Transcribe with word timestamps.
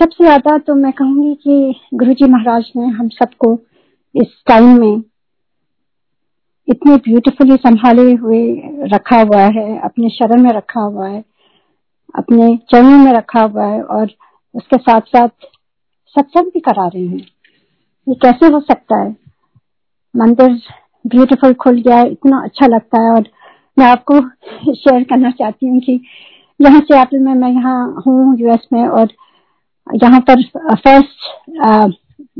सबसे 0.00 0.24
ज़्यादा 0.24 0.58
तो 0.58 0.74
मैं 0.74 0.92
कहूँगी 0.92 1.34
कि 1.34 1.80
गुरु 1.94 2.12
जी 2.12 2.24
महाराज 2.24 2.72
ने 2.76 2.86
हम 2.86 3.08
सबको 3.08 3.58
इस 4.14 4.42
टाइम 4.46 4.80
में 4.80 5.02
इतने 6.68 6.96
ब्यूटीफुली 6.96 7.56
संभाले 7.56 8.12
हुए 8.12 8.62
रखा 8.84 9.20
हुआ 9.20 9.40
है, 9.40 9.78
अपने 9.80 10.08
शरण 10.08 10.42
में 10.42 10.50
रखा 10.52 10.80
हुआ 10.80 11.08
है, 11.08 11.24
अपने 12.16 12.56
चरणों 12.56 12.98
में 12.98 13.12
रखा 13.12 13.42
हुआ 13.42 13.64
है 13.64 13.82
और 13.82 14.10
उसके 14.54 14.76
साथ 14.76 15.00
साथ 15.00 15.28
सत्संग 16.16 16.44
भी 16.44 16.60
करा 16.60 16.86
रहे 16.86 17.06
हैं। 17.06 17.26
ये 18.06 18.14
कैसे 18.14 18.46
हो 18.46 18.60
सकता 18.60 19.00
है? 19.00 19.16
मंदिर 20.16 20.60
ब्यूटीफुल 21.06 21.54
खुल 21.54 21.82
गया 21.82 21.96
है 21.96 22.10
इतना 22.10 22.42
अच्छा 22.44 22.66
लगता 22.66 23.02
है 23.02 23.10
और 23.10 23.24
मैं 23.78 23.86
आपको 23.86 24.20
शेयर 24.74 25.04
करना 25.04 25.30
चाहती 25.30 25.66
हूँ 25.66 25.80
कि 25.80 26.00
यहाँ 26.60 26.80
से 26.80 26.98
आप, 26.98 27.10
में, 27.12 27.34
मैं 27.34 27.50
यहाँ 27.50 28.02
हूँ 28.06 28.38
यूएस 28.38 28.66
में 28.72 28.86
और 28.88 29.08
यहाँ 29.86 30.20
पर 30.30 30.42
first 30.76 31.30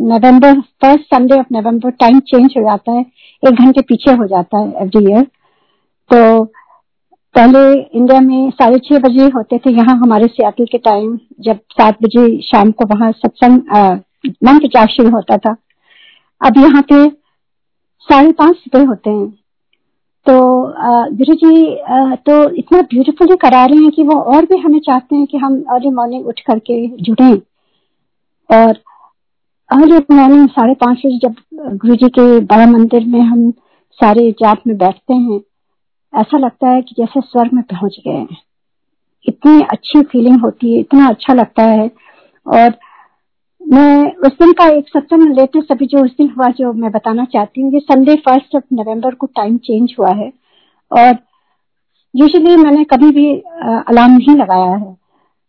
November 0.00 0.60
first 0.82 1.04
Sunday 1.04 1.38
of 1.38 1.46
November 1.52 1.90
time 2.00 2.18
change 2.20 2.54
हो 2.56 2.62
जाता 2.62 2.92
है। 2.92 3.00
एक 3.42 3.54
घंटे 3.54 3.80
पीछे 3.88 4.12
हो 4.16 4.26
जाता 4.28 4.58
है 4.58 4.82
एवरी 4.82 5.04
ईयर 5.10 5.22
तो 6.10 6.44
पहले 7.34 7.60
इंडिया 7.98 8.20
में 8.20 8.50
साढ़े 8.50 8.78
छह 8.78 8.98
बजे 9.00 9.28
होते 9.34 9.58
थे। 9.58 9.70
यहाँ 9.72 9.96
हमारे 9.98 10.26
सियाटल 10.26 10.64
के 10.72 10.78
टाइम 10.78 11.18
जब 11.40 11.58
सात 11.72 12.02
बजे 12.02 12.26
शाम 12.42 12.70
को 12.72 12.84
वहाँ 12.86 13.10
सत्संग 13.12 13.54
मंत्र 14.44 14.68
जाप 14.74 14.88
शुरू 14.88 15.10
होता 15.10 15.36
था। 15.36 15.56
अब 16.40 16.58
यहाँ 16.58 16.82
पे 16.92 17.08
साढ़े 18.08 18.32
पाँच 18.32 18.64
बजे 18.74 18.84
होते 18.84 19.10
हैं। 19.10 19.26
तो 20.26 20.34
गुरु 21.16 21.34
जी 21.34 21.64
तो 22.26 22.34
इतना 22.56 22.80
ब्यूटीफुली 22.82 23.36
करा 23.36 23.64
रहे 23.64 23.82
हैं 23.82 23.90
कि 23.90 24.02
वो 24.02 24.18
और 24.34 24.44
भी 24.46 24.56
हमें 24.58 24.78
चाहते 24.80 25.16
हैं 25.16 25.26
कि 25.26 25.38
हम 25.38 25.60
अर्ली 25.74 25.90
मॉर्निंग 25.90 26.26
उठ 26.26 26.40
करके 26.40 26.86
जुड़े। 27.02 27.32
और 28.50 28.76
अर्ली 29.70 29.98
मॉर्निंग 30.12 30.48
साढ़े 30.48 30.74
पाँच 30.74 30.98
बजे 30.98 31.18
जब 31.18 31.34
गुरु 31.76 31.94
जी 31.94 32.08
के 32.08 32.38
बड़ा 32.40 32.66
मंदिर 32.66 33.06
में 33.06 33.20
हम 33.20 33.50
सारे 34.00 34.30
जाप 34.32 34.62
में 34.66 34.76
बैठते 34.78 35.14
हैं, 35.14 35.40
ऐसा 36.12 36.38
लगता 36.38 36.70
है 36.70 36.82
कि 36.82 36.94
जैसे 36.98 37.20
स्वर्ग 37.20 37.52
में 37.54 37.62
पहुँच 37.64 37.96
गए 38.06 38.12
हैं। 38.12 38.38
इतनी 39.26 39.60
अच्छी 39.62 40.02
फीलिंग 40.02 40.40
होती 40.40 40.72
है, 40.72 40.80
इतना 40.80 41.08
अच्छा 41.08 41.34
लगता 41.34 41.62
है। 41.64 41.90
और 42.46 42.70
मैं 43.72 44.14
उस 44.26 44.32
दिन 44.38 44.52
का 44.52 44.64
एक 44.68 44.88
सत्संग 44.88 45.36
लेटेस्ट 45.36 45.70
अभी 45.72 45.86
जो 45.86 46.04
उस 46.04 46.10
दिन 46.16 46.28
हुआ 46.30 46.48
जो 46.58 46.72
मैं 46.72 46.90
बताना 46.92 47.24
चाहती 47.32 47.60
हूँ। 47.60 47.72
ये 47.72 47.80
संडे 47.80 48.14
फ़र्स्ट 48.26 48.56
ऑफ़ 48.56 48.64
नवंबर 48.74 49.14
को 49.14 49.26
टाइम 49.36 49.56
चेंज 49.58 49.94
हुआ 49.98 50.10
है। 50.14 50.32
और 50.90 51.16
यूजली 52.14 52.56
मैंने 52.56 52.84
कभी 52.84 53.10
भी 53.10 53.30
अलार्म 53.34 54.12
नहीं 54.12 54.36
लगाया 54.36 54.74
है। 54.74 54.96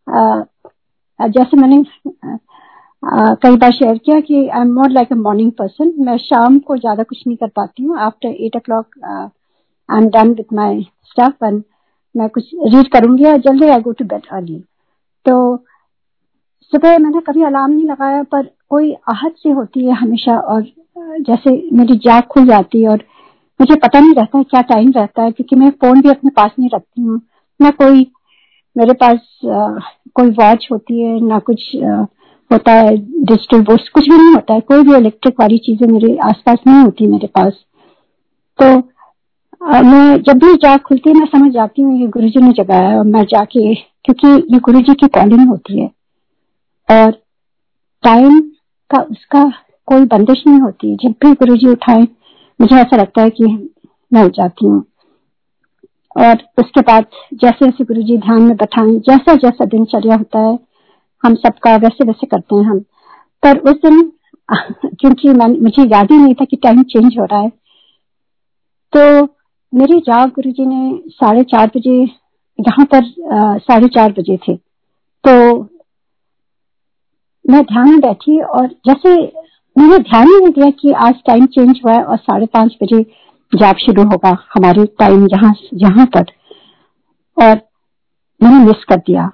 आ, 0.07 0.43
जैसे 1.19 1.57
मैंने 1.57 1.83
कई 3.43 3.55
बार 3.57 3.71
शेयर 3.71 3.97
किया 3.97 4.19
कि 4.21 4.35
I 4.47 4.61
am 4.61 4.71
more 4.73 4.89
like 4.89 5.11
a 5.11 5.15
morning 5.15 5.51
person 5.51 5.93
मैं 6.05 6.17
शाम 6.19 6.59
को 6.59 6.77
ज़्यादा 6.77 7.03
कुछ 7.03 7.23
नहीं 7.27 7.37
कर 7.37 7.47
पाती 7.55 7.83
हूँ। 7.83 7.97
After 8.01 8.29
eight 8.45 8.55
o'clock 8.65 8.99
I 9.05 9.97
am 9.97 10.09
done 10.09 10.33
with 10.33 10.53
my 10.53 10.81
staff 11.09 11.43
and 11.43 11.61
मैं 12.15 12.29
कुछ 12.29 12.49
रीड 12.65 12.91
करूँगी 12.93 13.25
और 13.25 13.37
जल्दी 13.41 13.67
I 13.69 13.81
go 13.81 13.91
to 13.91 14.05
bed 14.05 14.27
early 14.33 14.59
तो 15.25 15.35
सुबह 16.73 16.97
मैंने 16.97 17.19
कभी 17.21 17.43
अलार्म 17.43 17.71
नहीं 17.71 17.85
लगाया 17.85 18.23
पर 18.23 18.43
कोई 18.69 18.93
आहत 19.09 19.33
सी 19.37 19.49
होती 19.49 19.85
है 19.85 19.93
हमेशा 19.93 20.37
और 20.37 20.61
जैसे 21.21 21.51
मेरी 21.73 21.95
जाग 21.95 22.23
खुल 22.23 22.45
जाती 22.45 22.81
है 22.83 22.89
और 22.89 23.03
मुझे 23.61 23.75
पता 23.75 23.99
नहीं 23.99 24.13
रहता 24.13 24.37
है 24.37 24.43
क्या 24.43 24.61
टाइम 24.61 24.91
रहता 24.91 25.23
है 25.23 25.31
क्योंकि 25.31 25.55
मैं 25.55 25.69
फ़ोन 25.69 26.01
भी 26.01 26.09
अपने 26.09 26.29
पास 26.29 26.51
नहीं 26.59 26.69
रखती 26.73 27.01
हूँ। 27.01 27.21
ना 27.61 27.69
कोई 27.69 28.11
मेरे 28.77 28.93
पास 28.93 29.39
आ, 29.45 29.67
कोई 30.15 30.29
वॉच 30.29 30.67
होती 30.71 30.99
है 30.99 31.19
ना 31.27 31.39
कुछ 31.39 31.75
आ, 31.75 32.01
होता 32.51 32.71
है 32.71 32.97
डिजिटल 32.97 33.61
बोर्ड 33.61 33.89
कुछ 33.89 34.09
भी 34.09 34.17
नहीं 34.17 34.33
होता 34.35 34.53
है। 34.53 34.61
कोई 34.61 34.83
भी 34.83 34.95
इलेक्ट्रिक 34.95 35.39
वाली 35.39 35.57
चीज़ें 35.57 35.87
मेरे 35.87 36.17
आसपास 36.17 36.59
नहीं 36.67 36.83
होती 36.83 37.07
मेरे 37.07 37.27
पास। 37.27 37.53
तो 38.59 38.75
आ, 39.69 39.81
मैं 39.81 40.21
जब 40.21 40.45
भी 40.45 40.55
जाग 40.55 40.79
खुलती 40.79 41.09
है 41.09 41.15
मैं 41.15 41.25
समझ 41.25 41.51
जाती 41.53 41.81
हूँ 41.81 41.99
ये 42.01 42.07
गुरु 42.07 42.29
जी 42.29 42.39
ने 42.39 42.51
जगाया 42.51 42.97
और 42.97 43.03
मैं 43.05 43.23
जाके 43.23 43.73
क्योंकि 43.75 44.27
ये 44.53 44.59
गुरु 44.59 44.79
जी 44.79 44.93
की 44.93 45.07
कॉलिंग 45.07 45.49
होती 45.49 45.81
है। 45.81 46.02
और 46.93 47.11
टाइम 48.03 48.39
का 48.91 49.01
उसका 49.01 49.43
कोई 49.87 50.05
बंदिश 50.05 50.43
नहीं 50.47 50.59
होती। 50.61 50.95
जब 50.95 51.11
भी 51.11 51.31
गुरु 51.33 51.55
जी 51.55 51.67
उठाए, 51.67 52.07
मुझे 52.61 52.75
ऐसा 52.75 52.97
लगता 52.97 53.21
है 53.21 53.29
कि 53.29 53.45
मैं 54.13 54.23
उठ 54.23 54.31
जाती 54.31 54.65
हूँ। 54.65 54.83
और 56.17 56.37
उसके 56.59 56.81
बाद 56.81 57.05
जैसे 57.33 57.65
जैसे 57.65 57.83
गुरु 57.83 58.01
जी 58.01 58.17
ध्यान 58.17 58.41
में 58.41 58.55
बैठाएँ 58.55 58.99
जैसा 58.99 59.35
जैसा 59.35 59.65
दिनचर्या 59.65 60.15
होता 60.15 60.39
है, 60.39 60.59
हम 61.23 61.35
सबका 61.35 61.75
वैसे 61.75 62.05
वैसे 62.05 62.27
करते 62.27 62.55
हैं 62.55 62.63
हम। 62.63 62.79
पर 63.43 63.57
उस 63.57 63.75
दिन, 63.85 64.11
क्योंकि 64.85 65.29
मुझे 65.29 65.83
याद 65.83 66.11
ही 66.11 66.17
नहीं 66.17 66.33
था 66.33 66.45
कि 66.45 66.55
टाइम 66.55 66.83
चेंज 66.83 67.17
हो 67.19 67.25
रहा 67.25 67.39
है 67.39 67.51
तो 68.93 69.23
मेरी 69.73 69.99
जाग 69.99 70.29
गुरु 70.29 70.51
जी 70.51 70.65
ने 70.65 71.01
साढ़े 71.07 71.43
चार 71.43 71.71
बजे, 71.77 72.01
यहाँ 72.59 72.85
पर 72.85 73.01
साढ़े 73.59 73.87
चार 73.87 74.11
बजे 74.11 74.37
थे। 74.37 74.55
तो 75.23 75.63
मैं 77.45 77.61
ध्यान 77.63 77.89
में 77.89 77.99
बैठी 77.99 78.39
और 78.39 78.67
जैसे 78.87 79.15
मैंने 79.75 79.97
ध्यान 79.99 80.27
ही 80.27 80.39
नहीं 80.39 80.51
दिया 80.53 80.69
कि 80.79 80.91
आज 81.05 81.15
टाइम 81.27 81.45
चेंज 81.45 81.79
हुआ 81.85 81.93
है 81.93 82.03
और 82.03 82.17
साढ़े 82.17 82.45
पाँच 82.45 82.75
बजे 82.83 83.01
जाप 83.51 83.77
शुरू 83.77 84.03
होगा 84.03 84.29
हमारे 84.55 84.85
टाइम 84.99 85.25
यहाँ 85.33 85.53
यहाँ 85.73 86.05
पर 86.15 86.31
और 87.37 87.55
मैंने 88.41 88.63
मिस 88.65 88.83
कर 88.83 88.97
दिया। 88.97 89.29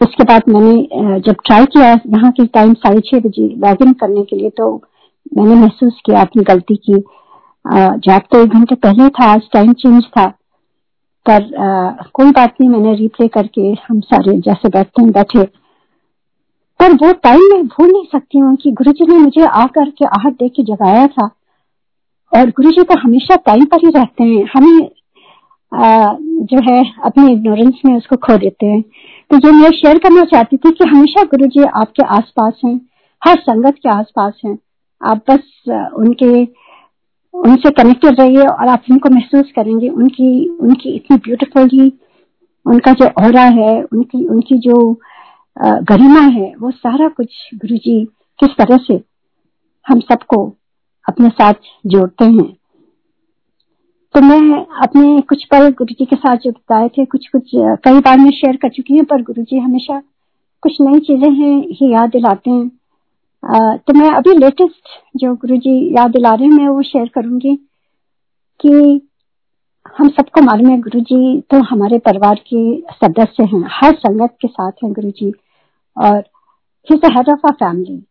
उसके 0.00 0.24
बाद 0.24 0.48
मैंने 0.48 1.20
जब 1.20 1.36
ट्राई 1.46 1.64
किया 1.66 1.88
यहाँ 1.88 2.30
की 2.32 2.46
टाइम 2.46 2.72
साढ़े 2.74 3.00
छह 3.00 3.20
बजे 3.20 3.48
लॉग 3.58 3.82
इन 3.82 3.92
करने 4.00 4.22
के 4.22 4.36
लिए 4.36 4.50
तो 4.50 4.74
मैंने 5.36 5.54
महसूस 5.54 6.00
किया 6.06 6.20
अपनी 6.20 6.42
गलती 6.44 6.76
की। 6.76 7.02
जाप 8.00 8.26
तो 8.32 8.40
एक 8.42 8.48
घंटे 8.48 8.74
पहले 8.76 9.08
था 9.10 9.30
आज 9.32 9.48
टाइम 9.52 9.72
चेंज 9.74 10.02
था। 10.08 10.26
पर 11.26 11.54
आ, 11.56 11.90
कोई 12.14 12.30
बात 12.30 12.54
नहीं 12.60 12.70
मैंने 12.70 12.94
रिप्ले 12.94 13.28
करके 13.28 13.70
हम 13.88 14.00
सारे 14.00 14.36
जैसे 14.40 14.68
बैठते 14.68 15.02
हैं 15.02 15.12
बैठे 15.12 15.44
पर 16.80 16.92
वो 16.92 17.12
टाइम 17.12 17.40
मैं 17.52 17.66
भूल 17.66 17.92
नहीं 17.92 18.04
सकती 18.12 18.38
हूँ 18.38 18.56
कि 18.56 18.70
गुरु 18.72 18.92
जी 18.92 19.06
ने 19.06 19.18
मुझे 19.18 19.44
आकर 19.44 19.90
के 19.90 20.04
आहट 20.04 20.32
दे 20.32 20.48
के 20.48 20.62
जगाया 20.62 21.06
था। 21.06 21.30
और 22.32 22.50
गुरु 22.50 22.70
जी 22.70 22.82
तो 22.82 22.98
हमेशा 23.00 23.36
टाइम 23.36 23.64
पर 23.64 23.86
ही 23.86 23.90
रहते 23.90 24.24
हैं। 24.24 24.44
हमें 24.56 24.90
आ, 25.72 26.14
जो 26.20 26.60
है 26.70 26.82
अपनी 27.04 27.32
इग्नोरेंस 27.32 27.80
में 27.86 27.96
उसको 27.96 28.16
खो 28.16 28.36
देते 28.38 28.66
हैं। 28.66 28.82
तो 29.30 29.36
ये 29.36 29.52
मैं 29.52 29.70
शेयर 29.70 29.98
करना 29.98 30.22
चाहती 30.24 30.56
थी 30.56 30.70
कि 30.70 30.84
हमेशा 30.84 31.22
गुरु 31.22 31.46
जी 31.46 31.62
आपके 31.62 32.02
आसपास 32.06 32.60
हैं 32.64 32.80
हर 33.22 33.38
संगत 33.40 33.74
के 33.82 33.88
आसपास 33.88 34.40
हैं। 34.44 34.58
आप 35.00 35.22
बस 35.30 35.42
उनके 35.96 36.44
उनसे 37.34 37.70
कनेक्टेड 37.70 38.20
रहिए 38.20 38.46
और 38.46 38.68
आप 38.68 38.82
उनको 38.90 39.10
महसूस 39.14 39.52
करेंगे। 39.56 39.88
उनकी 39.88 40.48
उनकी 40.48 40.94
इतनी 40.96 41.16
ब्यूटीफुल 41.16 41.90
उनका 42.66 42.92
जो 42.92 43.06
और 43.06 43.36
है 43.36 43.82
उनकी 43.82 44.24
उनकी 44.26 44.58
जो 44.58 44.76
गरिमा 45.56 46.20
है, 46.20 46.52
वो 46.54 46.70
सारा 46.70 47.08
कुछ 47.10 47.28
गुरु 47.54 47.76
जी 47.78 48.04
किस 48.38 48.50
तरह 48.58 48.76
से 48.78 49.00
हम 49.86 50.00
सबको 50.02 50.44
अपने 51.04 51.28
साथ 51.30 51.54
जोड़ते 51.86 52.24
हैं। 52.26 52.52
तो 54.14 54.20
मैं 54.22 54.64
अपने 54.82 55.20
कुछ 55.20 55.44
पल 55.44 55.68
गुरु 55.70 55.94
जी 55.94 56.04
के 56.04 56.16
साथ 56.16 56.36
जो 56.36 56.50
बताए 56.50 56.88
थे 56.88 57.04
कुछ 57.04 57.28
कुछ 57.28 57.50
कई 57.54 58.00
बार 58.00 58.18
मैं 58.18 58.30
शेयर 58.32 58.56
कर 58.56 58.68
चुकी 58.70 58.96
हूँ, 58.96 59.04
पर 59.04 59.22
गुरु 59.22 59.42
जी 59.42 59.58
हमेशा 59.58 60.00
कुछ 60.62 60.76
नई 60.80 61.00
चीज़ें 61.00 61.30
हैं, 61.32 61.58
ही 61.70 61.92
याद 61.92 62.10
दिलाते 62.10 62.50
हैं। 62.50 62.68
तो 63.78 63.92
मैं 63.94 64.10
अभी 64.10 64.32
लेटेस्ट 64.34 64.88
जो 65.16 65.34
गुरु 65.36 65.56
जी 65.58 65.74
याद 65.96 66.10
दिला 66.10 66.34
रहे 66.34 66.46
हैं, 66.46 66.52
मैं 66.52 66.68
वो 66.68 66.82
शेयर 66.82 67.08
करूँगी 67.14 67.54
कि 68.60 69.00
हम 69.96 70.08
सबको 70.10 70.40
मालूम 70.42 70.70
है 70.70 70.78
गुरु 70.80 71.00
जी 71.02 71.40
तो 71.50 71.60
हमारे 71.64 71.98
परिवार 72.00 72.40
के 72.46 72.62
सदस्य 72.94 73.44
हैं, 73.44 73.64
हर 73.72 73.94
संगत 73.96 74.36
के 74.40 74.48
साथ 74.48 74.84
हैं 74.84 74.92
गुरु 74.92 75.10
जी 75.10 75.32
और 75.96 76.18
ही 76.88 76.96
हेड 77.06 77.28
ऑफ़ 77.30 77.46
आ 77.46 77.50
फैमिली 77.60 78.02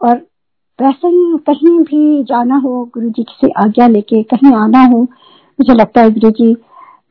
और 0.00 0.16
वैसे 0.78 1.08
ही 1.08 1.38
कहीं 1.46 1.78
भी 1.84 2.22
जाना 2.24 2.56
हो 2.58 2.84
गुरु 2.94 3.08
जी 3.10 3.24
से 3.30 3.50
आज्ञा 3.62 3.86
लेके 3.86 4.22
कहीं 4.32 4.54
आना 4.56 4.84
हो, 4.84 5.00
मुझे 5.02 5.74
लगता 5.74 6.00
है 6.02 6.10
गुरु 6.10 6.30
जी 6.30 6.52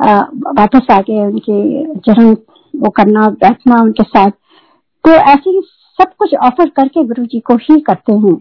वापस 0.02 0.88
आ 0.92 1.00
गए 1.02 1.26
उनके 1.26 2.00
चरण 2.00 2.34
वो 2.74 2.90
करना, 2.90 3.28
बैठना 3.30 3.82
उनके 3.82 4.04
साथ 4.04 4.32
तो 5.06 5.12
ऐसे 5.12 5.50
ही 5.50 5.62
सब 6.00 6.14
कुछ 6.20 6.34
ऑफ़र 6.46 6.70
करके 6.70 7.04
गुरु 7.08 7.26
जी 7.26 7.40
को 7.40 7.56
ही 7.64 7.80
करते 7.82 8.14
हैं। 8.14 8.36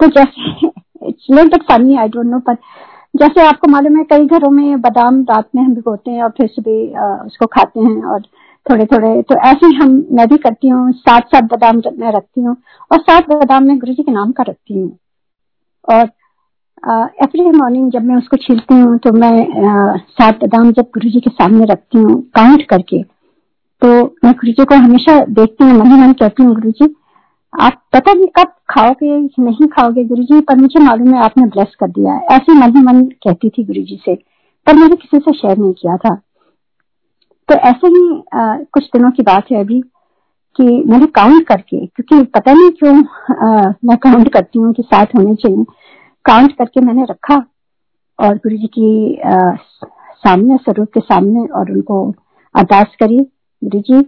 तो 0.00 0.06
जैसे 0.08 0.68
it's 1.08 1.26
funny 1.70 1.96
I 1.96 2.08
don't 2.08 2.26
know 2.26 2.38
पर 2.40 2.56
जैसे 3.14 3.46
आपको 3.46 3.70
मालूम 3.70 3.96
है, 3.98 4.04
कई 4.04 4.26
घरों 4.26 4.50
में 4.50 4.80
बादाम 4.80 5.20
रात 5.30 5.48
में 5.54 5.62
हम 5.62 5.74
भिगोते 5.74 6.10
हैं 6.10 6.22
और 6.22 6.30
फिर 6.38 6.46
सुबह 6.48 7.24
उसको 7.26 7.46
खाते 7.46 7.80
हैं 7.80 8.02
और 8.04 8.22
थोड़े 8.66 8.84
थोड़े 8.86 9.20
तो 9.22 9.36
ऐसे 9.48 9.66
हम, 9.76 9.90
मैं 10.12 10.26
भी 10.28 10.36
करती 10.38 10.68
हूँ 10.68 10.92
सात 10.94 11.28
सात 11.28 11.44
बादाम 11.44 11.80
मैं 11.98 12.12
रखती 12.12 12.40
हूँ, 12.40 12.56
और 12.90 12.98
सात 13.00 13.28
बादाम 13.30 13.64
मैं 13.64 13.78
गुरु 13.78 13.94
जी 13.94 14.02
के 14.02 14.12
नाम 14.12 14.32
का 14.32 14.44
रखती 14.48 14.74
हूँ। 14.74 14.90
और 15.88 16.10
एवरी 17.22 17.50
मॉर्निंग 17.50 17.90
जब 17.92 18.04
मैं 18.04 18.16
उसको 18.16 18.36
छीलती 18.38 18.74
हूँ 18.74 18.96
तो 18.98 19.12
मैं 19.14 19.98
सात 19.98 20.40
बादाम 20.40 20.70
जब 20.72 20.90
गुरु 20.94 21.10
जी 21.10 21.20
के 21.20 21.30
सामने 21.32 21.64
रखती 21.66 21.98
हूँ 21.98 22.20
काउंट 22.36 22.66
करके 22.70 23.02
तो 23.82 23.88
मैं 24.24 24.32
गुरु 24.34 24.52
जी 24.52 24.64
को 24.64 24.74
हमेशा 24.76 25.18
देखती 25.30 25.64
हूँ 25.64 25.72
मन 25.74 25.86
ही 25.86 26.00
मन 26.00 26.12
कहती 26.14 26.42
हूँ, 26.42 26.54
गुरु 26.54 26.70
जी, 26.72 26.94
आप 27.52 27.80
पता 27.92 28.12
नहीं 28.12 28.26
कब 28.36 28.52
खाओगे, 28.70 29.16
नहीं 29.40 29.66
खाओगे 29.68 30.04
गुरु 30.04 30.22
जी, 30.22 30.40
पर 30.40 30.56
मुझे 30.56 30.80
मालूम 30.80 31.14
है 31.14 31.20
आपने 31.22 31.46
ब्लेस 31.46 31.74
कर 31.80 31.88
दिया 31.90 32.14
ऐसे 32.32 32.54
मन 32.54 32.76
ही 32.76 32.82
मन 32.84 33.02
कहती 33.24 33.48
थी 33.48 33.64
गुरु 33.64 33.82
जी 33.82 34.00
से, 34.04 34.14
पर 34.66 34.74
मैंने 34.74 34.96
किसी 34.96 35.18
से 35.18 35.32
शेयर 35.32 35.58
नहीं 35.58 35.72
किया 35.72 35.96
था। 35.96 36.14
तो 37.48 37.54
ऐसे 37.68 37.86
ही 37.86 38.22
कुछ 38.74 38.84
दिनों 38.86 39.10
की 39.10 39.22
बात 39.22 39.50
है 39.52 39.60
अभी 39.60 39.80
कि 40.58 40.64
मैंने 40.88 41.06
काउंट 41.14 41.46
करके 41.46 41.84
क्योंकि 41.86 42.22
पता 42.34 42.52
नहीं 42.52 42.70
क्यों 42.72 42.96
आ, 42.96 43.72
मैं 43.84 43.96
काउंट 43.98 44.32
करती 44.32 44.58
हूँ 44.58 44.72
कि 44.74 44.82
साथ 44.82 45.14
होने 45.16 45.34
चाहिए। 45.34 45.64
काउंट 46.24 46.52
करके 46.58 46.80
मैंने 46.80 47.04
रखा 47.10 47.36
और 48.18 48.36
गुरु 48.36 48.56
जी 48.56 48.66
की 48.78 49.16
आ, 49.16 49.54
सामने 50.24 50.56
स्वरूप 50.56 50.88
के 50.94 51.00
सामने 51.00 51.46
और 51.48 51.70
उनको 51.72 52.04
अरदास 52.54 52.94
करी। 53.00 53.18
गुरु 53.62 53.80
जी 53.80 54.04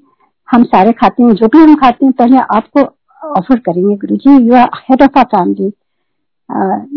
हम 0.48 0.64
सारे 0.64 0.92
खाते 0.92 1.22
हैं 1.22 1.34
जो 1.34 1.46
भी 1.48 1.58
हम 1.58 1.74
खाते 1.76 2.04
हैं 2.06 2.12
पहले 2.18 2.36
आपको 2.56 2.80
ऑफ़र 3.22 3.58
करेंगे। 3.58 3.96
Guru 3.96 4.16
ji 4.16 4.36
you 4.46 4.54
are 4.54 4.70
head 4.82 5.02
of 5.02 5.18
our 5.18 5.24
family 5.34 5.72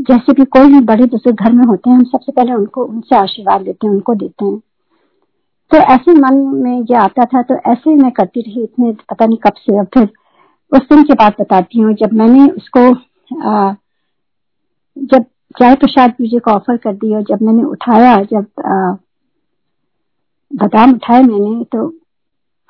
जैसे 0.10 0.34
भी 0.34 0.46
कोई 0.56 0.68
भी 0.74 0.80
बड़े 0.86 1.06
दूसरे 1.08 1.32
घर 1.34 1.52
में 1.52 1.66
होते 1.68 1.90
हैं 1.90 1.98
हम 1.98 2.04
सबसे 2.06 2.32
पहले 2.32 2.54
उनको 2.54 2.84
उनसे 2.86 3.16
आशीर्वाद 3.16 3.62
लेते 3.62 3.88
हैं 3.88 3.94
उनको 3.94 4.16
देते 4.16 4.46
हैं। 4.46 4.58
तो 5.72 5.78
ऐसे 5.94 6.14
मन 6.14 6.38
में 6.64 6.80
ये 6.82 6.96
आता 6.96 7.26
था 7.26 7.42
तो 7.42 7.56
ऐसे 7.72 7.96
मैं 7.96 8.12
करती 8.12 8.42
रही 8.42 8.64
इतने 8.64 8.92
पता 9.10 9.26
नहीं 9.26 9.38
कब 9.38 9.54
से 9.58 9.78
अब 9.80 9.88
फिर 9.94 10.10
उस 10.72 10.88
दिन 10.90 11.04
की 11.04 11.14
बात 11.14 11.42
बताती 11.42 11.82
हूँ 11.82 11.94
जब 11.94 12.14
मैंने 12.14 12.50
उसको 12.52 12.82
आ, 13.50 13.74
जब 14.98 15.26
जय 15.60 15.76
प्रसाद 15.76 16.14
जी 16.22 16.40
को 16.40 16.52
ऑफ़र 16.52 16.78
कर 16.78 16.94
दिया 16.94 17.22
जब 17.30 17.42
मैंने 17.42 17.64
उठाया 17.64 18.16
जब 18.24 18.46
बादाम 20.52 20.94
उठाए 20.94 21.22
मैंने 21.24 21.64
तो 21.64 21.88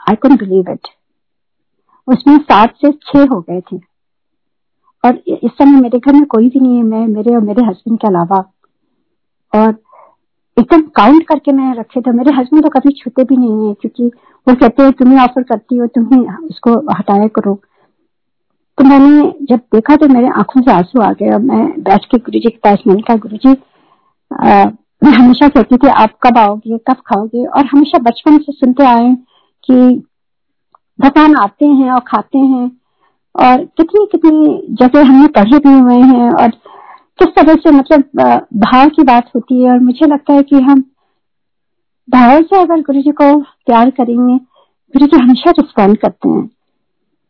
आई 0.09 0.15
कुड 0.15 0.37
बिलीव 0.39 0.71
इट 0.71 0.87
उसमें 2.07 2.37
सात 2.37 2.75
से 2.75 2.91
छह 2.91 3.25
हो 3.33 3.39
गए 3.41 3.61
थे। 3.61 3.77
और 5.03 5.17
इस 5.27 5.51
समय 5.51 5.81
मेरे 5.81 5.99
घर 5.99 6.13
में 6.13 6.25
कोई 6.25 6.49
भी 6.49 6.59
नहीं 6.59 6.77
है 6.77 6.83
मैं 6.83 7.05
मेरे 7.07 7.35
और 7.35 7.41
मेरे 7.41 7.65
हस्बैंड 7.65 7.99
के 7.99 8.07
अलावा। 8.07 8.37
और 9.53 9.71
एकदम 10.59 10.81
काउंट 10.95 11.23
करके 11.27 11.51
मैं 11.51 11.73
रखे 11.75 12.01
थे। 12.01 12.11
मेरे 12.13 12.35
हस्बैंड 12.35 12.63
तो 12.63 12.69
कभी 12.69 12.91
छूते 12.93 13.23
भी 13.23 13.37
नहीं 13.37 13.67
है, 13.67 13.73
क्योंकि 13.73 14.05
वो 14.47 14.55
कहते 14.55 14.83
हैं, 14.83 14.91
तुम्हें 14.93 15.19
ऑफ़र 15.19 15.43
करती 15.43 15.77
हो, 15.77 15.87
तुम्हें 15.87 16.27
उसको 16.39 16.73
हटाया 16.93 17.27
करो। 17.35 17.53
तो 18.77 18.83
मैंने 18.83 19.31
जब 19.49 19.59
देखा 19.73 19.95
तो 19.95 20.07
मेरे 20.07 20.27
आँखों 20.39 20.61
से 20.61 20.71
आँसू 20.71 21.01
आ 21.01 21.11
गए 21.13 21.29
और 21.29 21.39
मैं 21.43 21.65
बैठ 21.83 22.05
के 22.05 22.17
गुरु 22.19 22.39
जी 22.39 22.49
के 22.49 22.57
पास 22.63 22.83
मैंने 22.87 23.01
कहा 23.01 23.17
गुरु 23.17 23.37
जी 23.37 23.55
मैं 25.01 25.11
हमेशा 25.11 25.47
कहती 25.47 25.77
थी, 25.77 25.87
आप 25.87 26.13
कब 26.23 26.37
आओगे, 26.37 26.77
कब 26.79 27.01
खाओगे? 27.07 27.45
और 27.45 27.65
हमेशा 27.65 27.99
बचपन 28.01 28.37
से 28.37 28.51
सुनते 28.51 28.85
आए 28.85 29.13
कि 29.63 29.75
भगवान 30.99 31.35
आते 31.35 31.65
हैं 31.65 31.91
और 31.91 31.99
खाते 32.07 32.37
हैं 32.39 32.65
और 33.35 33.63
कितनी 33.77 34.05
कितनी 34.11 34.75
जगह 34.77 35.07
हमने 35.07 35.27
पढ़े 35.35 35.57
भी 35.59 35.73
हुए 35.73 35.99
हैं 36.07 36.29
और 36.31 36.51
किस 37.19 37.27
तरह 37.27 37.55
से 37.55 37.71
मतलब 37.71 38.03
भाव 38.53 38.89
की 38.89 39.03
बात 39.03 39.31
होती 39.35 39.63
है? 39.63 39.71
और 39.71 39.79
मुझे 39.79 40.05
लगता 40.05 40.33
है 40.33 40.43
कि 40.43 40.55
हम 40.55 40.83
भाव 42.09 42.41
से 42.41 42.61
अगर 42.61 42.81
गुरु 42.81 43.01
जी 43.01 43.11
को 43.11 43.39
प्यार 43.39 43.89
करेंगे, 43.89 44.37
गुरु 44.95 45.05
जी 45.05 45.17
हमेशा 45.17 45.51
रिस्पॉन्ड 45.51 45.97
करते 45.97 46.29
हैं। 46.29 46.49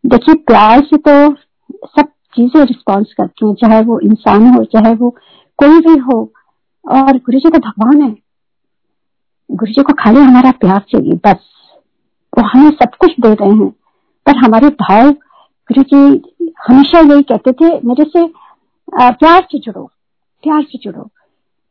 देखिए, 0.06 0.36
प्यार 0.36 0.80
से 0.80 0.98
तो 0.98 1.36
सब 1.86 2.04
चीज़ें 2.36 2.64
रिस्पॉन्स 2.66 3.14
करती 3.14 3.48
हैं, 3.48 3.54
चाहे 3.54 3.82
वो 3.82 4.00
इंसान 4.00 4.48
हो, 4.48 4.64
चाहे 4.64 4.96
वो 4.96 5.10
कोई 5.58 5.80
भी 5.80 6.00
हो। 6.00 6.34
और 6.90 7.18
गुरु 7.18 7.40
जी 7.40 7.50
तो 7.50 7.60
भगवान 7.60 8.02
है। 8.02 8.16
गुरु 9.52 9.72
जी 9.72 9.84
को 9.84 9.94
खाली 9.94 10.20
हमारा 10.20 10.52
प्यार 10.52 10.80
चाहिए, 10.80 11.14
बस। 11.14 11.40
वो 12.38 12.44
हमें 12.44 12.70
सब 12.70 12.96
कुछ 13.00 13.12
दे 13.20 13.34
रहे 13.34 13.50
हैं। 13.50 13.70
पर 14.26 14.36
हमारे 14.38 14.70
भाव, 14.70 15.12
गुरु 15.72 15.84
जी 15.84 16.22
हमेशा 16.70 17.00
यही 17.00 17.22
कहते 17.22 17.52
थे, 17.52 17.88
मेरे 17.88 18.04
से 18.04 18.49
प्यार 18.92 19.48
से 19.52 19.60
जुड़ो, 19.60 19.84
प्यार 20.44 20.62
से 20.64 20.78
जुड़ो। 20.84 21.10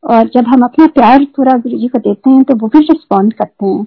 और 0.03 0.27
जब 0.35 0.47
हम 0.47 0.61
अपना 0.63 0.85
प्यार 0.89 1.23
पूरा 1.35 1.57
गुरु 1.59 1.77
जी 1.77 1.87
को 1.87 1.99
देते 1.99 2.29
हैं 2.29 2.43
तो 2.43 2.55
वो 2.57 2.67
भी 2.67 2.79
रिस्पॉन्ड 2.81 3.33
करते 3.33 3.65
हैं। 3.65 3.83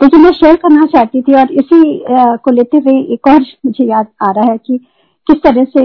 तो 0.00 0.06
जो 0.06 0.18
मैं 0.18 0.30
शेयर 0.32 0.56
करना 0.56 0.86
चाहती 0.86 1.22
थी, 1.22 1.34
और 1.34 1.52
इसी 1.52 2.04
को 2.44 2.50
लेते 2.50 2.76
हुए 2.78 3.00
एक 3.14 3.28
और 3.28 3.40
मुझे 3.66 3.84
याद 3.86 4.06
आ 4.22 4.30
रहा 4.30 4.50
है 4.50 4.58
कि 4.58 4.78
किस 5.26 5.42
तरह 5.42 5.64
से 5.66 5.84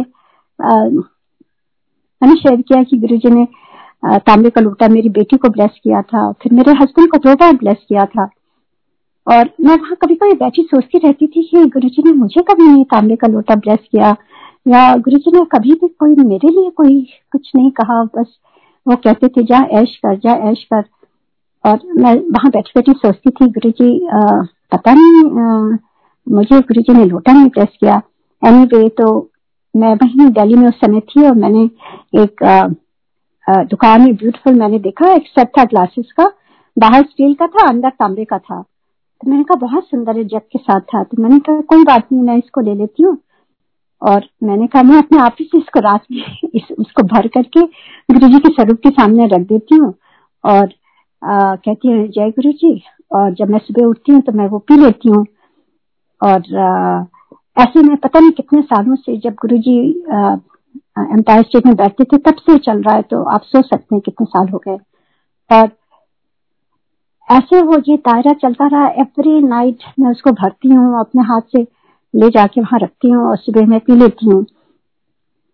मैंने 2.21 2.35
शेयर 2.35 2.61
किया 2.61 2.83
कि 2.83 2.97
गुरु 2.97 3.17
जी 3.17 3.29
ने 3.29 3.45
तांबे 4.19 4.49
का 4.49 4.61
लोटा 4.61 4.87
मेरी 4.87 5.09
बेटी 5.09 5.37
को 5.37 5.49
ब्लेस 5.49 5.79
किया 5.83 6.01
था, 6.01 6.31
फिर 6.33 6.53
मेरे 6.53 6.71
हस्बैंड 6.81 7.09
को 7.11 7.17
दो 7.19 7.33
बार 7.35 7.55
ब्लेस 7.57 7.77
किया 7.89 8.05
था। 8.05 8.29
और 9.27 9.49
मैं 9.61 9.75
वहाँ 9.75 9.95
कभी 10.01 10.15
कभी 10.15 10.33
बैठी 10.35 10.63
सोचती 10.63 10.97
रहती 10.97 11.27
थी 11.27 11.43
कि 11.43 11.65
गुरु 11.69 11.89
जी 11.89 12.03
ने 12.03 12.11
मुझे 12.13 12.41
कभी 12.43 12.63
नहीं 12.65 12.83
तांबे 12.85 13.15
का 13.15 13.27
लोटा 13.27 13.55
ब्लेस 13.57 13.79
किया। 13.91 14.15
या 14.67 14.81
गुरु 14.97 15.17
जी 15.17 15.31
ने 15.31 15.43
कभी 15.51 15.73
भी 15.73 15.87
कोई 15.99 16.15
मेरे 16.25 16.49
लिए 16.49 16.69
कोई 16.77 17.01
कुछ 17.31 17.51
नहीं 17.55 17.71
कहा 17.71 18.03
बस 18.15 18.37
वो 18.85 18.95
कहते 18.95 19.27
थे 19.27 19.43
जा 19.43 19.59
ऐश 19.79 19.95
कर 20.05 20.15
जा 20.17 20.33
ऐश 20.49 20.63
कर। 20.73 20.83
और 21.65 21.79
मैं 21.97 22.13
वहाँ 22.31 22.49
बैठी 22.51 22.71
बैठी 22.75 22.93
सोचती 22.97 23.29
थी 23.29 23.49
गुरु 23.51 23.71
जी 23.71 23.99
पता 24.71 24.93
नहीं 24.93 25.41
आ, 25.41 25.77
मुझे 26.27 26.59
गुरु 26.61 26.81
जी 26.81 26.93
ने 26.93 27.05
लोटा 27.05 27.33
नहीं 27.33 27.49
ब्लेस 27.49 27.77
किया। 27.79 28.01
एनी 28.41 28.57
anyway, 28.57 28.89
तो 28.97 29.29
मैं 29.75 29.93
वहीं 29.95 30.29
दिल्ली 30.31 30.55
में 30.55 30.67
उस 30.67 30.79
समय 30.81 30.99
थी 30.99 31.25
और 31.27 31.35
मैंने 31.35 31.63
एक 32.23 32.43
आ, 32.43 32.57
आ, 33.47 33.63
दुकान 33.63 34.01
में 34.01 34.15
ब्यूटीफुल 34.15 34.55
मैंने 34.55 34.79
देखा 34.79 35.13
एक 35.13 35.27
सेट 35.27 35.51
था 35.57 35.63
ग्लासेस 35.65 36.11
का 36.17 36.31
बाहर 36.77 37.03
स्टील 37.03 37.33
का 37.33 37.47
था 37.47 37.67
अंदर 37.69 37.89
तांबे 37.89 38.25
का 38.25 38.37
था। 38.37 38.61
तो 38.61 39.29
मैंने 39.29 39.43
कहा 39.43 39.57
बहुत 39.59 39.83
सुंदर 39.83 40.17
है 40.17 40.23
जग 40.23 40.41
के 40.51 40.59
साथ 40.59 40.81
था। 40.93 41.03
तो 41.03 41.21
मैंने 41.23 41.39
कहा 41.39 41.61
कोई 41.69 41.83
बात 41.83 42.11
नहीं 42.11 42.21
मैं 42.23 42.37
इसको 42.37 42.61
ले 42.61 42.75
लेती 42.75 43.03
हूँ। 43.03 43.17
और 44.01 44.27
मैंने 44.43 44.67
कहा 44.67 44.83
मैं 44.83 44.97
अपने 44.97 45.19
आप 45.19 45.35
ही 45.39 45.49
इसको 45.55 45.79
रात 45.79 46.03
में 46.11 46.23
इस, 46.55 46.63
उसको 46.79 47.03
भर 47.03 47.27
करके 47.27 47.61
गुरु 48.13 48.27
जी 48.27 48.39
के 48.39 48.53
स्वरूप 48.53 48.79
के 48.83 48.89
सामने 48.91 49.27
रख 49.27 49.47
देती 49.47 49.75
हूँ। 49.75 49.93
और 50.43 50.63
आ, 51.21 51.55
कहती 51.55 51.87
है 51.87 52.07
जय 52.07 52.29
गुरु 52.31 52.51
जी 52.53 52.81
और 53.11 53.33
जब 53.33 53.49
मैं 53.49 53.59
सुबह 53.59 53.85
उठती 53.85 54.11
हूँ 54.11 54.21
तो 54.21 54.31
मैं 54.31 54.47
वो 54.47 54.59
पी 54.59 54.77
लेती 54.77 55.09
हूँ। 55.09 55.25
और 56.21 56.55
आ, 56.57 57.05
ऐसे 57.57 57.81
में 57.81 57.95
पता 57.97 58.19
नहीं 58.19 58.31
कितने 58.31 58.61
सालों 58.61 58.95
से 58.95 59.17
जब 59.17 59.35
गुरु 59.41 59.57
जी 59.57 59.77
एम्पायर 60.97 61.43
स्टेट 61.43 61.65
में 61.65 61.75
बैठते 61.75 62.03
थे 62.03 62.17
तब 62.21 62.37
से 62.39 62.57
चल 62.57 62.81
रहा 62.83 62.95
है 62.95 63.01
तो 63.01 63.23
आप 63.33 63.41
सोच 63.43 63.65
सकते 63.65 63.95
हैं 63.95 64.01
कितने 64.05 64.25
साल 64.25 64.49
हो 64.49 64.61
गए। 64.67 64.77
और 65.49 65.69
ऐसे 67.27 67.61
वो 67.61 67.77
ये 67.89 67.95
दायरा 67.97 68.33
चलता 68.33 68.67
रहा 68.67 68.87
एवरी 69.01 69.41
नाइट 69.43 69.83
मैं 69.99 70.11
उसको 70.11 70.31
भरती 70.33 70.69
हूँ 70.69 70.99
अपने 70.99 71.23
हाथ 71.23 71.41
से 71.55 71.63
ले 72.17 72.29
जाके 72.29 72.61
वहाँ 72.61 72.79
रखती 72.79 73.09
हूँ 73.09 73.25
और 73.29 73.37
सुबह 73.37 73.65
मैं 73.65 73.79
पी 73.79 73.95
लेती 73.95 74.25
हूँ। 74.25 74.41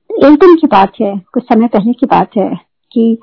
एक 0.10 0.34
दिन 0.39 0.55
की 0.55 0.67
बात 0.67 0.93
है 1.01 1.17
कुछ 1.34 1.43
समय 1.43 1.67
पहले 1.67 1.93
की 1.93 2.05
बात 2.05 2.38
है 2.38 2.50
कि 2.91 3.17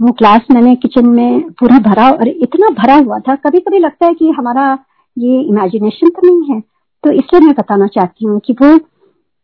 वो 0.00 0.12
ग्लास 0.12 0.46
मैंने 0.50 0.74
किचन 0.76 1.08
में 1.08 1.50
पूरा 1.60 1.78
भरा 1.80 2.08
और 2.10 2.28
इतना 2.28 2.68
भरा 2.74 2.94
हुआ 2.96 3.18
था। 3.18 3.34
कभी 3.36 3.60
कभी 3.60 3.78
लगता 3.78 4.06
है 4.06 4.14
कि 4.14 4.30
हमारा 4.30 4.72
ये 5.16 5.40
इमेजिनेशन 5.40 6.08
तो 6.08 6.26
नहीं 6.26 6.54
है। 6.54 6.60
तो 7.04 7.10
इसलिए 7.10 7.40
मैं 7.40 7.54
बताना 7.58 7.86
चाहती 7.86 8.24
हूँ 8.24 8.40
कि 8.40 8.52
वो 8.52 8.76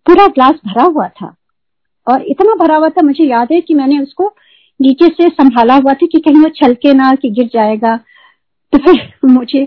पूरा 0.06 0.26
ग्लास 0.26 0.60
भरा 0.66 0.84
हुआ 0.84 1.08
था 1.20 1.34
और 2.06 2.22
इतना 2.22 2.54
भरा 2.54 2.76
हुआ 2.76 2.88
था 2.88 3.02
मुझे 3.02 3.24
याद 3.24 3.48
है 3.52 3.60
कि 3.60 3.74
मैंने 3.74 3.98
उसको 3.98 4.32
नीचे 4.80 5.08
से 5.08 5.28
संभाला 5.28 5.74
हुआ 5.74 5.92
था 5.92 6.06
कि 6.06 6.20
कहीं 6.20 6.42
वो 6.42 6.48
छलके 6.56 6.92
ना 6.94 7.14
कि 7.14 7.30
गिर 7.30 7.50
जाएगा। 7.54 7.96
तो 8.72 8.78
फिर 8.78 9.10
मुझे 9.24 9.66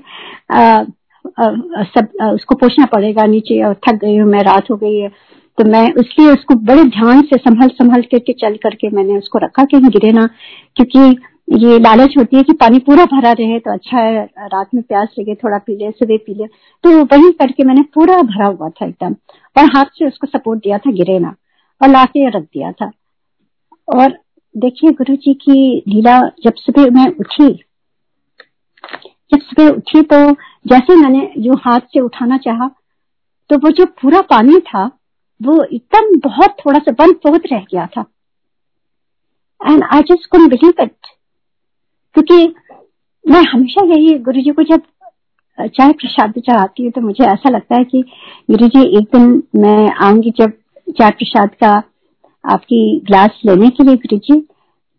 आ, 0.52 0.84
सब 1.28 2.08
उसको 2.34 2.56
पूछना 2.56 2.86
पड़ेगा, 2.86 3.26
नीचे 3.26 3.62
और 3.64 3.74
थक 3.88 3.96
गई 3.96 4.18
हूँ, 4.18 4.30
मैं 4.30 4.44
रात 4.44 4.72
हो 4.72 4.76
गई 4.76 4.98
है। 4.98 5.10
तो 5.58 5.64
मैं 5.64 5.84
इसलिए 6.00 6.32
उसको 6.32 6.56
बड़े 6.56 6.84
ध्यान 6.84 7.22
से 7.22 7.38
संभल 7.38 7.68
संभल 7.68 8.02
करके, 8.02 8.34
चल 8.34 8.56
करके 8.56 8.90
मैंने 8.90 9.18
उसको 9.18 9.40
रखा 9.40 9.64
कहीं 9.64 9.90
गिरे 9.90 10.12
ना। 10.12 10.30
क्योंकि 10.76 11.00
ये 11.66 11.80
लालच 11.80 12.14
होती 12.18 12.38
है 12.38 12.44
कि 12.44 12.54
पानी 12.54 12.80
पूरा 12.80 13.06
भरा 13.06 13.32
रहे 13.32 13.60
तो 13.60 13.74
अच्छा 13.74 13.98
है, 13.98 14.24
रात 14.26 14.68
में 14.74 14.84
प्यास 14.84 15.16
लगे, 15.20 15.36
थोड़ा 15.36 15.58
पी 15.58 15.76
ले, 15.76 15.92
सुबह 15.92 16.18
पी 16.18 16.34
ले। 16.34 16.46
तो 16.84 17.04
वही 17.06 17.32
करके 17.32 17.64
मैंने 17.64 17.82
पूरा 17.94 18.22
भरा 18.22 18.46
हुआ 18.46 18.70
था 18.70 18.86
एकदम। 18.86 19.16
और 19.56 19.66
हाथ 19.76 19.86
से 19.86 20.08
उसको 20.08 20.28
सपोर्ट 20.28 20.60
दिया 20.60 20.78
था, 20.78 20.92
गिरे 20.92 21.20
ना। 21.20 21.36
और 21.82 21.90
लाके 21.90 22.30
रख 22.30 22.44
दिया 22.44 22.72
था। 22.72 22.92
और 23.88 24.18
देखिए 24.56 24.92
गुरु 24.92 25.16
जी 25.16 25.34
की 25.34 25.84
लीला, 25.88 26.20
जब 26.20 26.54
सुबह 26.56 26.90
मैं 26.92 27.08
उठी 27.20 27.64
जब 29.32 29.42
सुबह 29.42 29.70
उठी 29.70 30.02
तो 30.04 30.18
जैसे 30.68 30.96
मैंने 30.96 31.30
जो 31.38 31.56
हाथ 31.66 31.80
से 31.94 32.00
उठाना 32.00 32.38
चाहा 32.38 32.70
तो 33.50 33.58
वो 33.58 33.70
जो 33.72 33.86
पूरा 34.02 34.22
पानी 34.30 34.60
था, 34.60 34.84
वो 35.42 35.64
एकदम 35.64 36.20
बहुत 36.20 36.56
थोड़ा 36.60 36.80
सा 36.80 36.92
वन 37.00 37.12
फोर्थ 37.24 37.42
रह 37.52 37.66
गया 37.72 37.86
था। 37.88 38.06
And 39.62 39.84
I 39.86 40.02
just 40.02 40.30
can 40.32 40.48
believe 40.48 40.82
it 40.82 40.96
क्योंकि 42.16 42.48
मैं 43.26 43.42
हमेशा 43.44 43.86
यही 43.86 44.18
गुरु 44.20 44.42
जी 44.42 44.52
को 44.52 44.64
जब 44.64 44.82
चाय 45.58 45.92
प्रसाद 45.94 46.40
चढ़ाती 46.40 46.84
हूँ 46.84 46.92
तो 46.92 47.02
मुझे 47.02 47.24
ऐसा 47.24 47.50
लगता 47.50 47.76
है 47.76 47.84
कि 47.84 48.02
गुरु 48.52 48.68
जी, 48.68 48.82
एक 48.98 49.16
दिन 49.16 49.44
मैं 49.56 49.92
आऊँगी 50.06 50.32
जब 50.38 50.54
चाय 50.90 51.12
प्रसाद 51.12 51.50
का 51.64 51.72
आपकी 52.44 52.80
ग्लास 53.08 53.42
लेने 53.46 53.70
के 53.70 53.84
लिए 53.84 53.96
गुरु 53.98 54.18
जी 54.20 54.40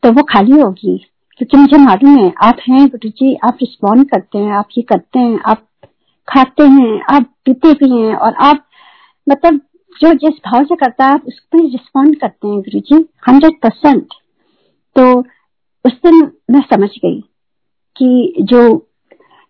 तो 0.03 0.13
वो 0.13 0.23
खाली 0.25 0.61
होगी। 0.61 0.97
क्योंकि 1.43 1.57
मुझे 1.57 1.79
मालूम 1.79 2.17
है, 2.19 2.33
आप 2.43 2.57
हैं 2.69 2.87
गुरु 2.89 3.09
जी, 3.09 3.35
आप 3.45 3.57
रिस्पॉन्ड 3.61 4.09
करते 4.11 4.39
हैं, 4.39 4.53
आप 4.53 4.69
ये 4.77 4.83
करते 4.83 5.19
हैं, 5.19 5.39
आप 5.47 5.65
खाते 6.29 6.65
हैं, 6.65 7.01
आप 7.11 7.23
पीते 7.45 7.73
भी 7.73 7.89
हैं 7.93 8.15
और 8.17 8.35
आप 8.41 8.65
मतलब 9.27 9.61
जो 10.01 10.13
जिस 10.15 10.39
भाव 10.45 10.65
से 10.65 10.77
करता 10.77 11.05
है, 11.05 11.13
आप 11.13 11.25
उस 11.27 11.39
पर 11.43 11.63
रिस्पॉन्ड 11.63 12.19
करते 12.21 12.49
हैं 12.49 12.61
गुरु 12.61 12.81
जी 12.81 13.05
हंड्रेड 13.29 13.61
परसेंट 13.63 14.15
तो 14.97 15.21
उस 15.85 15.93
दिन 16.07 16.21
मैं 16.51 16.61
समझ 16.61 16.89
गई 16.89 17.21
कि 17.97 18.35
जो 18.41 18.61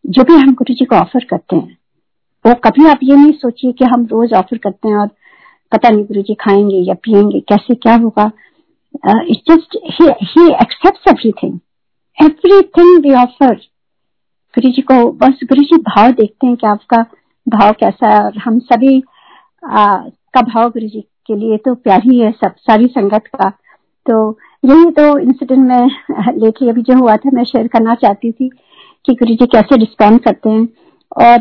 जो 0.04 0.22
भी 0.22 0.34
हम 0.34 0.54
गुरु 0.54 0.74
जी 0.74 0.84
को 0.84 0.96
ऑफ़र 0.96 1.24
करते 1.24 1.56
हैं, 1.56 1.76
वो 2.44 2.54
कभी 2.54 2.86
आप 2.86 3.00
ये 3.02 3.16
नहीं 3.16 3.32
सोचिए 3.32 3.72
कि 3.72 3.84
हम 3.84 4.06
रोज 4.06 4.32
ऑफ़र 4.32 4.58
करते 4.58 4.88
हैं 4.88 4.96
और 4.96 5.08
पता 5.72 5.88
नहीं 5.88 6.04
गुरु 6.04 6.22
जी 6.22 6.34
खाएँगे 6.34 6.76
या 6.76 6.94
पियेंगे, 6.94 7.40
कैसे 7.40 7.74
क्या 7.74 7.96
होगा। 7.96 8.30
It 9.06 9.50
just 9.50 9.78
he 9.84 10.46
accept 10.52 11.08
everything 11.08 11.58
everything 12.18 13.02
we 13.02 13.14
offer 13.14 13.54
Guru 14.54 14.70
ji 14.70 14.82
को 14.82 14.96
बस 15.12 15.40
गुरु 15.44 15.62
जी 15.62 15.76
भाव 15.76 16.10
देखते 16.10 16.46
हैं 16.46 16.56
कि 16.56 16.66
आपका 16.66 17.02
भाव 17.46 17.72
कैसा 17.72 18.08
है 18.08 18.20
और 18.24 18.38
हम 18.38 18.58
सभी 18.58 19.02
आ, 19.70 19.96
का 20.34 20.40
भाव 20.42 20.68
गुरु 20.70 20.88
जी 20.88 21.00
के 21.26 21.36
लिए 21.36 21.56
तो 21.56 21.74
प्यार 21.74 22.02
ही 22.04 22.18
है 22.18 22.30
सब 22.32 22.54
सारी 22.58 22.86
संगत 22.86 23.26
का। 23.26 23.48
तो 24.06 24.38
यही 24.64 24.90
तो 24.90 25.18
इंसिडेंट 25.18 25.66
में 25.68 25.86
लेके 26.38 26.68
अभी 26.70 26.82
जो 26.82 26.98
हुआ 26.98 27.16
था 27.16 27.30
मैं 27.34 27.44
शेयर 27.44 27.68
करना 27.68 27.94
चाहती 27.94 28.32
थी 28.32 28.48
कि 29.06 29.14
गुरु 29.14 29.34
जी 29.34 29.46
कैसे 29.46 29.76
रिस्पॉन्ड 29.76 30.20
करते 30.20 30.50
हैं। 30.50 30.68
और 31.26 31.38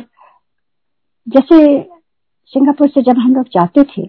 जैसे 1.27 1.59
सिंगापुर 2.53 2.87
से 2.87 3.01
जब 3.01 3.17
हम 3.17 3.35
लोग 3.35 3.47
जाते 3.53 3.83
थे 3.83 4.07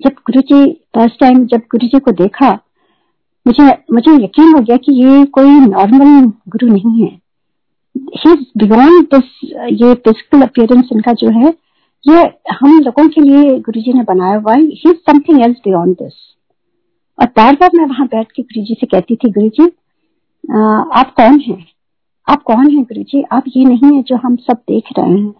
जब 0.00 0.12
गुरु 0.30 0.40
जी 0.40 0.72
फ़र्स्ट 0.94 1.20
टाइम 1.20 1.46
जब 1.46 1.58
गुरु 1.58 1.86
जी 1.86 1.98
को 1.98 2.12
देखा 2.12 2.58
मुझे 3.48 3.64
मुझे 3.92 4.12
यकीन 4.14 4.52
हो 4.54 4.60
गया 4.60 4.76
कि 4.76 4.92
ये 4.94 5.24
कोई 5.34 5.50
नॉर्मल 5.60 6.26
गुरु 6.48 6.66
नहीं 6.68 7.02
है। 7.02 7.10
दिस 9.12 9.30
ये 9.72 9.94
फ़िज़िकल 9.94 10.42
अपियरेंस 10.42 10.88
इनका 10.92 11.12
जो 11.12 11.30
है, 11.30 11.52
ये 12.04 12.22
हम 12.54 12.78
लोगों 12.80 13.08
के 13.08 13.20
लिए 13.20 13.58
गुरु 13.60 13.80
जी 13.82 13.92
ने 13.92 14.02
बनाया 14.04 14.36
हुआ 14.36 14.54
है। 14.54 14.62
He 14.62 14.92
something 14.92 15.40
else 15.44 15.56
beyond 15.64 15.96
this 15.96 16.12
और 17.18 17.26
बार 17.36 17.56
बार 17.60 17.70
मैं 17.74 17.86
वहाँ 17.86 18.06
बैठ 18.06 18.32
के 18.32 18.42
गुरु 18.42 18.64
जी 18.64 18.74
से 18.80 18.86
कहती 18.86 19.16
थी, 19.16 19.30
गुरु 19.30 19.48
जी 19.50 19.64
आप 20.94 21.12
कौन 21.16 21.40
हैं? 21.40 21.64
आप 22.28 22.42
कौन 22.42 22.70
हैं 22.70 22.82
गुरु 22.82 23.02
जी? 23.02 23.22
आप 23.32 23.44
ये 23.56 23.64
नहीं 23.64 23.94
है 23.96 24.02
जो 24.02 24.16
हम 24.16 24.36
सब 24.38 24.56
देख 24.68 24.92
रहे 24.98 25.10
हैं। 25.10 25.34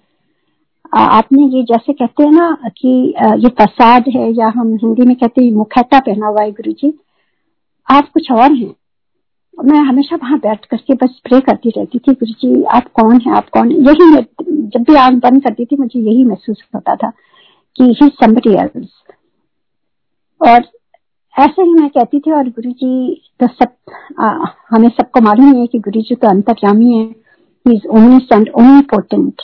आपने 0.93 1.43
ये 1.49 1.63
जैसे 1.65 1.93
कहते 1.93 2.23
हैं 2.23 2.33
ना 2.33 2.71
कि 2.77 2.89
ये 3.43 3.49
प्रसाद 3.51 4.05
है 4.09 4.31
या 4.33 4.49
हम 4.57 4.73
हिंदी 4.83 5.07
में 5.07 5.15
कहते 5.17 5.45
हैं 5.45 5.53
मुखैता 5.53 6.01
पहना 6.01 6.27
हुआ 6.27 6.43
है 6.43 6.51
गुरु 6.53 6.73
जी। 6.73 6.93
आप 7.89 8.09
कुछ 8.15 8.31
और 8.33 8.53
हैं? 8.53 8.75
मैं 9.65 9.79
हमेशा 9.79 10.17
वहाँ 10.17 10.39
बैठ 10.39 10.65
करके 10.65 10.95
बस 10.95 11.21
प्रे 11.25 11.41
करती 11.41 11.71
रहती 11.71 11.99
थी 11.99 12.13
गुरु 12.13 12.33
जी 12.33 12.63
आप 12.65 12.89
कौन 12.93 13.21
है 13.21 13.37
आप 13.37 13.49
कौन 13.49 13.71
है? 13.71 13.79
यही 13.79 14.23
जब 14.69 14.83
भी 14.83 14.95
आँख 14.95 15.15
बंद 15.15 15.43
करती 15.43 15.65
थी 15.65 15.77
मुझे 15.77 16.01
यही 16.01 16.25
महसूस 16.25 16.63
होता 16.75 16.97
था 16.97 17.11
कि 17.77 17.85
ही 18.03 18.09
समबडी 18.09 18.55
एल्स 18.55 18.89
और 20.41 20.65
ऐसे 21.35 21.63
ही 21.63 21.75
मैं 21.75 21.89
कहती 21.91 22.21
थी 22.21 22.33
और 22.33 22.49
गुरु 22.49 22.71
जी 22.71 23.23
तो 23.41 23.47
सब 23.47 23.75
आ, 24.21 24.47
हमें 24.71 24.89
सबको 24.89 25.21
मालूम 25.21 25.55
है 25.57 25.67
कि 25.67 25.79
गुरु 25.79 26.01
जी 26.01 26.15
तो 26.15 26.29
अंतर्यामी 26.29 26.93
है। 26.93 27.05
He 27.05 27.77
is 27.77 27.87
omni 27.89 28.51
omnipotent 28.81 29.43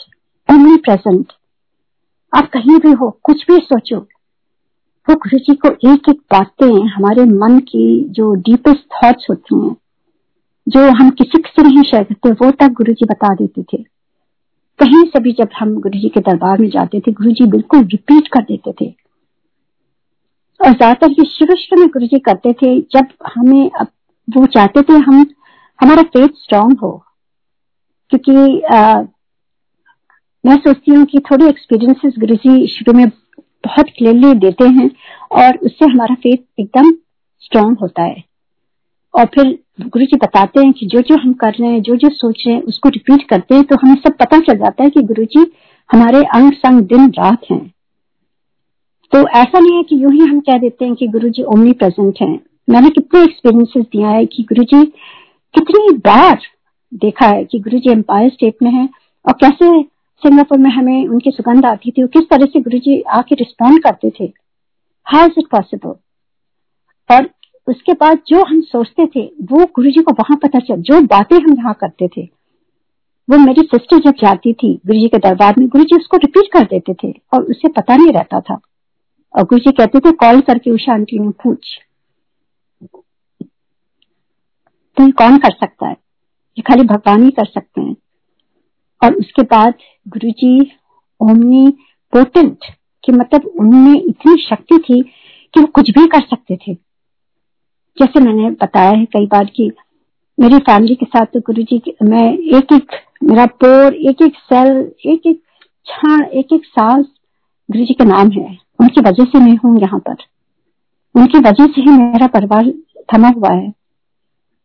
omnipresent 0.77 1.33
आप 2.33 2.49
कहीं 2.53 2.77
भी 2.79 2.91
हो 2.91 3.19
कुछ 3.23 3.45
भी 3.47 3.57
सोचो 3.57 3.99
वो 5.07 5.15
गुरु 5.15 5.37
जी 5.37 5.53
को 5.55 5.69
एक 5.91 6.09
एक 6.09 6.19
बातें 6.31 6.87
हमारे 6.87 7.23
मन 7.25 7.59
की 7.59 7.87
जो 8.09 8.33
डीपेस्ट 8.45 8.85
थॉट्स 8.93 9.27
होती 9.29 9.55
हैं 9.55 9.75
जो 10.67 10.81
हम 10.91 11.09
किसी 11.09 11.41
से 11.47 11.63
नहीं 11.63 11.83
शेयर 11.83 12.03
करते 12.03 12.31
वो 12.35 12.51
तक 12.51 12.71
गुरु 12.73 12.93
जी 12.93 13.05
बता 13.05 13.33
देते 13.33 13.63
थे। 13.63 13.77
कहीं 14.79 15.03
से 15.03 15.19
भी 15.19 15.31
जब 15.31 15.49
हम 15.59 15.73
गुरु 15.81 15.99
जी 15.99 16.09
के 16.09 16.19
दरबार 16.19 16.61
में 16.61 16.69
जाते 16.69 16.99
थे 16.99 17.11
गुरु 17.11 17.31
जी 17.31 17.45
बिल्कुल 17.47 17.83
रिपीट 17.83 18.27
कर 18.27 18.43
देते 18.43 18.71
थे। 18.81 18.89
और 20.59 20.71
ज़्यादातर 20.71 21.11
ये 21.11 21.25
शुरू 21.25 21.55
शुरू 21.55 21.81
में 21.81 21.89
गुरु 21.89 22.07
जी 22.07 22.19
करते 22.19 22.53
थे 22.53 22.79
जब 22.93 23.07
हमें 23.35 23.69
अब 23.71 23.87
वो 24.27 24.45
चाहते 24.45 24.81
थे 24.81 24.97
हम 24.99 25.25
हमारा 25.79 26.03
फेथ 26.03 26.41
स्ट्रांग 26.43 26.77
हो। 26.83 26.91
क्योंकि 28.11 28.61
आ, 28.61 29.01
मैं 30.43 30.55
सोचती 30.57 30.91
हूँ 30.91 31.05
कि 31.05 31.19
थोड़ी 31.31 31.45
एक्सपीरियंसेस 31.45 32.13
गुरु 32.19 32.35
जी 32.35 32.67
शुरू 32.67 32.97
में 32.97 33.05
बहुत 33.65 33.89
क्लियरली 33.97 34.33
देते 34.39 34.67
हैं 34.69 34.89
और 35.33 35.57
उससे 35.57 35.85
हमारा 35.85 36.15
फेथ 36.15 36.59
एकदम 36.59 36.91
स्ट्रांग 37.41 37.75
होता 37.81 38.03
है। 38.03 38.23
और 39.13 39.25
फिर 39.25 39.57
गुरु 39.81 40.05
जी 40.05 40.17
बताते 40.17 40.59
हैं 40.59 40.71
कि 40.73 40.85
जो 40.85 41.01
जो 41.01 41.15
हम 41.15 41.33
कर 41.33 41.53
रहे 41.53 41.69
हैं 41.71 41.81
जो 41.81 41.95
जो 41.95 42.09
सोच 42.09 42.43
रहे 42.47 42.55
हैं, 42.55 42.61
उसको 42.63 42.89
रिपीट 42.89 43.27
करते 43.29 43.55
हैं 43.55 43.63
तो 43.63 43.75
हमें 43.75 43.95
सब 43.95 44.17
पता 44.17 44.39
चल 44.39 44.57
जाता 44.57 44.83
है 44.83 44.89
कि 44.89 45.01
गुरु 45.03 45.25
जी 45.25 45.45
हमारे 45.89 46.23
अंग 46.35 46.51
संग 46.53 46.81
दिन, 46.81 47.09
रात 47.09 47.51
हैं। 47.51 47.65
तो 49.11 49.27
ऐसा 49.29 49.59
नहीं 49.59 49.75
है 49.77 49.83
कि 49.83 50.03
यूँ 50.03 50.11
ही 50.13 50.19
हम 50.19 50.39
कह 50.39 50.57
देते 50.57 50.85
हैं 50.85 50.95
कि 50.95 51.07
गुरु 51.07 51.29
जी 51.29 51.43
ओमनी 51.43 51.71
प्रेजेंट 51.73 52.15
है। 52.21 52.27
मैंने 52.69 52.89
कितने 52.89 53.23
एक्सपीरियंसेस 53.23 53.85
दिया 53.85 54.09
है 54.09 54.25
कि 54.25 54.43
गुरु 54.43 54.63
जी 54.63 54.83
कितनी 55.53 55.97
बार 55.97 56.39
देखा 56.93 57.27
है 57.27 57.43
कि 57.43 57.59
गुरु 57.59 57.79
जी 57.79 57.91
एम्पायर 57.91 58.29
स्टेट 58.29 58.55
में 58.63 58.71
है 58.71 58.87
और 59.25 59.33
कैसे 59.33 59.67
सिंगापुर 60.23 60.57
में 60.57 60.69
हमें 60.71 61.07
उनकी 61.07 61.31
सुगंध 61.31 61.65
आती 61.65 61.91
थी 61.91 62.07
किस 62.07 62.29
तरह 62.29 62.45
से 62.45 62.59
गुरु 62.61 62.77
जी 62.79 63.01
आके 63.11 63.35
रिस्पॉन्ड 63.35 63.83
करते 63.83 64.09
थे? 64.19 64.31
हाउ 65.07 65.25
इज़ 65.25 65.39
इट 65.39 65.47
पॉसिबल 65.51 65.95
और 67.09 67.29
उसके 67.67 67.93
बाद 67.93 68.19
जो 68.27 68.43
हम 68.43 68.61
सोचते 68.61 69.05
थे, 69.05 69.25
वो 69.43 69.65
गुरु 69.65 69.91
जी 69.91 70.01
को 70.01 70.13
वहाँ 70.13 70.37
पता 70.43 70.59
चल, 70.59 70.81
जो 70.81 71.01
बातें 71.03 71.35
हम 71.37 71.57
यहाँ 71.57 71.73
करते 71.73 72.07
थे, 72.07 72.23
वो 73.27 73.37
मेरी 73.37 73.61
सिस्टर 73.63 73.99
जब 73.99 74.15
जाती 74.15 74.53
थी 74.53 74.73
गुरु 74.87 74.99
जी 74.99 75.07
के 75.07 75.17
दरबार 75.19 75.55
में 75.59 75.67
गुरु 75.67 75.83
जी 75.83 75.95
उसको 75.95 76.17
रिपीट 76.17 76.51
कर 76.53 76.63
देते 76.65 76.93
थे 76.93 77.11
और 77.33 77.43
उसे 77.43 77.69
पता 77.71 77.95
नहीं 77.95 78.13
रहता 78.13 78.39
था। 78.39 78.59
और 79.33 79.43
गुरु 79.43 79.59
जी 79.59 79.71
कहते 79.71 79.99
थे, 79.99 80.11
कॉल 80.13 80.41
करके 80.41 80.71
उषा 80.71 80.93
आंटी 80.93 81.19
ने 81.19 81.29
पूछ 81.43 81.79
तो 84.97 85.11
कौन 85.13 85.37
कर 85.37 85.51
सकता 85.51 85.87
है? 85.87 85.95
ये 86.57 86.61
खाली 86.61 86.83
भगवान 86.85 87.23
ही 87.23 87.31
कर 87.31 87.45
सकते 87.45 87.81
हैं। 87.81 87.95
और 89.03 89.13
उसके 89.13 89.41
बाद 89.41 89.73
गुरु 90.07 90.31
जी 90.31 90.71
ओमनी 91.21 91.67
पोटेंट 92.13 92.57
कि 93.03 93.11
मतलब 93.11 93.45
उनमें 93.59 93.93
इतनी 93.93 94.35
शक्ति 94.41 94.77
थी 94.77 95.01
कि 95.53 95.59
वो 95.59 95.65
कुछ 95.65 95.89
भी 95.89 96.05
कर 96.07 96.21
सकते 96.21 96.55
थे। 96.55 96.73
जैसे 97.97 98.19
मैंने 98.19 98.49
बताया 98.49 98.89
है 98.89 99.05
कई 99.05 99.25
बार 99.25 99.45
कि 99.45 99.71
मेरी 100.39 100.57
फैमिली 100.57 100.95
के 100.95 101.05
साथ 101.05 101.25
तो 101.25 101.39
गुरु 101.39 101.63
जी 101.63 101.81
मैं 102.03 102.37
एक 102.57 102.73
एक 102.73 102.91
मेरा 103.23 103.45
पोर 103.45 103.93
एक 103.93 104.21
एक 104.21 104.35
सेल 104.35 104.91
एक 105.05 105.27
एक 105.27 105.41
क्षण 105.85 106.23
एक 106.23 106.53
एक 106.53 106.65
सांस 106.65 107.05
गुरु 107.71 107.85
जी 107.85 107.93
का 107.93 108.05
नाम 108.05 108.31
है। 108.31 108.57
उनकी 108.81 109.01
वजह 109.01 109.23
से 109.23 109.39
मैं 109.39 109.55
हूँ 109.55 109.79
यहाँ 109.81 109.99
पर। 109.99 110.15
उनकी 111.15 111.39
वजह 111.39 111.65
से 111.65 111.81
ही 111.81 111.91
मेरा 111.91 112.27
परिवार 112.27 112.71
थमा 113.13 113.29
हुआ 113.29 113.53
है। 113.53 113.73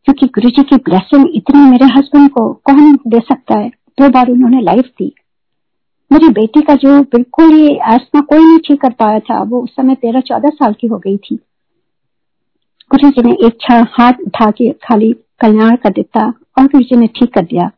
क्योंकि 0.04 0.26
गुरु 0.26 0.50
जी 0.50 0.62
की 0.62 0.76
ब्लेसिंग 0.76 1.28
इतनी 1.34 1.70
मेरे 1.70 1.84
हस्बैंड 1.84 2.30
को 2.30 2.52
कौन 2.52 2.98
दे 3.06 3.20
सकता 3.20 3.58
है? 3.58 3.70
दो 3.98 4.08
बार 4.08 4.30
उन्होंने 4.30 4.60
लाइफ 4.60 4.86
दी। 4.98 5.12
मेरी 6.10 6.28
बेटी 6.28 6.60
का 6.60 6.74
जो 6.74 7.00
बिल्कुल 7.12 7.52
ही 7.52 7.76
आसमा 7.78 8.20
कोई 8.20 8.38
नहीं 8.38 8.58
ठीक 8.58 8.80
कर 8.80 8.92
पाया 8.92 9.18
था 9.20 9.42
वो 9.42 9.60
उस 9.62 9.74
समय 9.76 9.94
तेरह 9.94 10.20
चौदह 10.20 10.48
साल 10.48 10.72
की 10.72 10.86
हो 10.86 10.98
गई 10.98 11.16
थी। 11.16 11.36
गुरु 12.90 13.10
जी 13.10 13.22
ने 13.22 13.32
एक 13.46 13.56
क्षण 13.56 13.84
हाथ 13.90 14.20
उठा 14.26 14.50
के 14.50 14.70
खाली 14.84 15.12
कल्याण 15.40 15.76
कर 15.76 15.90
देता 15.90 16.26
और 16.58 16.66
गुरु 16.66 16.84
जी 16.84 16.96
ने 16.96 17.06
ठीक 17.06 17.32
कर 17.34 17.44
दिया। 17.44 17.70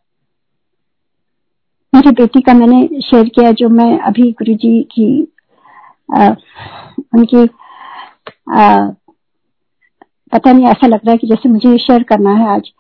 मेरी 1.93 2.11
बेटी 2.11 2.41
का 2.41 2.55
मैंने 2.55 3.01
शेयर 3.01 3.29
किया 3.29 3.51
जो 3.53 3.69
मैं 3.69 3.99
अभी 4.01 4.31
गुरु 4.33 4.55
जी 4.55 4.83
की 4.93 5.09
आ, 6.17 6.29
उनकी 7.15 7.45
आ, 8.53 8.87
पता 10.33 10.53
नहीं 10.53 10.67
ऐसा 10.67 10.87
लग 10.87 11.01
रहा 11.05 11.11
है 11.11 11.19
कि 11.19 11.27
जैसे 11.27 11.49
मुझे 11.49 11.77
शेयर 11.79 12.03
करना 12.03 12.31
है 12.31 12.49
आज। 12.49 12.73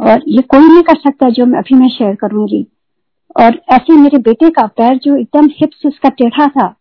और 0.00 0.22
ये 0.28 0.42
कोई 0.42 0.60
नहीं 0.60 0.82
कर 0.82 0.96
सकता 0.98 1.28
जो 1.28 1.46
मैं 1.46 1.58
अभी 1.58 1.74
मैं 1.74 1.88
शेयर 1.88 2.14
करूँगी। 2.14 2.66
और 3.36 3.60
ऐसे 3.72 3.96
मेरे 3.96 4.18
बेटे 4.18 4.50
का 4.50 4.66
पैर 4.66 4.96
जो 4.98 5.16
एकदम 5.16 5.48
हिप्स 5.52 5.86
उसका 5.86 6.08
टेढ़ा 6.08 6.46
था, 6.48 6.74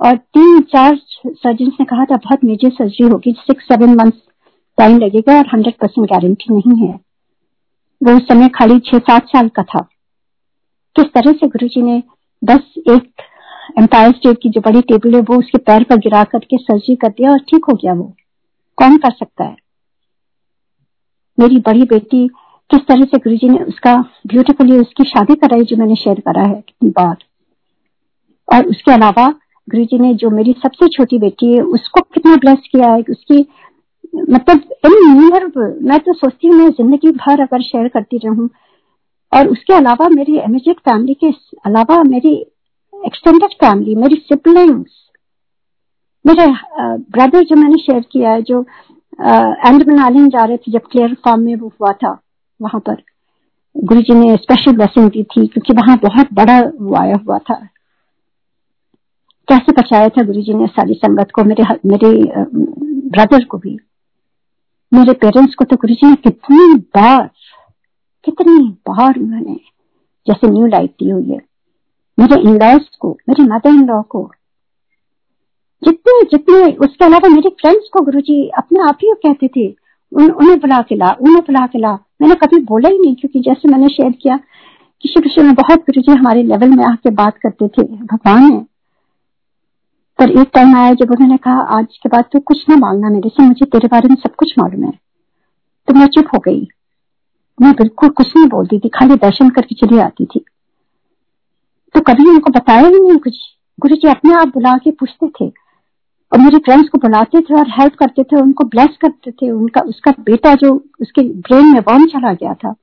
और 0.00 0.16
तीन 0.16 0.60
चार 0.62 0.96
सर्जन 0.96 1.70
ने 1.70 1.84
कहा 1.84 2.04
था, 2.04 2.16
बहुत 2.16 2.44
मेजर 2.44 2.70
सर्जरी 2.70 3.08
होगी 3.08 3.32
सिक्स 3.40 3.64
सेवन 3.64 3.94
मंथ 3.94 4.12
टाइम 4.78 4.98
लगेगा 4.98 5.36
और 5.38 5.46
हंड्रेड 5.46 5.74
परसेंट 5.74 6.08
गारंटी 6.10 6.54
नहीं 6.54 6.76
है। 6.78 6.92
वो 8.00 8.16
उस 8.16 8.22
समय 8.22 8.48
खाली 8.48 8.78
छह, 8.78 8.98
सात 8.98 9.28
साल 9.28 9.48
का 9.48 9.62
था। 9.62 9.80
किस 10.96 11.12
तरह 11.14 11.32
से 11.32 11.46
गुरु 11.46 11.68
जी 11.68 11.82
ने 11.82 12.02
बस 12.42 12.74
एक 12.90 13.22
एम्पायर 13.78 14.12
स्टेट 14.12 14.38
की 14.42 14.48
जो 14.48 14.60
बड़ी 14.60 14.80
टेबल 14.82 15.14
है, 15.14 15.20
वो 15.20 15.38
उसके 15.38 15.58
पैर 15.58 15.84
पर 15.84 15.96
गिरा 15.96 16.22
करके 16.24 16.56
सर्जरी 16.56 16.96
कर 16.96 17.08
दिया 17.08 17.30
और 17.30 17.38
ठीक 17.40 17.64
हो 17.64 17.74
गया 17.74 17.92
वो। 17.92 18.12
कौन 18.78 18.96
कर 18.96 19.10
सकता 19.10 19.44
है? 19.44 19.56
मेरी 21.40 21.58
बड़ी 21.66 21.82
बेटी 21.90 22.26
किस 22.70 22.80
तरह 22.88 23.04
से 23.04 23.18
गुरु 23.20 23.52
ने 23.52 23.58
उसका 23.64 23.94
ब्यूटीफुली 24.26 24.78
उसकी 24.78 25.04
शादी 25.06 25.34
कराई 25.36 25.64
जो 25.64 25.76
मैंने 25.76 25.94
शेयर 25.96 26.20
करा 26.20 26.42
है 26.42 26.54
कितनी 26.56 26.90
बार। 26.90 27.16
और 28.48 28.66
उसके 28.66 28.92
अलावा 28.92 29.26
गुरु 29.68 29.98
ने 29.98 30.12
जो 30.14 30.30
मेरी 30.30 30.52
सबसे 30.62 30.88
छोटी 30.88 31.18
बेटी 31.18 31.52
है, 31.52 31.60
उसको 31.62 32.00
कितना 32.14 32.36
ब्लेस 32.36 32.68
किया 32.72 32.90
है, 32.92 33.02
उसकी 33.10 33.46
मतलब 34.30 34.62
मैं 35.82 35.98
तो 36.00 36.12
सोचती 36.14 36.46
हूँ, 36.46 36.56
मैं 36.56 36.68
ज़िंदगी 36.70 37.10
भर 37.10 37.40
अगर 37.40 37.62
शेयर 37.62 37.88
करती 37.88 38.18
रहूँ। 38.24 38.48
और 39.32 39.48
उसके 39.48 39.74
अलावा 39.74 40.08
मेरी 40.10 40.38
इमीडिएट 40.38 40.78
फैमिली 40.80 41.14
के 41.14 41.28
अलावा 41.66 42.02
मेरी 42.04 42.34
एक्सटेंडेड 42.94 43.52
फैमिली 43.60 43.94
मेरी 43.96 44.16
सिबलिंग्स 44.22 44.90
मेरे 46.24 46.46
ब्रदर 46.46 47.44
जो 47.44 47.56
मैंने 47.56 47.76
शेयर 47.78 48.00
किया 48.12 48.30
है, 48.30 48.42
जो 48.42 48.64
एंडमन 49.12 49.98
आइलैंड 49.98 50.30
जा 50.32 50.44
रहे 50.44 50.56
थे 50.56 50.72
जब 50.72 50.86
क्लियर 50.90 51.14
फार्म 51.24 51.40
में 51.40 51.54
वो 51.56 51.72
हुआ 51.80 51.92
था, 51.94 52.10
वहाँ 52.60 52.80
पर 52.80 53.02
गुरु 53.74 54.00
जी 54.00 54.14
ने 54.14 54.36
स्पेशल 54.36 54.72
ब्लेसिंग 54.72 55.10
दी 55.10 55.22
थी, 55.24 55.46
क्योंकि 55.46 55.72
वहाँ 55.72 55.96
बहुत 55.98 56.32
बड़ा 56.34 56.60
वो 56.80 56.94
आया 56.96 57.16
हुआ 57.26 57.38
था। 57.40 57.54
कैसे 59.48 59.72
बचाया 59.72 60.08
था 60.08 60.22
गुरु 60.24 60.42
जी 60.42 60.54
ने 60.54 60.66
सारी 60.68 60.94
संगत 60.94 61.30
को, 61.34 61.44
मेरे 61.44 61.64
मेरे 61.86 62.10
ब्रदर 63.10 63.44
को 63.44 63.58
भी? 63.58 63.78
मेरे 64.92 65.12
पेरेंट्स 65.14 65.54
को 65.54 65.64
तो 65.64 65.76
गुरु 65.76 65.94
जी 65.94 66.06
ने 66.06 66.14
कितनी 66.24 66.74
बार 66.96 67.30
कितनी 68.24 68.58
बार 68.88 69.18
उन्होंने, 69.18 69.54
जैसे 70.26 70.48
न्यू 70.48 70.66
लाइफ 70.66 70.90
दी 70.92 71.10
हुई 71.10 71.30
है। 71.30 71.40
मेरे 72.18 72.40
इन 72.40 72.56
लॉज 72.62 72.88
को, 73.00 73.16
मेरे 73.28 73.44
मदर 73.44 73.68
इन 73.70 73.86
लॉ 73.86 74.00
को 74.02 74.30
जितने 75.84 76.22
जितने 76.22 76.72
उसके 76.72 77.04
अलावा 77.04 77.28
मेरे 77.28 77.48
फ्रेंड्स 77.48 77.88
को 77.92 78.00
गुरु 78.00 78.20
जी 78.20 78.48
अपने 78.48 78.88
आप 78.88 78.98
ही 79.02 79.12
कहते 79.26 79.48
थे। 79.48 79.76
उन, 80.12 80.30
उन्हें 80.30 80.58
बुला 80.60 80.82
के 80.82 80.96
ला 80.96 81.16
उन्हें 81.20 81.40
बुला 81.40 81.66
के 81.66 81.78
ला। 81.78 81.92
मैंने 81.92 82.34
कभी 82.34 82.58
बोला 82.58 82.88
ही 82.88 82.98
नहीं 82.98 83.14
क्योंकि 83.14 83.40
जैसे 83.40 83.68
मैंने 83.68 83.88
शेयर 83.88 84.12
किया 84.12 84.40
कि 85.02 85.08
श्री 85.08 85.42
में 85.42 85.54
बहुत 85.54 85.78
गुरु 85.78 86.00
जी 86.00 86.12
हमारे 86.12 86.42
लेवल 86.42 86.68
में 86.68 86.84
आके 86.84 87.10
बात 87.10 87.38
करते 87.38 87.68
थे 87.68 87.82
भगवान 87.82 88.52
है। 88.52 88.66
पर 90.18 90.30
एक 90.30 90.50
टाइम 90.54 90.76
आया 90.76 90.94
जब 90.94 91.10
उन्होंने 91.10 91.36
कहा 91.36 91.60
आज 91.60 91.86
के 92.02 92.08
बाद 92.08 92.24
तू 92.24 92.38
तो 92.38 92.40
कुछ 92.40 92.68
ना 92.68 92.76
मांगना 92.76 93.08
मेरे 93.08 93.28
से 93.28 93.42
मुझे 93.42 93.66
तेरे 93.66 93.88
बारे 93.88 94.08
में 94.08 94.16
सब 94.16 94.34
कुछ 94.34 94.54
मालूम 94.58 94.84
है। 94.84 94.92
तो 95.88 95.94
मैं 95.94 96.06
चुप 96.06 96.24
हो 96.34 96.38
गई। 96.38 96.68
मैं 97.62 97.72
बिल्कुल 97.72 98.08
कुछ 98.08 98.26
नहीं 98.36 98.48
बोलती 98.48 98.78
थी 98.78 98.88
खाली 98.88 99.14
दर्शन 99.14 99.50
करके 99.50 99.74
चली 99.74 99.98
आती 99.98 100.24
थी। 100.26 100.44
तो 101.94 102.00
कभी 102.00 102.28
उनको 102.28 102.50
बताया 102.50 102.86
ही 102.86 103.00
नहीं 103.00 103.18
कुछ। 103.18 103.36
गुरु 103.80 103.96
जी 103.96 104.08
अपने 104.08 104.34
आप 104.34 104.48
बुला 104.48 104.76
के 104.76 104.90
पूछते 104.90 105.28
थे 105.28 105.69
और 106.32 106.38
मेरे 106.38 106.58
फ्रेंड्स 106.58 106.88
को 106.88 106.98
बुलाते 106.98 107.40
थे 107.40 107.54
और 107.54 107.68
हेल्प 107.68 107.94
करते 107.94 108.22
थे, 108.22 108.40
उनको 108.40 108.64
ब्लेस 108.64 108.96
करते 109.00 109.30
थे, 109.30 109.50
उनका, 109.50 109.80
उसका 109.80 110.10
बेटा 110.20 110.54
जो 110.54 110.74
उसके 111.00 111.22
ब्रेन 111.22 111.66
में 111.66 111.80
वर्म 111.80 112.06
चला 112.06 112.32
गया 112.32 112.54
था। 112.54 112.74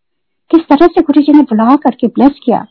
किस 0.52 0.62
तरह 0.62 0.88
से 0.88 1.02
गुरु 1.02 1.22
जी 1.22 1.34
ने 1.34 1.42
बुला 1.42 1.76
करके 1.76 2.08
ब्लेस 2.08 2.40
किया? 2.46 2.66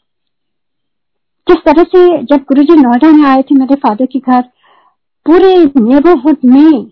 किस 1.47 1.57
तरह 1.57 1.83
से 1.83 2.23
जब 2.23 2.37
गुरु 2.37 2.63
जी 2.63 2.77
नोएडा 2.77 3.11
में 3.13 3.25
आए 3.25 3.43
थे 3.43 3.55
मेरे 3.55 3.75
फादर 3.75 4.07
के 4.07 4.19
घर, 4.19 4.43
पूरे 5.27 5.55
नेबरहुड 5.65 6.37
में 6.45 6.85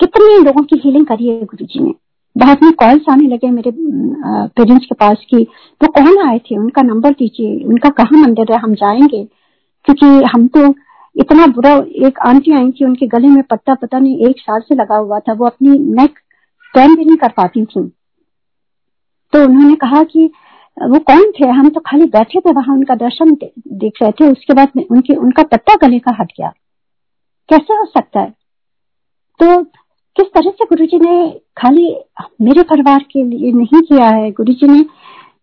कितने 0.00 0.38
लोगों 0.44 0.62
की 0.62 0.80
हीलिंग 0.84 1.06
करी 1.06 1.28
है 1.28 1.44
गुरु 1.44 1.64
जी 1.64 1.80
ने। 1.80 1.92
बाद 2.36 2.62
में 2.62 2.72
कॉल्स 2.72 3.02
आने 3.10 3.28
लगे 3.28 3.50
मेरे 3.50 3.72
पेरेंट्स 4.48 4.86
के 4.86 4.94
पास 4.94 5.24
की 5.30 5.42
वो 5.82 5.88
कौन 5.88 6.28
आए 6.28 6.38
थे? 6.38 6.56
उनका 6.56 6.82
नंबर 6.82 7.10
दीजिए, 7.10 7.64
उनका 7.64 7.88
कहा 7.88 8.20
मंदिर 8.20 8.52
है? 8.52 8.58
हम 8.58 8.74
जाएँगे, 8.74 9.24
क्योंकि 9.86 10.06
हम 10.06 10.46
तो 10.46 10.74
इतना 11.16 11.46
बुरा 11.46 11.72
एक 12.06 12.18
आंटी 12.18 12.52
आई 12.52 12.70
थी 12.70 12.84
उनके 12.84 13.06
गले 13.06 13.28
में 13.28 13.42
पट्टा 13.42 13.74
पता 13.74 13.98
नहीं 13.98 14.26
एक 14.26 14.38
साल 14.38 14.60
से 14.60 14.74
लगा 14.74 14.96
हुआ 14.96 15.18
था। 15.18 15.32
वो 15.32 15.46
अपनी 15.46 15.78
नेक 15.78 16.14
टर्न 16.74 16.96
भी 16.96 17.04
नहीं 17.04 17.16
कर 17.16 17.28
पाती 17.28 17.64
थी। 17.64 17.92
तो 19.32 19.44
उन्होंने 19.44 19.74
कहा 19.74 20.02
कि, 20.02 20.26
वो 20.82 20.98
कौन 20.98 21.30
थे? 21.30 21.48
हम 21.48 21.68
तो 21.68 21.80
खाली 21.80 22.04
बैठे 22.04 22.40
थे 22.40 22.52
वहाँ, 22.52 22.74
उनका 22.74 22.94
दर्शन 22.94 23.36
देख 23.68 23.92
रहे 24.02 24.12
थे। 24.12 24.32
उसके 24.32 24.54
बाद 24.54 24.68
उनके, 24.90 25.14
उनका 25.14 25.42
पट्टा 25.42 25.86
गले 25.86 25.98
का 25.98 26.16
हट 26.20 26.26
गया। 26.26 26.52
कैसे 27.48 27.74
हो 27.74 27.84
सकता 27.84 28.20
है? 28.20 28.30
तो 29.42 29.64
किस 30.16 30.26
तरह 30.26 30.50
से 30.50 30.64
गुरुजी 30.64 30.98
ने 30.98 31.40
खाली 31.56 31.96
मेरे 32.40 32.62
परिवार 32.62 33.04
के 33.10 33.24
लिए 33.24 33.52
नहीं 33.52 33.80
किया 33.82 34.08
है? 34.08 34.30
गुरुजी 34.30 34.66
ने 34.66 34.84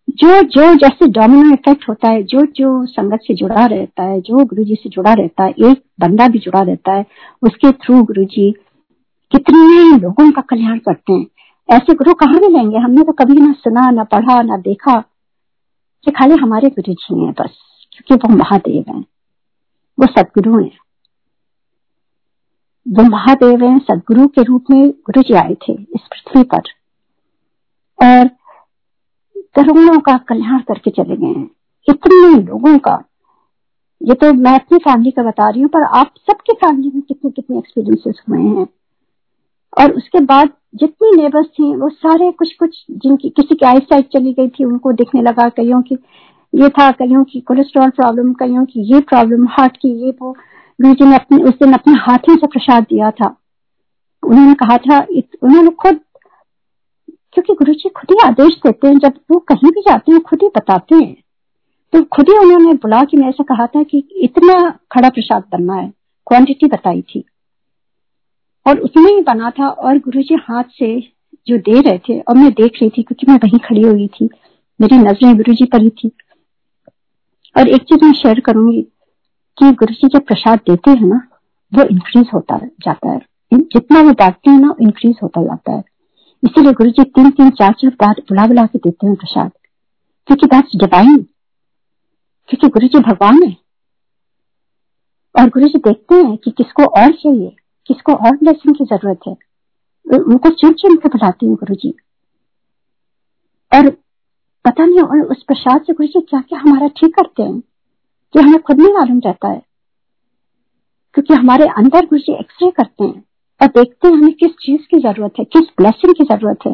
जो 0.09 0.41
जो 0.41 0.73
जैसे 0.75 1.07
डोमिनो 1.07 1.53
इफ़ेक्ट 1.53 1.89
होता 1.89 2.07
है, 2.07 2.23
जो 2.23 2.41
जो 2.41 2.85
संगत 2.85 3.19
से 3.23 3.33
जुड़ा 3.33 3.65
रहता 3.65 4.03
है, 4.03 4.21
जो 4.21 4.45
गुरु 4.45 4.63
जी 4.63 4.75
से 4.75 4.89
जुड़ा 4.89 5.13
रहता 5.13 5.43
है, 5.43 5.49
एक 5.49 5.83
बंदा 5.99 6.27
भी 6.27 6.39
जुड़ा 6.39 6.61
रहता 6.61 6.93
है, 6.93 7.05
उसके 7.43 7.71
थ्रू 7.71 8.03
गुरु 8.03 8.23
जी 8.23 8.51
कितने 9.31 9.97
लोगों 9.97 10.31
का 10.31 10.41
कल्याण 10.41 10.77
करते 10.77 11.13
हैं। 11.13 11.25
ऐसे 11.69 11.93
गुरु 11.93 12.13
कहाँ 12.13 12.39
मिलेंगे? 12.39 12.77
हमने 12.77 13.03
तो 13.03 13.11
कभी 13.11 13.33
ना 13.33 13.51
सुना, 13.51 13.89
ना 13.91 14.03
पढ़ा, 14.03 14.41
ना 14.41 14.57
देखा 14.57 14.99
कि 16.05 16.11
खाली 16.11 16.35
हमारे 16.35 16.69
गुरु 16.69 16.93
जी 16.93 17.25
हैं 17.25 17.31
बस, 17.31 17.59
क्योंकि 17.91 18.27
वो 18.27 18.37
महादेव 18.37 18.93
हैं, 18.93 19.05
वो 19.99 20.05
सदगुरु 20.05 20.63
हैं। 20.63 20.77
वो 22.87 23.03
महादेव 23.03 23.63
हैं, 23.63 23.79
सदगुरु 23.79 24.27
के 24.27 24.43
रूप 24.43 24.65
में 24.71 24.89
गुरु 24.89 25.21
जी 25.21 25.33
आए 25.33 25.53
थे 25.53 25.73
इस 25.73 26.01
पृथ्वी 26.01 26.43
पर। 26.43 26.61
और 27.99 28.38
करोड़ों 29.55 29.99
का 29.99 30.17
कल्याण 30.17 30.59
करके 30.59 30.91
चले 30.91 31.15
गए 31.15 31.39
हैं। 31.39 31.49
इतने 31.89 32.41
लोगों 32.43 32.77
का। 32.77 33.03
ये 34.01 34.13
तो 34.13 34.33
मैं 34.33 34.53
अपनी 34.55 34.77
फैमिली 34.77 35.11
का 35.11 35.23
बता 35.23 35.49
रही 35.49 35.61
हूँ, 35.61 35.69
पर 35.69 35.83
आप 35.83 36.13
सबके 36.31 36.53
फैमिली 36.53 36.91
में 36.95 37.01
कितने 37.01 37.31
कितने 37.31 37.57
एक्सपीरियंसेस 37.57 38.21
हुए 38.29 38.39
हैं। 38.39 38.67
और 39.79 39.91
उसके 39.91 40.19
बाद 40.19 40.49
जितनी 40.75 41.15
नेबर्स 41.21 41.47
थी, 41.47 41.75
वो 41.75 41.89
सारे 41.89 42.31
कुछ 42.31 42.53
कुछ 42.53 42.85
जिनकी 42.91 43.29
किसी 43.29 43.55
की 43.55 43.65
आई 43.65 43.79
साइड 43.79 44.05
चली 44.05 44.33
गई 44.33 44.47
थी, 44.47 44.65
उनको 44.65 44.91
दिखने 44.91 45.21
लगा 45.21 45.49
कईयों 45.49 45.81
की 45.81 45.95
ये 46.53 46.69
था 46.69 46.91
कईयों 46.91 47.23
की 47.23 47.39
कोलेस्ट्रॉल 47.39 47.89
प्रॉब्लम 47.89 48.33
कईयों 48.33 48.65
की 48.65 48.93
ये 48.93 48.99
प्रॉब्लम 48.99 49.47
हार्ट 49.47 49.77
की 49.77 49.89
ये 50.05 50.11
वो। 50.21 50.31
गुरु 50.79 50.93
जी 50.93 51.05
ने 51.05 51.15
अपने 51.15 51.43
उस 51.43 51.53
दिन 51.53 51.73
अपने 51.73 51.93
हाथों 51.93 52.35
से 52.35 52.47
प्रसाद 52.47 52.83
दिया 52.83 53.11
था। 53.11 53.35
उन्होंने 54.23 54.53
कहा 54.53 54.77
था 54.77 54.99
उन्होंने 55.43 55.69
खुद 55.69 55.99
क्योंकि 57.33 57.53
गुरु 57.53 57.73
जी 57.73 57.89
खुद 57.89 58.11
ही 58.11 58.27
आदेश 58.27 58.55
देते 58.55 58.87
हैं, 58.87 58.97
जब 58.97 59.13
वो 59.31 59.39
कहीं 59.39 59.71
भी 59.71 59.81
जाते 59.81 60.11
हैं, 60.11 60.21
खुद 60.21 60.39
ही 60.41 60.47
बताते 60.47 60.95
हैं। 60.95 61.23
तो 61.93 62.03
खुद 62.03 62.29
ही 62.29 62.37
उन्होंने 62.37 62.73
बुला 62.73 63.03
के 63.03 63.17
मेरे 63.17 63.31
से 63.31 63.43
कहा 63.43 63.67
था 63.67 63.83
कि 63.83 64.07
इतना 64.11 64.69
खड़ा 64.69 65.09
प्रसाद 65.09 65.43
बनना 65.51 65.73
है 65.73 65.93
क्वांटिटी 66.27 66.65
बताई 66.65 67.01
थी। 67.01 67.23
और 68.67 68.79
उसमें 68.79 69.15
ही 69.15 69.21
बना 69.21 69.49
था 69.49 69.69
और 69.69 69.97
गुरु 69.97 70.21
जी 70.21 70.35
हाथ 70.35 70.63
से 70.63 71.11
जो 71.47 71.57
दे 71.57 71.81
रहे 71.81 71.97
थे, 71.97 72.19
और 72.19 72.37
मैं 72.37 72.51
देख 72.51 72.71
रही 72.81 72.89
थी 72.89 73.03
क्योंकि 73.03 73.31
मैं 73.31 73.37
वहीं 73.37 73.59
खड़ी 73.59 73.81
हुई 73.81 74.07
थी, 74.07 74.29
मेरी 74.81 74.97
नज़रें 74.97 75.37
गुरु 75.37 75.53
जी 75.53 75.65
पर 75.65 75.81
ही 75.81 75.89
थी। 75.89 76.11
और 77.57 77.67
एक 77.67 77.81
चीज़ 77.81 78.05
मैं 78.05 78.13
शेयर 78.13 78.39
करूँगी 78.39 78.81
कि 79.57 79.71
गुरु 79.71 79.93
जी 79.93 80.07
जब 80.07 80.25
प्रसाद 80.25 80.59
देते 80.59 80.91
हैं 80.91 81.07
ना, 81.07 81.27
वो 81.73 81.83
इंक्रीज 81.83 82.27
होता 82.33 82.57
जाता 82.57 83.11
है। 83.11 83.29
जितना 83.53 84.01
वो 84.01 84.11
बांटते 84.11 84.51
हैं 84.51 84.59
ना 84.59 84.75
इंक्रीज 84.81 85.15
होता 85.23 85.43
जाता 85.43 85.71
है। 85.71 85.83
इसीलिए 86.43 86.71
गुरु 86.71 86.89
जी 86.89 87.03
तीन 87.03 87.29
तीन 87.29 87.49
चार 87.49 87.73
चार 87.73 87.91
बार 87.91 88.15
बुला 88.19 88.47
बुला 88.47 88.65
के 88.65 88.77
देते 88.77 89.07
हैं 89.07 89.15
प्रसाद। 89.15 89.51
क्योंकि 90.27 90.47
दैट्स 90.47 90.69
डिवाइन 90.75 91.17
क्योंकि 92.47 92.67
गुरु 92.67 92.87
जी 92.87 92.99
भगवान 92.99 93.43
है। 93.43 93.57
और 95.39 95.49
गुरु 95.49 95.67
जी 95.67 95.79
देखते 95.79 96.15
हैं 96.15 96.37
कि 96.37 96.51
किसको 96.51 96.83
और 96.83 97.11
चाहिए, 97.11 97.55
किसको 97.87 98.13
और 98.13 98.37
ब्लेसिंग 98.37 98.75
की 98.75 98.85
ज़रूरत 98.85 99.19
है। 99.27 99.33
उनको 100.17 100.49
चुन 100.49 100.73
चुन 100.73 100.95
के 100.95 101.09
बुलाते 101.09 101.45
हैं 101.45 101.55
गुरु 101.55 101.75
जी। 101.75 101.89
और 103.75 103.89
पता 104.65 104.85
नहीं 104.85 104.99
और 104.99 105.21
उस 105.21 105.43
प्रसाद 105.43 105.81
से 105.81 105.93
गुरु 105.93 106.07
जी 106.07 106.21
क्या 106.21 106.41
क्या 106.41 106.59
हमारा 106.59 106.87
ठीक 106.87 107.15
करते 107.15 107.43
हैं 107.43 107.59
कि 108.33 108.39
हमें 108.39 108.61
खुद 108.61 108.79
नहीं 108.79 108.93
मालूम 108.93 109.21
रहता 109.25 109.47
है। 109.47 109.61
क्योंकि 111.13 111.33
हमारे 111.33 111.65
अंदर 111.65 112.05
गुरु 112.05 112.19
जी 112.19 112.33
एक्सरे 112.39 112.71
करते 112.71 113.03
हैं। 113.03 113.23
और 113.61 113.67
देखते 113.67 114.07
हैं 114.07 114.15
हमें 114.15 114.33
किस 114.33 114.51
चीज़ 114.61 114.81
की 114.81 114.99
ज़रूरत 114.99 115.33
है 115.39 115.45
किस 115.45 115.67
ब्लेसिंग 115.77 116.13
की 116.15 116.23
ज़रूरत 116.23 116.65
है। 116.67 116.73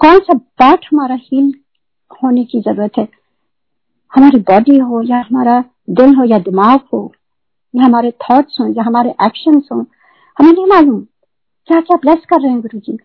कौन 0.00 0.18
सा 0.18 0.36
पार्ट 0.58 0.86
हमारा 0.92 1.14
हील 1.14 1.52
होने 2.10 2.44
की 2.44 2.60
ज़रूरत 2.60 2.98
है? 2.98 3.08
हमारी 4.12 4.38
बॉडी 4.40 4.78
हो 4.78 5.02
या 5.02 5.18
हमारा 5.20 5.60
दिल 5.90 6.14
हो 6.14 6.24
या 6.24 6.38
दिमाग 6.38 6.80
हो 6.92 7.00
या 7.74 7.84
हमारे 7.84 8.10
थॉट्स 8.22 8.60
हो 8.60 8.66
या 8.66 8.82
हमारे 8.82 9.10
एक्शन 9.24 9.60
हो 9.72 9.80
हमें 10.36 10.52
नहीं 10.52 10.66
मालूम 10.66 11.00
क्या 11.68 11.80
क्या 11.80 11.96
ब्लेस 11.96 12.24
कर 12.28 12.40
रहे 12.40 12.50
हैं 12.50 12.60
गुरु 12.60 12.78
जी। 12.80 12.96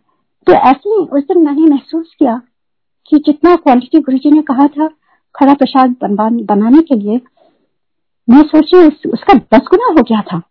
तो 0.47 0.53
ऐसे 0.53 0.89
ही 0.89 0.95
उस 0.95 1.23
दिन 1.23 1.43
मैंने 1.45 1.65
महसूस 1.65 2.15
किया 2.19 2.41
कि 3.07 3.17
जितना 3.17 3.55
क्वांटिटी 3.55 3.99
गुरु 3.99 4.17
जी 4.17 4.31
ने 4.31 4.41
कहा 4.41 4.67
था 4.67 4.87
खड़ा 5.35 5.53
प्रसाद 5.53 5.95
बनाने 6.01 6.81
के 6.81 6.95
लिए। 6.95 7.21
मैं 8.27 8.41
सोची 8.43 8.77
उस, 8.77 9.01
उसका 9.13 9.33
दस 9.33 9.67
गुना 9.71 9.85
हो 9.85 10.03
गया 10.03 10.21
था। 10.21 10.41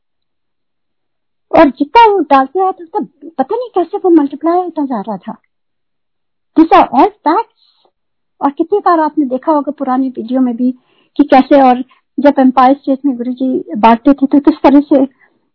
और 1.58 1.70
जितना 1.70 2.04
वो 2.12 2.18
डालते 2.20 2.60
रहा 2.60 2.72
था 2.72 3.00
पता 3.38 3.56
नहीं 3.56 3.68
कैसे 3.74 3.98
वो 3.98 4.10
मल्टीप्लाई 4.10 4.58
होता 4.58 4.84
जा 4.84 5.00
रहा 5.00 5.16
था। 5.16 5.32
दिस 6.56 6.72
आर 6.74 6.86
ऑल 6.86 7.08
फैक्ट्स 7.08 7.86
और 8.40 8.50
कितनी 8.50 8.78
बार 8.78 9.00
आपने 9.00 9.24
देखा 9.24 9.52
होगा 9.52 9.72
पुरानी 9.72 10.08
वीडियो 10.08 10.40
में 10.40 10.56
भी 10.56 10.70
कि 11.16 11.24
कैसे 11.24 11.62
और 11.62 11.84
जब 12.18 12.34
एम्पायर 12.38 12.74
स्टेट 12.74 12.98
में 13.06 13.16
गुरु 13.16 13.32
जी 13.32 13.64
बांटते 13.76 14.12
थे 14.12 14.26
तो 14.26 14.38
किस 14.40 14.54
तरह 14.54 14.80
से 14.80 15.02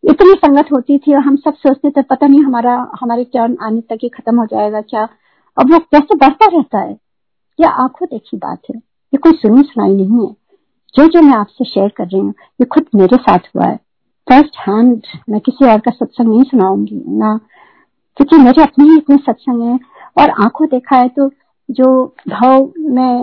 इतनी 0.04 0.34
संगत 0.34 0.66
होती 0.72 0.98
थी 0.98 1.14
और 1.14 1.22
हम 1.22 1.36
सब 1.36 1.54
सोचते 1.54 1.90
थे, 1.90 2.02
पता 2.02 2.28
नहीं 2.28 2.44
हमारा, 2.44 2.92
हमारे 3.02 3.24
टर्न 3.24 3.58
आने 3.62 3.82
तक 3.82 3.98
ही 4.04 4.10
खत्म 4.10 4.40
हो 4.40 4.46
जाएगा 4.46 4.82
क्या? 4.82 5.08
अब 5.58 5.74
वो 5.74 5.80
कैसे 5.80 6.16
बढ़ता 6.16 6.46
रहता 6.46 6.80
है? 6.80 6.98
यह 7.60 7.70
आँखों 7.70 8.08
देखी 8.12 8.38
बात 8.38 8.62
है। 8.70 8.78
ये 8.78 9.18
कोई 9.18 9.32
सुनी 9.32 9.62
सुनाई 9.62 9.94
नहीं 9.94 10.28
है। 10.28 10.34
जो 10.96 11.08
जो 11.08 11.22
मैं 11.22 11.38
आपसे 11.38 11.66
शेयर 11.66 11.90
कर 11.90 12.04
रही 12.04 12.20
हूँ, 12.20 12.30
ये 12.32 12.66
खुद 12.66 12.86
मेरे 12.96 13.18
साथ 13.18 13.40
हुआ 13.40 13.66
है। 13.66 13.80
फ़र्स्ट 14.28 14.58
हैंड 14.60 15.02
मैं 15.30 15.40
किसी 15.40 15.66
और 15.66 15.80
का 15.80 15.92
सत्संग 15.92 16.28
नहीं 16.28 16.44
सुनाऊँगी, 16.44 17.04
ना। 17.10 17.38
क्योंकि 18.18 18.38
मेरे 18.38 18.64
अपने 18.64 18.86
ही 18.86 18.98
इतने 18.98 19.18
सत्संग 19.18 19.62
है, 19.64 19.80
और 20.20 20.30
आँखों 20.44 20.68
देखा 20.68 20.98
है 20.98 21.08
तो 21.10 21.30
जो 21.70 22.06
भाव 22.30 22.72
मैं 22.92 23.14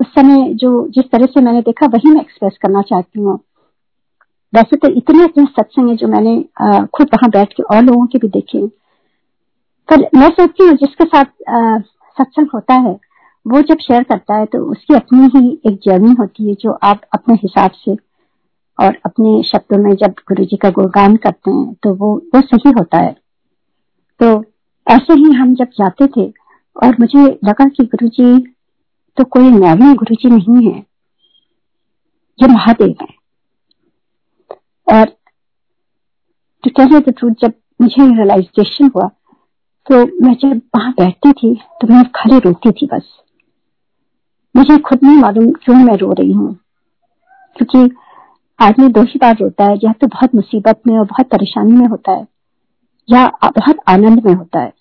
उस 0.00 0.06
समय 0.14 0.52
जो, 0.54 0.86
जिस 0.88 1.10
तरह 1.12 1.26
से 1.26 1.40
मैंने 1.40 1.60
देखा, 1.62 1.86
वही 1.86 2.10
मैं 2.10 2.20
एक्सप्रेस 2.20 2.58
करना 2.62 2.82
चाहती 2.82 3.20
हूँ। 3.20 3.38
वैसे 4.52 4.76
तो 4.76 4.88
इतने 4.90 5.24
इतने 5.24 5.44
सत्संग 5.46 5.88
है 5.88 5.96
जो 5.96 6.08
मैंने 6.08 6.36
खुद 6.94 7.08
वहाँ 7.14 7.30
बैठ 7.30 7.52
के 7.52 7.62
और 7.64 7.82
लोगों 7.82 8.06
के 8.06 8.18
भी 8.18 8.28
देखे। 8.30 8.66
पर 9.88 10.08
मैं 10.14 10.28
सोचती 10.30 10.64
हूँ 10.64 10.74
जिसके 10.76 11.04
साथ 11.06 11.24
सत्संग 12.16 12.48
होता 12.54 12.74
है, 12.78 12.98
वो 13.46 13.60
जब 13.62 13.78
शेयर 13.78 14.02
करता 14.02 14.36
है 14.36 14.46
तो 14.46 14.58
उसकी 14.70 14.94
अपनी 14.94 15.28
ही 15.34 15.50
एक 15.66 15.78
जर्नी 15.84 16.14
होती 16.20 16.48
है 16.48 16.54
जो 16.54 16.78
आप 16.82 17.00
अपने 17.14 17.34
हिसाब 17.42 17.70
से 17.84 17.94
और 18.78 18.96
अपने 19.06 19.42
शब्दों 19.44 19.78
में 19.78 19.94
जब 19.96 20.14
गुरु 20.28 20.44
जी 20.44 20.56
का 20.56 20.70
गुणगान 20.70 21.16
करते 21.18 21.50
हैं 21.50 21.74
तो 21.74 21.94
वो 21.94 22.14
वो 22.34 22.40
सही 22.42 22.70
होता 22.70 22.98
है। 22.98 23.12
तो 24.20 24.28
ऐसे 24.86 25.14
ही 25.14 25.32
हम 25.34 25.54
जब 25.54 25.70
जाते 25.78 26.06
थे, 26.08 26.28
और 26.76 26.96
मुझे 27.00 27.24
लगा 27.44 27.64
कि 27.68 27.84
गुरु 27.86 28.08
जी 28.10 28.36
तो 29.16 29.24
कोई 29.26 29.50
नॉर्मल 29.50 29.94
गुरु 29.96 30.14
जी 30.16 30.30
नहीं 30.30 30.66
है, 30.66 30.78
ये 32.38 32.48
महादेव 32.48 32.94
है। 33.00 33.08
और 34.86 35.06
टू 36.64 36.70
टेल 36.76 36.98
द 37.00 37.10
ट्रूथ 37.10 37.32
जब 37.42 37.52
मुझे 37.80 38.06
रियलाइजेशन 38.06 38.90
हुआ 38.94 39.08
तो 39.86 39.98
मैं 40.22 40.34
जब 40.36 40.60
वहाँ 40.76 40.92
बैठती 40.92 41.32
थी 41.32 41.54
तो 41.80 41.86
मैं 41.88 42.02
खाली 42.14 42.38
रोती 42.40 42.70
थी 42.72 42.86
बस। 42.86 43.08
मुझे 44.54 44.76
खुद 44.80 45.04
नहीं 45.04 45.16
मालूम 45.18 45.50
क्यों 45.54 45.76
मैं 45.76 45.96
रो 45.96 46.12
रही 46.12 46.32
हूँ, 46.32 46.54
क्योंकि 47.56 47.90
आदमी 48.58 48.88
दो 48.88 49.02
ही 49.02 49.18
बार 49.18 49.36
रोता 49.36 49.64
है, 49.64 49.76
या 49.84 49.92
तो 49.92 50.06
बहुत 50.06 50.34
मुसीबत 50.34 50.80
में 50.86 50.96
और 50.98 51.04
बहुत 51.04 51.28
परेशानी 51.28 51.72
में 51.72 51.86
होता 51.86 52.12
है, 52.12 52.26
या 53.08 53.26
बहुत 53.44 53.76
आनंद 53.88 54.24
में 54.26 54.32
होता 54.34 54.60
है। 54.60 54.72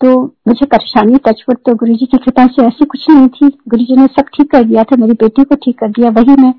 तो 0.00 0.10
मुझे 0.48 0.66
परेशानी 0.66 1.18
टचवुड 1.18 1.58
तो 1.66 1.74
गुरु 1.74 1.94
जी 1.94 2.06
की 2.06 2.18
कृपा 2.18 2.46
से 2.46 2.66
ऐसी 2.66 2.84
कुछ 2.84 3.08
नहीं 3.10 3.28
थी। 3.28 3.48
गुरु 3.68 3.84
जी 3.84 3.96
ने 3.96 4.06
सब 4.08 4.28
ठीक 4.34 4.50
कर 4.50 4.64
दिया 4.64 4.82
था, 4.82 4.96
मेरी 4.96 5.12
बेटी 5.14 5.44
को 5.44 5.54
ठीक 5.54 5.78
कर 5.78 5.88
दिया, 5.90 6.10
वही 6.10 6.36
मैं 6.36 6.52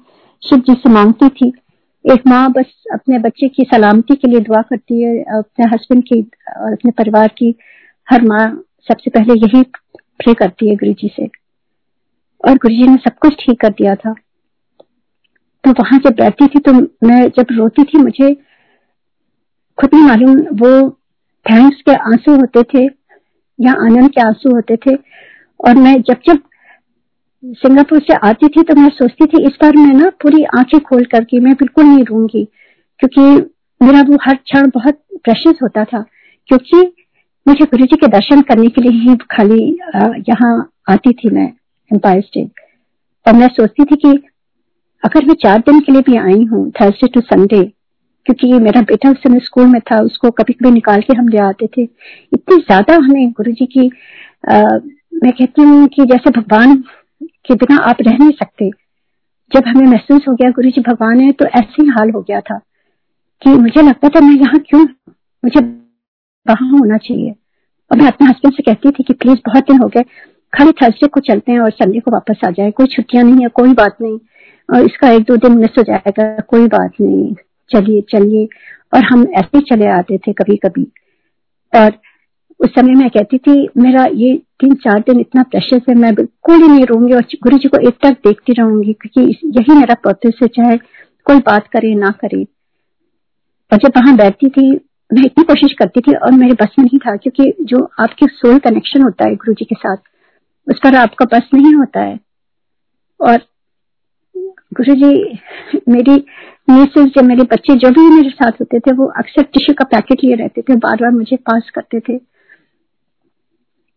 शिव 0.44 0.60
जी 0.60 0.74
से 0.74 0.90
मांगती 0.90 1.30
थी। 1.30 1.52
एक 2.06 2.28
माँ 2.28 2.50
बस 2.52 2.74
अपने 2.94 3.18
बच्चे 3.20 3.48
की 3.48 3.64
सलामती 3.64 4.16
के 4.16 4.28
लिए 4.28 4.40
दुआ 4.40 4.62
करती 4.62 5.02
है 5.02 5.18
अपने 5.38 5.66
हस्बैंड 5.66 6.04
की 6.04 6.22
और 6.58 6.74
अपने 6.74 6.92
परिवार 6.92 7.28
की 7.38 7.54
हर 8.08 8.22
माँ 8.24 8.46
सबसे 8.88 9.10
पहले 9.10 9.34
यही 9.40 9.64
प्रे 10.20 10.34
करती 10.34 10.70
है 10.70 10.76
गुरु 10.76 10.94
जी 10.94 11.12
से। 11.16 11.26
और 12.44 12.58
गुरु 12.58 12.76
जी 12.76 12.88
ने 12.88 12.98
सब 12.98 13.18
कुछ 13.18 13.36
ठीक 13.40 13.60
कर 13.62 13.70
दिया 13.72 13.96
था। 13.96 14.14
तो 15.64 15.72
वहाँ 15.74 16.00
जब 16.00 16.16
बैठती 16.16 16.48
थी 16.48 16.60
तो 16.60 16.74
मैं 17.08 17.22
जब 17.38 17.48
रोती 17.52 17.84
थी, 17.84 17.98
मुझे 17.98 18.34
खुद 19.78 19.94
ही 19.94 20.02
मालूम, 20.02 20.38
वो 20.38 20.90
थैंक्स 21.46 21.82
के 21.82 21.94
आँसू 21.94 22.36
होते 22.36 22.64
थे, 22.64 22.86
या 23.60 23.72
आनंद 23.86 24.10
के 24.12 24.22
आँसू 24.22 24.54
होते 24.56 24.76
थे। 24.78 24.96
और 25.60 25.76
मैं 25.76 25.96
जब 26.02 26.22
जब 26.28 26.42
सिंगापुर 27.56 28.00
से 28.02 28.14
आती 28.28 28.48
थी 28.48 28.64
तो 28.64 28.76
मैं 28.76 28.90
सोचती 28.90 29.26
थी, 29.26 29.44
इस 29.44 29.58
बार 29.62 29.76
मैं 29.78 29.94
ना 29.94 30.10
पूरी 30.22 30.44
आँखें 30.58 30.80
खोल 30.80 31.04
करके 31.12 31.40
मैं 31.40 31.54
बिल्कुल 31.54 31.86
नहीं 31.86 32.04
रूँगी 32.06 32.44
क्योंकि 33.00 33.22
मेरा 33.82 34.02
वो 34.02 34.18
हर 34.24 34.36
क्षण 34.36 34.70
बहुत 34.70 35.02
प्रेशस 35.24 35.60
होता 35.64 35.84
था। 35.84 36.02
क्योंकि 36.50 36.82
मुझे 37.46 37.66
गुरु 37.66 37.86
जी 37.86 37.96
के 37.96 38.08
दर्शन 38.08 38.42
करने 38.42 38.68
के 38.68 38.82
लिए 38.82 39.00
ही 39.02 39.16
खाली 39.32 39.64
यहाँ 40.30 40.54
आती 40.90 41.14
थी 41.14 41.30
मैं 41.30 41.48
एम्पायर 41.92 42.22
स्टेट 42.22 42.60
और 43.26 43.34
मैं 43.34 43.48
सोचती 43.50 43.86
थी 43.86 43.96
कि 43.96 44.12
अगर 45.04 45.26
मैं 45.26 45.34
चार 45.44 45.60
दिन 45.60 45.80
के 45.80 45.92
लिए 45.92 46.02
भी 46.02 46.16
आई 46.18 46.44
हूँ 46.46 46.70
थर्सडे 46.72 47.08
टू 47.08 47.22
संडे 47.22 47.64
क्योंकि 48.26 48.54
मेरा 48.60 48.82
बेटा 48.82 49.10
उस 49.12 49.18
समय 49.18 49.40
स्कूल 49.40 49.68
में 49.68 49.80
था 49.82 50.00
उसको 50.02 50.30
कभी 50.32 50.54
कभी 50.54 50.72
निकाल 50.72 51.02
के 51.02 51.18
हम 51.18 51.28
ले 51.28 51.38
आते 51.38 51.68
थे। 51.68 51.84
इतनी 51.84 52.58
ज़्यादा 52.58 52.96
हमें 52.96 53.32
गुरु 53.32 53.52
जी 53.52 53.66
की 53.68 53.88
आ, 54.50 54.62
मैं 55.24 55.32
कहती 55.32 55.62
हूँ 55.62 55.88
कि 55.88 56.06
जैसे 56.06 56.30
भगवान 56.32 56.76
के 57.46 57.56
बिना 57.56 57.78
आप 57.84 57.98
रह 58.02 58.18
नहीं 58.18 58.32
सकते। 58.32 58.70
जब 59.52 59.68
हमें 59.68 59.86
महसूस 59.86 60.28
हो 60.28 60.34
गया 60.34 60.50
गुरु 60.52 60.70
जी 60.70 60.82
भगवान 60.82 61.20
है 61.20 61.32
तो 61.32 61.46
ऐसे 61.48 61.82
ही 61.82 61.88
हाल 61.90 62.10
हो 62.12 62.22
गया 62.22 62.40
था 62.42 62.58
कि 63.42 63.50
मुझे 63.58 63.82
लगता 63.82 64.10
था 64.10 64.20
मैं 64.20 64.36
यहाँ 64.36 64.60
क्यों? 64.60 64.82
मुझे 65.44 65.60
वहाँ 66.46 66.70
होना 66.72 66.98
चाहिए। 66.98 67.32
और 67.92 67.98
मैं 67.98 68.08
अपने 68.08 68.28
हस्बैंड 68.28 68.56
से 68.56 68.64
कहती 68.64 68.92
थी 68.92 69.04
कि 69.04 69.14
प्लीज़ 69.14 69.40
बहुत 69.46 69.64
दिन 69.64 69.82
हो 69.82 69.88
गए 69.88 70.04
खाली 70.54 70.72
थर्सडे 70.72 71.08
को 71.08 71.20
चलते 71.20 71.52
हैं 71.52 71.60
और 71.60 71.72
संडे 71.72 72.00
को 72.00 72.12
वापस 72.12 72.42
आ 72.48 72.50
जाए। 72.52 72.72
कोई 72.72 72.88
छुट्टियाँ 72.88 73.24
नहीं 73.24 73.44
है 73.44 73.48
कोई 73.50 73.74
बात 73.74 73.98
नहीं। 74.02 74.18
और 74.70 74.86
इसका 74.86 75.10
एक 75.12 75.24
दो 75.24 75.36
दिन 75.38 75.58
मिस 75.58 75.78
हो 75.78 75.84
जाएगा, 75.84 76.38
कोई 76.40 76.68
बात 76.68 76.92
नहीं। 77.02 77.34
चलिए 77.72 78.02
चलिए। 78.02 78.48
और 78.94 79.04
हम 79.04 79.24
ऐसे 79.38 79.58
ही 79.58 79.62
चले 79.62 79.88
आते 79.88 80.18
थे 80.18 80.34
कभी 80.34 80.56
कभी 80.58 80.84
और 81.74 81.92
उस 82.60 82.70
समय 82.70 82.94
मैं 82.94 83.10
कहती 83.10 83.38
थी, 83.38 83.70
मेरा 83.78 84.06
ये 84.14 84.36
तीन 84.60 84.74
चार 84.74 85.00
दिन 85.00 85.20
इतना 85.20 85.44
प्रेशर 85.44 85.82
है, 85.90 85.96
मैं 85.96 86.16
बिल्कुल 86.16 86.62
ही 86.62 86.68
नहीं 86.68 86.86
रहूँगी 86.86 87.14
और 87.14 87.22
गुरु 87.44 87.58
जी 87.58 87.70
को 87.70 87.78
एक 87.88 87.98
तक 88.02 88.12
देखती 88.28 88.54
रहूँगी, 88.54 88.94
क्योंकि 88.94 89.50
यही 89.60 89.80
मेरा 89.80 89.94
पर्पज 89.94 90.34
है, 90.42 90.48
चाहे 90.48 90.78
कोई 91.26 91.38
बात 91.38 91.68
करे, 91.68 91.96
ना 91.96 92.10
करे। 92.10 92.44
और 93.72 93.78
जब 93.78 93.92
वहाँ 93.98 94.16
बैठती 94.16 94.50
थी, 94.50 94.72
मैं 95.14 95.24
इतनी 95.26 95.44
कोशिश 95.44 95.74
करती 95.74 96.02
थी 96.02 96.16
और 96.16 96.32
मेरे 96.32 96.54
बस 96.54 96.76
में 96.80 96.86
नहीं 96.86 97.00
था, 97.00 97.16
क्योंकि 97.16 97.54
जो 97.62 97.90
आपके 98.00 98.26
सोल 98.26 98.60
कनेक्शन 98.60 99.02
होता 99.02 99.28
है 99.28 99.36
गुरु 99.36 99.54
जी 99.54 99.66
के 99.66 99.76
साथ, 99.76 99.98
उस 100.68 100.80
पर 100.84 100.96
आपका 100.96 101.26
बस 101.26 101.50
नहीं 101.54 101.76
होता 101.76 102.02
है। 102.02 102.20
और 103.22 103.40
गुरु 104.74 104.96
जी 104.96 105.40
मेरी 105.90 106.16
मिसेज 106.70 107.08
जब 107.16 107.24
मेरे 107.24 107.44
बच्चे 107.44 107.76
जो 107.76 107.90
भी 107.90 108.16
मेरे 108.16 108.30
साथ 108.30 108.52
होते 108.52 108.80
थे 108.80 108.92
वो 108.94 109.06
अक्सर 109.06 109.42
टिश्यू 109.44 109.74
का 109.74 109.86
पैकेट 109.86 110.24
लिए 110.24 110.36
रहते 110.36 110.62
थे 110.62 110.76
बार 110.76 110.96
बार 110.96 111.12
मुझे 111.12 111.36
पास 111.36 111.70
करते 111.76 112.00
थे 112.00 112.18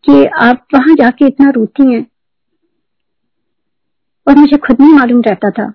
कि 0.05 0.25
आप 0.27 0.67
वहाँ 0.75 0.95
जाके 0.95 1.27
इतना 1.27 1.51
रोती 1.51 1.93
हैं। 1.93 2.07
और 4.29 4.37
मुझे 4.37 4.57
खुद 4.57 4.81
नहीं 4.81 4.93
मालूम 4.93 5.21
रहता 5.21 5.51
था। 5.51 5.73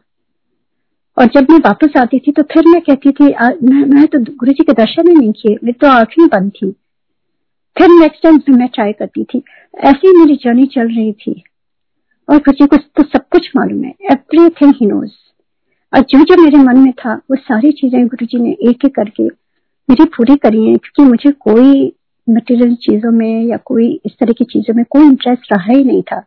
और 1.18 1.26
जब 1.26 1.48
मैं 1.50 1.60
वापस 1.60 1.98
आती 1.98 2.20
थी 2.20 2.32
तो 2.32 2.44
फिर 2.44 2.64
मैं 2.68 2.82
कहती 2.82 3.12
थी 3.12 3.32
आ, 3.32 3.50
मैं, 3.64 3.86
मैं 3.86 4.08
तो 4.08 4.20
गुरु 4.20 4.52
जी 4.52 4.64
के 4.64 4.74
दर्शन 4.74 5.08
ही 5.08 5.16
नहीं 5.16 5.32
किए 5.32 5.54
मेरी 5.54 5.78
तो 5.82 5.88
आँखें 5.88 6.28
बंद 6.28 6.52
थी। 6.52 6.72
फिर 7.76 7.90
नेक्स्ट 7.90 8.24
टाइम 8.24 8.40
मैं 8.50 8.68
ट्राई 8.68 8.94
करती 8.94 9.24
थी। 9.24 9.44
ऐसी 9.76 10.18
मेरी 10.20 10.36
जर्नी 10.36 10.66
चल 10.66 10.88
रही 10.88 11.12
थी। 11.14 11.44
और 12.30 12.40
को 12.40 12.78
तो 12.78 13.04
सब 13.04 13.28
कुछ 13.32 13.50
मालूम 13.56 13.84
है। 13.84 13.94
एवरीथिंग 14.12 14.74
ही 14.76 14.86
नोज़ 14.86 15.12
और 15.94 16.02
जो 16.04 16.24
जो 16.26 16.42
मेरे 16.44 16.58
मन 16.60 16.78
में 16.78 16.92
था, 16.94 17.14
वो 17.14 17.36
सारी 17.38 17.72
चीज़ें 17.72 18.08
गुरु 18.08 18.26
जी 18.26 18.40
ने 18.40 18.52
एक 18.70 18.86
एक 18.86 18.96
करके 18.96 19.28
मेरी 19.90 20.06
पूरी 20.08 20.36
करी 20.36 20.66
है, 20.66 20.76
क्योंकि 20.76 21.04
मुझे 21.04 21.32
कोई 21.42 21.94
मटेरियल 22.28 22.76
चीज़ों 22.78 23.12
में 23.12 23.44
या 23.44 23.58
कोई 23.66 23.88
इस 24.06 24.18
तरह 24.20 24.34
की 24.34 24.46
चीज़ों 24.46 24.74
में 24.76 24.84
कोई 24.86 25.06
इंटरेस्ट 25.06 25.52
रहा 25.54 25.72
ही 25.72 25.84
नहीं 25.84 26.02
था। 26.04 26.24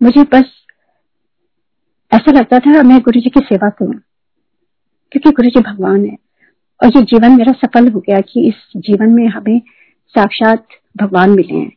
मुझे 0.00 0.22
बस 0.32 0.50
ऐसा 2.12 2.32
लगता 2.32 2.58
था 2.58 2.82
मैं 2.82 3.00
गुरु 3.00 3.20
जी 3.20 3.30
की 3.30 3.40
सेवा 3.42 3.68
करूँ, 3.70 3.94
क्योंकि 5.12 5.30
गुरु 5.30 5.48
जी 5.48 5.60
भगवान 5.62 6.04
है। 6.04 6.16
और 6.80 6.88
ये 6.88 7.02
जीवन 7.04 7.36
मेरा 7.36 7.52
सफल 7.56 7.88
हो 7.88 8.00
गया 8.00 8.20
कि 8.22 8.46
इस 8.48 8.54
जीवन 8.78 9.10
में 9.10 9.26
हमें 9.28 9.60
साक्षात 10.14 10.66
भगवान 10.96 11.30
मिले 11.30 11.54
हैं। 11.54 11.70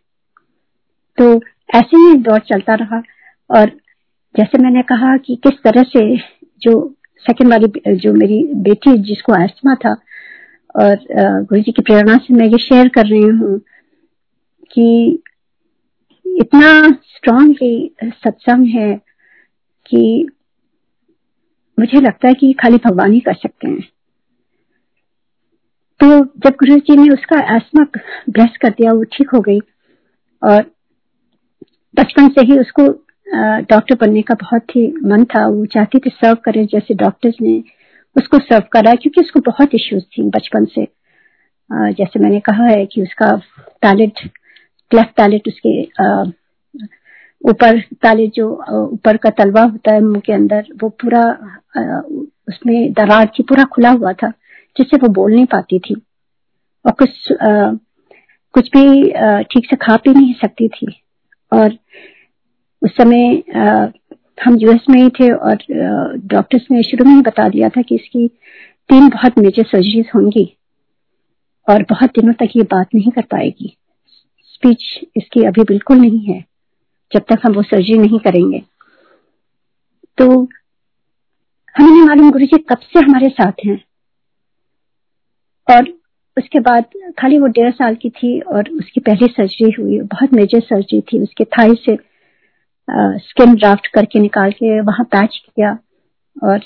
तो 1.17 1.39
ऐसे 1.73 1.97
ही 1.97 2.13
दौर 2.19 2.39
चलता 2.47 2.73
रहा। 2.75 3.01
और 3.49 3.69
जैसे 4.35 4.61
मैंने 4.63 4.81
कहा 4.83 5.15
कि 5.17 5.35
किस 5.43 5.61
तरह 5.63 5.83
से 5.87 6.03
जो 6.61 6.73
सेकंड 7.25 7.49
वाली, 7.49 7.95
जो 7.95 8.13
मेरी 8.13 8.43
बेटी 8.63 8.97
जिसको 9.03 9.43
एस्थमा 9.43 9.75
था, 9.75 9.93
और 10.75 10.95
गुरु 11.43 11.61
जी 11.61 11.71
की 11.71 11.81
प्रेरणा 11.81 12.17
से 12.17 12.33
मैं 12.33 12.47
ये 12.47 12.57
शेयर 12.59 12.87
कर 12.87 13.05
रही 13.05 13.21
हूँ 13.21 13.59
कि 14.71 15.19
इतना 16.25 16.69
स्ट्रांगली 17.07 17.95
सत्संग 18.03 18.67
है 18.67 18.93
कि 19.85 20.27
मुझे 21.77 22.01
लगता 22.01 22.27
है 22.27 22.33
कि 22.33 22.51
खाली 22.53 22.77
भगवान 22.77 23.11
ही 23.13 23.19
कर 23.19 23.33
सकते 23.33 23.67
हैं। 23.67 23.81
तो 25.99 26.07
जब 26.39 26.55
गुरु 26.59 26.77
जी 26.79 26.95
ने 26.97 27.09
उसका 27.13 27.39
एस्मा 27.55 27.83
ब्लेस 28.29 28.57
कर 28.61 28.69
दिया, 28.69 28.93
वो 28.93 29.03
ठीक 29.13 29.29
हो 29.29 29.39
गई। 29.39 29.59
और 30.41 30.72
बचपन 31.95 32.27
से 32.29 32.45
ही 32.45 32.59
उसको 32.59 32.87
डॉक्टर 33.69 33.95
बनने 34.01 34.21
का 34.21 34.33
बहुत 34.41 34.75
ही 34.75 34.87
मन 35.05 35.23
था। 35.25 35.45
वो 35.47 35.65
चाहती 35.73 35.99
थी 35.99 36.09
सर्व 36.11 36.37
करे, 36.45 36.65
जैसे 36.65 36.93
डॉक्टर्स 36.93 37.35
ने 37.41 37.61
उसको 38.15 38.39
सर्व 38.39 38.63
करा, 38.73 38.93
क्योंकि 38.93 39.21
उसको 39.21 39.39
बहुत 39.45 39.73
इश्यूज़ 39.75 40.03
थी 40.07 40.23
बचपन 40.29 40.65
से। 40.65 40.87
जैसे 41.69 42.19
मैंने 42.19 42.39
कहा 42.39 42.65
है 42.65 42.85
कि 42.85 43.01
उसका 43.01 43.35
पैलेट 43.81 44.19
लेफ़्ट 44.91 45.15
पैलेट 45.17 45.47
उसके 45.47 45.81
ऊपर 47.41 47.79
ताले 48.03 48.27
जो 48.35 48.49
ऊपर 48.83 49.17
का 49.17 49.29
तलवा 49.37 49.61
होता 49.63 49.93
है 49.93 50.01
मुँह 50.01 50.21
के 50.25 50.33
अंदर, 50.33 50.65
वो 50.83 50.89
पूरा 51.01 51.21
उसमें 52.49 52.93
दरार 52.93 53.31
की 53.35 53.43
पूरा 53.43 53.63
खुला 53.73 53.89
हुआ 53.91 54.13
था, 54.13 54.29
जिससे 54.75 54.97
वो 54.97 55.07
बोल 55.13 55.33
नहीं 55.33 55.45
पाती 55.45 55.79
थी। 55.79 55.95
और 56.85 56.91
कुछ 56.91 57.27
कुछ 58.53 58.69
भी 58.69 58.83
ठीक 59.43 59.69
से 59.69 59.75
खा 59.77 59.95
पी 59.97 60.13
नहीं 60.13 60.33
सकती 60.33 60.67
थी। 60.67 60.87
और 61.53 61.77
उस 62.81 62.91
समय 62.91 63.43
हम 64.37 64.57
यूएस 64.59 64.85
में 64.89 65.01
ही 65.01 65.09
थे 65.09 65.31
और 65.31 65.63
डॉक्टर्स 66.27 66.65
ने 66.71 66.81
शुरू 66.83 67.05
में 67.05 67.13
ही 67.15 67.21
बता 67.21 67.47
दिया 67.49 67.69
था 67.69 67.81
कि 67.81 67.95
इसकी 67.95 68.27
तीन 68.89 69.09
बहुत 69.09 69.37
मेजर 69.37 69.63
सर्जरीज 69.63 70.09
होंगी 70.15 70.45
और 71.67 71.83
बहुत 71.89 72.09
दिनों 72.09 72.33
तक 72.33 72.55
ये 72.55 72.63
बात 72.71 72.95
नहीं 72.95 73.11
कर 73.11 73.21
पाएगी। 73.31 73.75
स्पीच 74.45 74.83
इसकी 75.17 75.43
अभी 75.45 75.63
बिल्कुल 75.63 75.97
नहीं 75.97 76.23
है, 76.23 76.39
जब 77.11 77.25
तक 77.29 77.45
हम 77.45 77.53
वो 77.53 77.61
सर्जरी 77.63 77.97
नहीं 77.97 78.19
करेंगे। 78.19 78.61
तो 80.17 80.27
हमें 81.75 81.89
नहीं 81.89 82.01
मालूम 82.01 82.31
गुरु 82.31 82.45
जी 82.45 82.57
कब 82.69 82.79
से 82.83 82.99
हमारे 82.99 83.29
साथ 83.31 83.65
हैं। 83.65 83.77
और 85.67 85.87
उसके 86.37 86.59
बाद 86.59 86.85
खाली 87.19 87.37
वो 87.39 87.47
डेढ़ 87.47 87.71
साल 87.71 87.95
की 87.95 88.09
थी 88.09 88.39
और 88.39 88.69
उसकी 88.69 88.99
पहली 88.99 89.27
सर्जरी 89.27 89.71
हुई 89.71 89.99
बहुत 90.13 90.33
मेजर 90.33 90.59
सर्जरी 90.59 91.01
थी। 91.01 91.21
उसके 91.23 91.43
थाई 91.57 91.75
से 91.85 91.97
स्किन 93.19 93.53
ड्राफ्ट 93.55 93.87
करके 93.87 94.19
निकाल 94.19 94.51
के 94.51 94.79
वहाँ 94.81 95.05
पैच 95.05 95.37
किया 95.45 95.77
और 96.43 96.59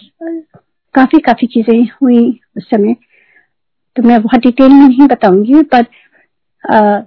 काफ़ी 0.95 1.19
काफ़ी 1.19 1.47
चीज़ें 1.47 1.87
हुई 2.01 2.27
उस 2.57 2.69
समय। 2.69 2.95
तो 3.95 4.03
मैं 4.03 4.21
बहुत 4.21 4.41
डिटेल 4.41 4.71
में 4.71 4.87
नहीं 4.87 5.07
बताऊँगी 5.07 5.61
पर 5.63 5.85
आ, 6.63 6.99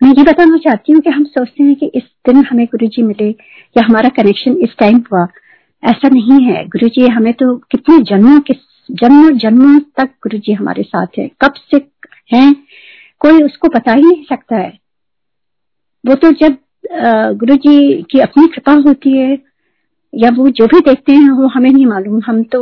मैं 0.00 0.10
ये 0.10 0.22
बताना 0.22 0.58
चाहती 0.58 0.92
हूँ 0.92 1.00
कि 1.00 1.10
हम 1.10 1.24
सोचते 1.24 1.62
हैं 1.62 1.74
कि 1.74 1.86
इस 1.94 2.02
दिन 2.26 2.44
हमें 2.44 2.64
गुरु 2.66 2.86
जी 2.86 3.02
मिले 3.02 3.28
या 3.76 3.84
हमारा 3.86 4.08
कनेक्शन 4.08 4.56
इस 4.56 4.76
टाइम 4.78 5.02
हुआ। 5.12 5.26
ऐसा 5.82 6.08
नहीं 6.08 6.40
है। 6.44 6.64
गुरु 6.68 6.88
जी 6.88 7.06
हमें 7.08 7.32
तो 7.32 7.56
कितने 7.70 7.98
जन्मों 8.02 8.40
के 8.40 8.54
जन्मों 8.92 9.30
जन्मों 9.38 9.78
तक 9.96 10.10
गुरु 10.22 10.38
जी 10.38 10.52
हमारे 10.52 10.82
साथ 10.82 11.18
है। 11.18 11.28
कब 11.42 11.54
से 11.70 11.76
हैं, 12.32 12.54
कोई 13.20 13.42
उसको 13.42 13.68
बता 13.68 13.92
ही 13.92 14.02
नहीं 14.02 14.24
सकता 14.24 14.56
है। 14.56 14.78
वो 16.04 16.14
तो 16.14 16.30
जब 16.32 16.56
गुरु 17.38 17.54
जी 17.56 18.02
की 18.02 18.20
अपनी 18.20 18.46
कृपा 18.46 18.72
होती 18.86 19.16
है, 19.16 19.38
या 20.12 20.30
वो 20.30 20.48
जो 20.50 20.66
भी 20.66 20.80
देखते 20.80 21.12
हैं, 21.12 21.30
वो 21.30 21.46
हमें 21.46 21.70
नहीं 21.70 21.86
मालूम। 21.86 22.20
हम 22.26 22.42
तो 22.44 22.60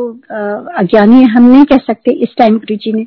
अज्ञानी 0.78 1.22
हम 1.24 1.42
नहीं 1.44 1.64
कह 1.64 1.76
सकते 1.76 2.12
इस 2.22 2.34
टाइम 2.38 2.58
गुरु 2.58 2.76
जी 2.76 2.92
ने 2.92 3.06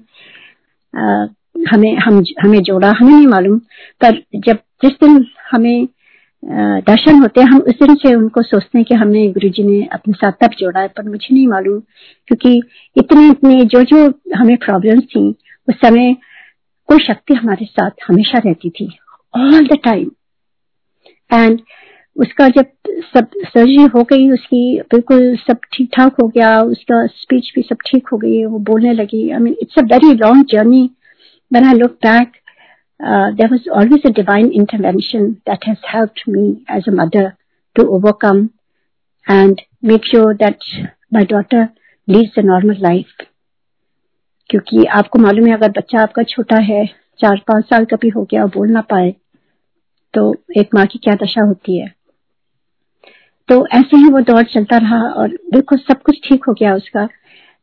हमें, 1.65 1.95
हम, 1.97 2.23
हमें 2.41 2.61
जोड़ा, 2.61 2.91
हमें 2.91 3.13
नहीं 3.13 3.27
मालूम। 3.27 3.57
पर 4.01 4.21
जब 4.35 4.57
जिस 4.83 4.91
दिन 5.03 5.25
हमें 5.51 5.87
दर्शन 6.43 7.19
होते 7.21 7.41
हैं। 7.41 7.47
हम 7.47 7.59
उस 7.59 7.75
दिन 7.81 7.95
से 7.95 8.13
उनको 8.15 8.41
सोचते 8.41 8.77
हैं 8.77 8.85
कि 8.85 8.95
हमें 8.95 9.31
गुरु 9.31 9.49
जी 9.49 9.63
ने 9.63 9.83
अपने 9.93 10.13
साथ 10.13 10.31
तब 10.41 10.51
जोड़ा 10.59 10.79
है 10.79 10.87
पर 10.87 11.03
मुझे 11.03 11.33
नहीं 11.33 11.47
मालूम 11.47 11.79
क्योंकि 12.27 12.61
इतने 12.95 13.27
इतने 13.29 13.63
जो 13.65 13.81
जो 13.83 13.97
हमें 14.35 14.55
प्रॉब्लम्स 14.57 15.03
थी 15.05 15.29
उस 15.69 15.75
समय 15.75 16.15
कोई 16.89 16.99
शक्ति 16.99 17.33
हमारे 17.33 17.65
साथ 17.65 17.91
हमेशा 18.07 18.37
रहती 18.37 18.69
थी 18.69 18.89
ऑल 19.35 19.67
द 19.67 19.77
टाइम 19.83 20.11
एंड 21.33 21.59
उसका 22.15 22.47
जब 22.47 22.65
सब 23.15 23.27
सर्जरी 23.37 23.83
हो 23.95 24.03
गई 24.03 24.29
उसकी 24.31 24.79
बिल्कुल 24.81 25.35
सब 25.37 25.57
ठीक 25.73 25.89
ठाक 25.97 26.15
हो 26.21 26.27
गया 26.27 26.61
उसका 26.61 27.05
स्पीच 27.07 27.51
भी 27.55 27.61
सब 27.61 27.77
ठीक 27.85 28.07
हो 28.13 28.17
गई 28.17 28.43
वो 28.45 28.59
बोलने 28.59 28.93
लगी। 28.93 29.29
I 29.29 29.39
mean 29.39 29.55
it's 29.61 29.79
a 29.79 29.81
very 29.93 30.13
long 30.15 30.45
journey 30.45 30.89
when 31.51 31.65
I 31.65 31.71
look 31.73 31.95
back, 32.01 32.35
uh, 33.01 33.31
there 33.37 33.49
was 33.49 33.67
always 33.73 34.05
a 34.05 34.11
divine 34.11 34.51
intervention 34.51 35.41
that 35.45 35.63
has 35.63 35.77
helped 35.83 36.27
me 36.27 36.63
as 36.69 36.87
a 36.87 36.91
mother 36.91 37.25
to 37.75 37.87
overcome 37.87 38.49
and 39.27 39.61
make 39.81 40.05
sure 40.05 40.33
that 40.35 40.59
my 41.11 41.23
daughter 41.23 41.69
leads 42.07 42.37
a 42.37 42.43
normal 42.43 42.81
life. 42.81 43.13
क्योंकि 44.49 44.83
आपको 44.99 45.19
मालूम 45.19 45.45
है 45.47 45.53
अगर 45.53 45.69
बच्चा 45.71 46.01
आपका 46.01 46.23
छोटा 46.29 46.57
है 46.63 46.85
चार 47.19 47.41
पाँच 47.47 47.65
साल 47.65 47.85
का 47.85 47.97
भी 48.01 48.09
हो 48.09 48.23
गया 48.31 48.41
और 48.43 48.49
बोल 48.55 48.71
ना 48.71 48.81
पाए 48.89 49.11
तो 50.13 50.23
एक 50.57 50.75
माँ 50.75 50.85
की 50.85 50.99
क्या 51.03 51.13
दशा 51.23 51.41
होती 51.47 51.79
है? 51.79 51.87
तो 53.49 53.65
ऐसे 53.67 53.97
ही 53.97 54.09
वो 54.11 54.19
दौर 54.21 54.43
चलता 54.53 54.77
रहा 54.77 55.01
और 55.11 55.37
बिल्कुल 55.51 55.77
सब 55.77 56.01
कुछ 56.01 56.19
ठीक 56.27 56.43
हो 56.47 56.53
गया 56.53 56.73
उसका। 56.75 57.07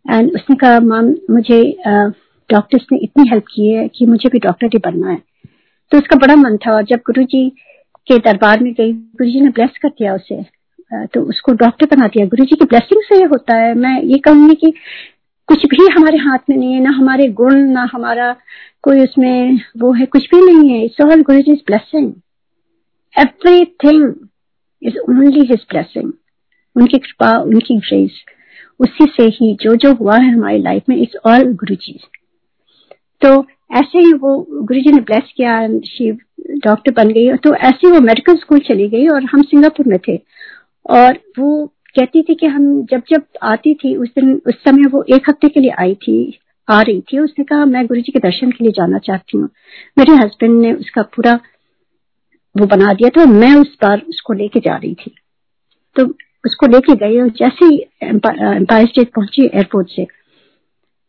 एंड 0.06 0.30
उसने 0.34 0.56
कहा 0.56 0.80
माम 0.80 1.14
मुझे 1.30 1.60
डॉक्टर्स 1.86 2.86
ने 2.92 2.98
इतनी 3.04 3.28
हेल्प 3.28 3.44
की 3.54 3.68
है 3.68 3.88
कि 3.88 4.06
मुझे 4.06 4.28
भी 4.28 4.38
डॉक्टर 4.38 4.66
ही 4.66 4.78
बनना 4.84 5.10
है। 5.10 5.22
तो 5.92 5.98
उसका 5.98 6.16
बड़ा 6.16 6.34
मन 6.36 6.56
था 6.56 6.72
और 6.72 6.84
जब 6.84 7.00
गुरु 7.06 7.22
जी 7.24 7.48
के 8.08 8.18
दरबार 8.18 8.62
में 8.62 8.72
गई 8.72 8.92
गुरु 8.92 9.30
जी 9.30 9.40
ने 9.40 9.48
ब्लेस 9.50 9.78
कर 9.82 9.88
दिया 9.88 10.14
उसे 10.14 10.42
तो 11.14 11.20
उसको 11.22 11.52
डॉक्टर 11.52 11.86
बना 11.86 12.06
दिया। 12.06 12.26
गुरु 12.26 12.44
जी 12.44 12.56
की 12.56 12.64
ब्लेसिंग 12.64 13.02
से 13.04 13.24
होता 13.24 13.54
है। 13.56 13.74
मैं 13.74 14.00
ये 14.02 14.18
कहूँगी 14.18 14.54
कि 14.54 14.72
कुछ 15.48 15.64
भी 15.66 15.86
हमारे 15.92 16.18
हाथ 16.18 16.38
में 16.50 16.56
नहीं 16.56 16.72
है, 16.72 16.80
ना 16.80 16.90
हमारे 16.90 17.26
गुण, 17.30 17.54
ना 17.54 17.88
हमारा 17.92 18.34
कोई 18.82 19.00
उसमें 19.00 19.60
वो 19.78 19.92
है, 19.92 20.06
कुछ 20.06 20.28
भी 20.30 20.40
नहीं 20.42 20.70
है। 20.70 20.84
It's 20.84 21.00
all 21.00 21.22
Guru 21.22 21.40
ji 21.40 21.52
is 21.52 21.60
blessing 21.66 22.12
everything 23.14 24.14
is 24.82 24.98
only 24.98 25.40
his 25.40 25.66
blessing 25.70 26.12
उनकी 26.76 26.98
कृपा, 26.98 27.30
उनकी 27.32 27.76
ग्रेस 27.78 28.24
उसी 28.80 29.04
से 29.16 29.24
ही 29.34 29.56
जो 29.62 29.74
जो 29.76 29.92
हुआ 29.94 30.16
है 30.16 30.32
हमारी 30.32 30.58
लाइफ 30.62 30.82
में 30.88 30.96
इट्स 30.96 31.16
ऑल 31.26 31.52
गुरु 31.52 31.74
जी 31.74 31.98
तो 33.22 33.40
ऐसे 33.70 33.98
ही 33.98 34.12
वो 34.12 34.36
गुरु 34.50 34.80
जी 34.80 34.92
ने 34.92 35.00
ब्लेस 35.00 35.32
किया 35.36 35.56
शी 35.86 36.10
डॉक्टर 36.64 36.92
बन 36.92 37.08
गई 37.08 37.36
तो 37.36 37.54
ऐसे 37.54 37.86
ही 37.86 37.92
वो 37.92 38.00
मेडिकल 38.00 38.36
स्कूल 38.36 38.58
चली 38.58 38.88
गई 38.88 39.06
और 39.08 39.24
हम 39.24 39.42
सिंगापुर 39.42 39.86
में 39.86 39.98
थे। 40.08 40.16
और 40.90 41.18
वो 41.38 41.66
कहती 41.96 42.22
थी 42.22 42.34
कि 42.34 42.46
हम 42.46 42.82
जब 42.82 43.02
जब 43.10 43.22
आती 43.42 43.74
थी, 43.74 43.94
उस 43.96 44.08
दिन, 44.08 44.40
उस 44.46 44.54
समय 44.54 44.88
वो 44.88 45.04
एक 45.14 45.28
हफ़्ते 45.28 45.48
के 45.48 45.60
लिए 45.60 45.70
आई 45.80 45.94
थी, 45.94 46.38
आ 46.68 46.80
रही 46.82 47.00
थी। 47.00 47.18
उसने 47.18 47.44
कहा, 47.44 47.64
मैं 47.64 47.86
गुरु 47.86 48.00
जी 48.00 48.12
के 48.12 48.18
दर्शन 48.18 48.50
के 48.50 48.64
लिए 48.64 48.72
जाना 48.72 48.98
चाहती 48.98 49.38
हूँ। 49.38 49.48
मेरे 49.98 50.14
हस्बैंड 50.14 50.60
ने 50.60 50.72
उसका 50.72 51.02
पूरा 51.16 51.38
वो 52.54 52.66
बना 52.66 52.92
दिया 52.92 53.08
था 53.08 53.24
मैं 53.24 53.54
उस 53.54 53.76
बार 53.82 54.02
उसको 54.08 54.32
लेके 54.32 54.60
जा 54.60 54.76
रही 54.76 54.94
थी। 54.94 55.14
तो 55.96 56.04
उसको 56.44 56.66
लेके 56.66 56.94
गई 56.96 57.20
और 57.20 57.28
जैसे 57.28 57.64
ही 57.64 57.78
एम्पायर 58.02 58.86
स्टेट 58.86 59.08
पहुँची 59.08 59.44
एयरपोर्ट 59.44 59.88
से 59.88 60.06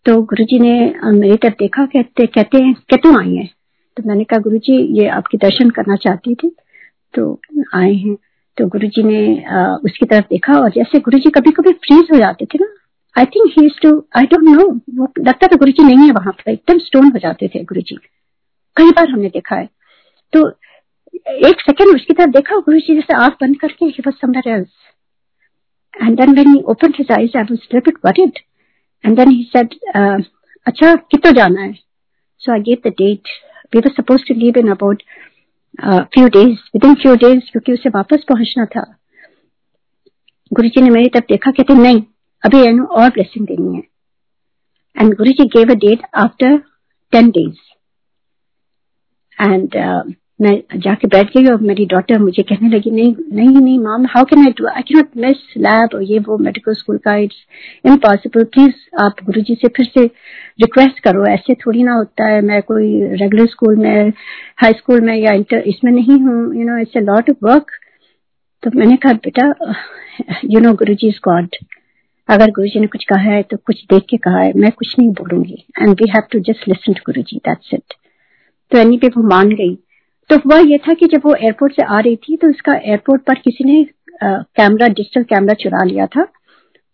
तो 0.05 0.21
गुरु 0.21 0.43
जी 0.45 0.59
ने 0.59 0.73
मेरी 1.11 1.35
तरफ़ 1.37 1.53
देखा 1.59 1.85
कहते 1.85 2.25
कहते 2.25 2.63
हैं 2.63 2.73
क्यों 2.93 3.19
आई 3.21 3.35
है? 3.35 3.45
तो 3.97 4.03
मैंने 4.07 4.23
कहा 4.23 4.39
गुरु 4.39 4.57
जी 4.57 4.77
ये 4.99 5.07
आपके 5.09 5.37
दर्शन 5.37 5.69
करना 5.69 5.95
चाहती 5.95 6.35
थी। 6.35 6.49
तो 7.13 7.39
आए 7.75 7.93
हैं। 7.93 8.15
तो 8.57 8.67
गुरु 8.67 8.87
जी 8.87 9.03
ने 9.03 9.19
आ, 9.45 9.75
उसकी 9.75 10.05
तरफ़ 10.05 10.25
देखा 10.29 10.53
और 10.53 10.69
जैसे 10.69 10.99
गुरुजी 10.99 11.29
कभी 11.29 11.51
कभी 11.51 11.71
फ्रीज 11.85 12.07
हो 12.13 12.17
जाते 12.19 12.45
थे 12.45 12.59
ना 12.61 12.67
I 13.15 13.25
think 13.25 13.51
he 13.59 13.69
too 13.83 13.91
I 14.17 14.25
don't 14.25 14.43
know 14.49 14.65
वो 14.97 15.07
लगता 15.19 15.47
था 15.47 15.55
गुरुजी 15.55 15.83
नहीं 15.83 16.05
है 16.05 16.11
वहाँ 16.11 16.33
पर 16.33 16.51
एकदम 16.51 16.79
स्टोन 16.79 17.11
हो 17.13 17.19
जाते 17.19 17.47
थे 17.55 17.63
गुरु 17.63 17.81
जी 17.81 17.95
कई 18.77 18.91
बार 18.91 19.09
हमने 19.09 19.29
देखा 19.29 19.55
है। 19.55 19.67
तो 20.33 20.49
एक 21.49 21.61
सेकेंड 21.61 21.95
उसकी 21.95 22.13
तरफ़ 22.13 22.29
देखा 22.31 22.57
गुरु 22.57 22.79
जी 22.79 22.95
जैसे 22.95 23.17
आँख 23.17 23.37
बंद 23.41 23.59
करके 23.59 23.85
he 23.85 24.03
was 24.07 24.13
somewhere 24.21 24.65
and 26.03 26.17
then 26.17 26.33
when 26.33 26.55
opened 26.65 26.95
his 26.99 27.11
eyes 27.11 27.37
I 27.37 27.43
was 27.43 27.67
little 27.73 27.93
worried 28.05 28.39
And 29.04 29.18
then 29.18 29.30
he 29.30 29.48
said, 29.52 29.74
uh, 29.94 30.18
अच्छा 30.66 30.94
कितो 31.10 31.32
जाना 31.32 31.60
है 31.60 31.72
So 32.42 32.52
I 32.52 32.58
gave 32.60 32.82
the 32.82 32.90
date. 32.92 33.28
We 33.72 33.80
were 33.80 33.92
supposed 33.96 34.26
to 34.26 34.34
leave 34.34 34.56
in 34.56 34.68
about 34.68 35.02
uh, 35.78 36.04
few 36.12 36.28
days. 36.30 36.58
Within 36.74 36.96
few 36.96 37.16
days 37.16 37.50
क्योंकि 37.52 37.72
उसे 37.72 37.88
वापस 37.88 38.24
पहुंचना 38.28 38.64
था 38.74 38.84
गुरु 40.52 40.68
जी 40.68 40.80
ने 40.80 40.90
मेरी 40.90 41.08
तरफ 41.08 41.24
देखा 41.28 41.50
कहते 41.50 41.74
नहीं 41.74 42.02
अभी 42.42 42.60
एनु 42.66 42.84
और 43.00 43.10
ब्लेसिंग 43.10 43.46
देनी 43.46 43.76
है 43.76 43.82
and 44.96 45.14
Guru 45.14 45.32
ji 45.32 45.46
gave 45.56 45.70
a 45.70 45.74
date 45.84 46.02
after 46.14 46.58
ten 47.12 47.30
days 47.30 47.56
and 49.40 49.76
मैं 50.39 50.79
जाके 50.79 51.07
बैठ 51.07 51.29
गई 51.29 51.45
और 51.51 51.61
मेरी 51.61 51.85
डॉटर 51.85 52.19
मुझे 52.19 52.43
कहने 52.43 52.69
लगी, 52.69 52.91
नहीं 52.91 53.13
नहीं 53.33 53.55
नहीं 53.55 53.77
mom 53.79 54.05
how 54.09 54.25
can 54.25 54.39
I 54.39 54.51
do 54.57 54.67
I 54.67 54.81
cannot 54.81 55.17
miss 55.23 55.37
lab 55.57 55.95
और 55.95 56.03
ये 56.03 56.19
वो 56.27 56.37
मेडिकल 56.39 56.73
स्कूल 56.73 56.97
का 57.05 57.15
इट्स 57.23 57.35
इम्पॉसिबल 57.85 58.43
प्लीज़ 58.53 58.75
आप 59.03 59.23
गुरुजी 59.25 59.55
से 59.55 59.67
फिर 59.67 59.85
से 59.87 60.05
रिक्वेस्ट 60.05 60.99
करो, 60.99 61.25
ऐसे 61.27 61.53
थोड़ी 61.65 61.83
ना 61.83 61.93
होता 61.93 62.27
है। 62.27 62.41
मैं 62.41 62.61
कोई 62.63 63.01
रेगुलर 63.15 63.47
स्कूल 63.47 63.75
में 63.77 64.09
हाई 64.63 64.73
स्कूल 64.73 65.01
में 65.01 65.15
या 65.15 65.33
इंटर 65.33 65.63
इसमें 65.67 65.91
नहीं 65.91 66.19
हूँ 66.21 66.37
you 66.55 66.65
know 66.69 66.77
it's 66.81 66.97
a 66.97 67.01
lot 67.01 67.29
of 67.29 67.45
work 67.45 67.71
तो 68.63 68.71
मैंने 68.75 68.95
कहा, 68.97 69.13
बेटा 69.13 69.73
you 70.45 70.59
know 70.59 70.73
Guru 70.75 70.93
ji 70.93 71.07
is 71.07 71.19
God 71.25 71.55
अगर 72.29 72.51
गुरु 72.51 72.67
जी 72.69 72.79
ने 72.79 72.87
कुछ 72.87 73.03
कहा 73.09 73.31
है 73.33 73.41
तो 73.43 73.57
कुछ 73.57 73.83
देख 73.91 74.05
के 74.09 74.17
कहा 74.19 74.39
है। 74.39 74.51
मैं 74.55 74.71
कुछ 74.71 74.95
नहीं 74.99 75.09
बोलूँगी। 75.13 75.63
And 75.81 75.89
we 75.91 76.09
have 76.09 76.23
to 76.31 76.39
just 76.47 76.67
listen 76.67 76.93
to 76.93 77.01
Guru 77.05 77.21
ji 77.23 77.37
that's 77.45 77.73
it 77.73 77.93
तो 78.71 78.77
एनी 78.77 78.97
पे 78.97 79.07
वो 79.07 79.27
मान 79.29 79.49
गई। 79.51 79.77
तो 80.29 80.37
हुआ 80.37 80.57
ये 80.59 80.77
था 80.77 80.93
कि 80.93 81.05
जब 81.05 81.21
वो 81.25 81.33
एयरपोर्ट 81.35 81.73
से 81.73 81.83
आ 81.83 81.99
रही 81.99 82.15
थी 82.15 82.35
तो 82.37 82.49
उसका 82.49 82.73
एयरपोर्ट 82.75 83.21
पर 83.21 83.39
किसी 83.39 83.63
ने 83.63 83.83
कैमरा 84.23 84.87
डिजिटल 84.87 85.23
कैमरा 85.23 85.53
चुरा 85.53 85.83
लिया 85.83 86.05
था 86.05 86.27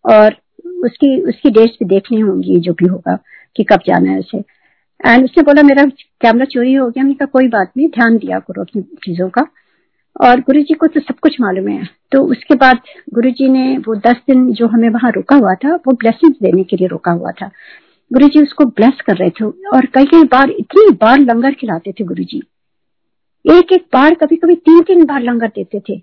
और 0.05 0.35
उसकी 0.85 1.09
उसकी 1.21 1.49
डेट्स 1.49 1.77
भी 1.79 1.85
देखनी 1.85 2.19
होंगी, 2.19 2.59
जो 2.59 2.73
भी 2.73 2.87
होगा, 2.87 3.17
कि 3.55 3.63
कब 3.63 3.79
जाना 3.87 4.11
है 4.11 4.19
उसे। 4.19 4.37
एंड 4.37 5.23
उसने 5.23 5.43
बोला, 5.43 5.61
मेरा 5.63 5.83
कैमरा 6.21 6.45
चोरी 6.45 6.73
हो 6.73 6.87
गया 6.89 7.03
मैंने 7.03 7.15
कहा 7.15 7.25
कोई 7.25 7.47
बात 7.47 7.71
नहीं, 7.77 7.87
ध्यान 7.89 8.17
दिया 8.17 8.39
करो 8.39 8.61
अपनी 8.61 8.81
चीज़ों 9.05 9.29
का। 9.29 9.45
और 10.21 10.39
गुरु 10.39 10.61
जी 10.61 10.73
को 10.73 10.87
तो 10.87 10.99
सब 10.99 11.19
कुछ 11.19 11.39
मालूम 11.41 11.67
है। 11.67 11.87
तो 12.11 12.23
उसके 12.25 12.55
बाद 12.55 12.79
गुरु 13.13 13.29
जी 13.31 13.49
ने 13.49 13.77
वो 13.77 13.95
दस 13.97 14.21
दिन 14.27 14.51
जो 14.53 14.67
हमें 14.67 14.89
वहाँ 14.89 15.11
रुका 15.11 15.35
हुआ 15.35 15.53
था, 15.55 15.75
वो 15.77 15.93
ब्लेसिंग 15.93 16.33
देने 16.41 16.63
के 16.63 16.77
लिए 16.77 16.87
रोका 16.87 17.11
हुआ 17.11 17.31
था। 17.31 17.49
गुरु 18.11 18.27
जी 18.27 18.41
उसको 18.41 18.65
ब्लेस 18.65 19.01
कर 19.07 19.17
रहे 19.17 19.29
थे 19.29 19.45
और 19.45 19.85
कई 19.85 20.05
कई 20.05 20.23
बार, 20.23 20.49
इतनी 20.49 20.89
बार 20.95 21.19
लंगर 21.19 21.53
खिलाते 21.53 21.91
थे 21.91 22.03
गुरु 22.03 22.23
जी 22.23 22.41
एक 23.45 23.71
एक 23.73 23.85
बार 23.93 24.13
कभी 24.15 24.35
कभी 24.35 24.55
तीन 24.57 24.81
तीन 24.83 25.03
बार 25.05 25.21
लंगर 25.21 25.47
देते 25.55 25.79
थे। 25.79 25.93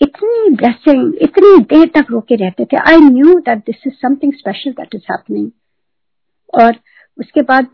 इतनी 0.00 0.50
ब्लेसिंग 0.52 1.14
इतनी 1.22 1.58
देर 1.66 1.90
तक 1.94 2.10
रोके 2.10 2.36
रहते 2.36 2.64
थे। 2.64 2.76
I 2.78 3.00
knew 3.00 3.38
that 3.38 3.58
this 3.58 3.86
is 3.86 3.94
something 3.96 4.32
special 4.34 4.70
that 4.72 4.94
is 4.94 5.02
happening 5.10 5.50
और 6.54 6.76
उसके 7.18 7.42
बाद 7.42 7.66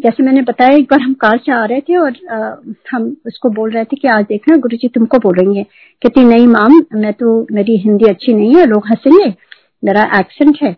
जैसे 0.00 0.22
मैंने 0.22 0.42
बताया, 0.42 0.76
एक 0.76 0.84
बार 0.90 1.00
हम 1.00 1.14
कार 1.14 1.38
से 1.38 1.52
आ 1.52 1.64
रहे 1.64 1.80
थे 1.80 1.96
और 1.96 2.70
हम 2.92 3.16
उसको 3.26 3.48
बोल 3.50 3.70
रहे 3.70 3.84
थे 3.84 3.96
कि 3.96 4.08
आज 4.08 4.24
देखना 4.28 4.56
गुरु 4.58 4.76
जी 4.76 4.88
तुमको 4.88 5.18
बोल 5.18 5.36
रही 5.38 5.58
है 5.58 5.64
कहती 6.02 6.24
नहीं 6.24 6.46
माम, 6.46 6.80
मैं 6.94 7.12
तो 7.12 7.46
मेरी 7.52 7.76
हिंदी 7.78 8.08
अच्छी 8.08 8.34
नहीं 8.34 8.54
है, 8.56 8.64
लोग 8.66 8.86
हंसेंगे, 8.86 9.34
मेरा 9.82 10.02
एक्सेंट 10.18 10.58
है। 10.62 10.72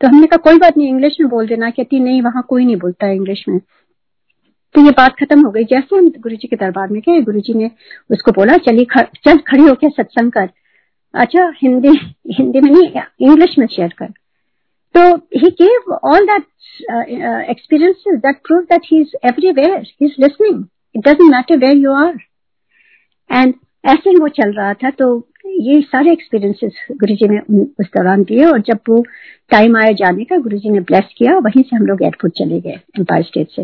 तो 0.00 0.08
हमने 0.08 0.26
कहा, 0.26 0.36
कोई 0.38 0.58
बात 0.58 0.76
नहीं 0.76 0.88
इंग्लिश 0.88 1.16
में 1.20 1.28
बोल 1.30 1.46
देना 1.48 1.70
कहती 1.70 2.00
नहीं, 2.00 2.22
वहाँ 2.22 2.42
कोई 2.48 2.64
नहीं 2.64 2.76
बोलता 2.76 3.06
है 3.06 3.16
इंग्लिश 3.16 3.44
में। 3.48 3.58
तो 4.74 4.84
ये 4.84 4.90
बात 4.98 5.16
खत्म 5.20 5.44
हो 5.46 5.50
गई। 5.50 5.64
जैसे 5.64 5.96
हम 5.96 6.08
गुरु 6.18 6.36
जी 6.36 6.48
के 6.48 6.56
दरबार 6.56 6.88
में 6.88 7.00
गए 7.00 7.20
गुरु 7.22 7.40
जी 7.40 7.54
ने 7.54 7.70
उसको 8.10 8.32
बोला, 8.32 8.56
चलिए 8.58 8.84
चल, 8.94 9.38
खड़ी 9.38 9.62
होकर 9.62 9.90
सत्संग 9.90 10.32
कर। 10.32 10.48
अच्छा 11.14 11.52
हिंदी 11.62 11.98
हिंदी 12.36 12.60
में 12.60 12.70
नहीं, 12.70 13.02
इंग्लिश 13.20 13.58
में 13.58 13.66
शेयर 13.66 13.94
कर। 13.98 14.12
तो 14.94 15.14
he 15.40 15.50
gave 15.60 15.92
all 15.94 16.26
that 16.26 16.46
experiences 17.52 18.20
that 18.20 18.38
prove 18.48 18.62
that 18.68 18.86
he 18.90 18.98
is 19.00 19.10
everywhere, 19.30 19.80
he 19.80 20.06
is 20.06 20.14
listening. 20.18 20.60
It 20.94 21.02
doesn't 21.06 21.30
matter 21.30 21.58
where 21.62 21.76
you 21.76 21.96
are. 21.96 22.14
And 23.30 23.54
ऐसे 23.84 24.10
ही 24.10 24.16
वो 24.16 24.28
चल 24.28 24.52
रहा 24.56 24.72
था 24.74 24.90
तो 24.98 25.06
ये 25.46 25.80
सारे 25.82 26.12
एक्सपीरियंसेस 26.12 26.74
गुरु 27.00 27.14
जी 27.14 27.28
ने 27.28 27.38
उस 27.80 27.86
दौरान 27.96 28.22
दिए 28.24 28.44
और 28.44 28.60
जब 28.68 28.78
वो 28.88 29.02
टाइम 29.50 29.76
आया 29.76 29.92
जाने 30.00 30.24
का 30.24 30.36
गुरु 30.38 30.58
जी 30.58 30.70
ने 30.70 30.80
ब्लेस 30.80 31.12
किया, 31.18 31.36
वहीं 31.38 31.62
से 31.62 31.76
हम 31.76 31.86
लोग 31.86 32.02
एयरपोर्ट 32.02 32.34
चले 32.38 32.60
गए 32.60 32.78
एम्पायर 32.98 33.22
स्टेट 33.24 33.48
से। 33.56 33.62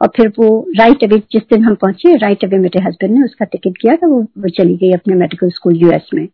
और 0.00 0.08
फिर 0.16 0.28
वो 0.38 0.48
राइट 0.78 1.04
अवे 1.04 1.18
जिस 1.32 1.42
दिन 1.52 1.64
हम 1.64 1.74
पहुँचे 1.74 2.16
राइट 2.16 2.44
अवे 2.44 2.58
मेरे 2.58 2.82
हस्बैंड 2.84 3.14
ने 3.14 3.24
उसका 3.24 3.44
टिकट 3.44 3.78
किया 3.80 3.96
था 3.96 4.06
वो, 4.06 4.20
वो 4.20 4.48
चली 4.48 4.76
गई 4.76 4.92
अपने 4.92 5.14
मेडिकल 5.14 5.50
स्कूल 5.50 5.76
यूएस 5.76 6.10
में। 6.14 6.26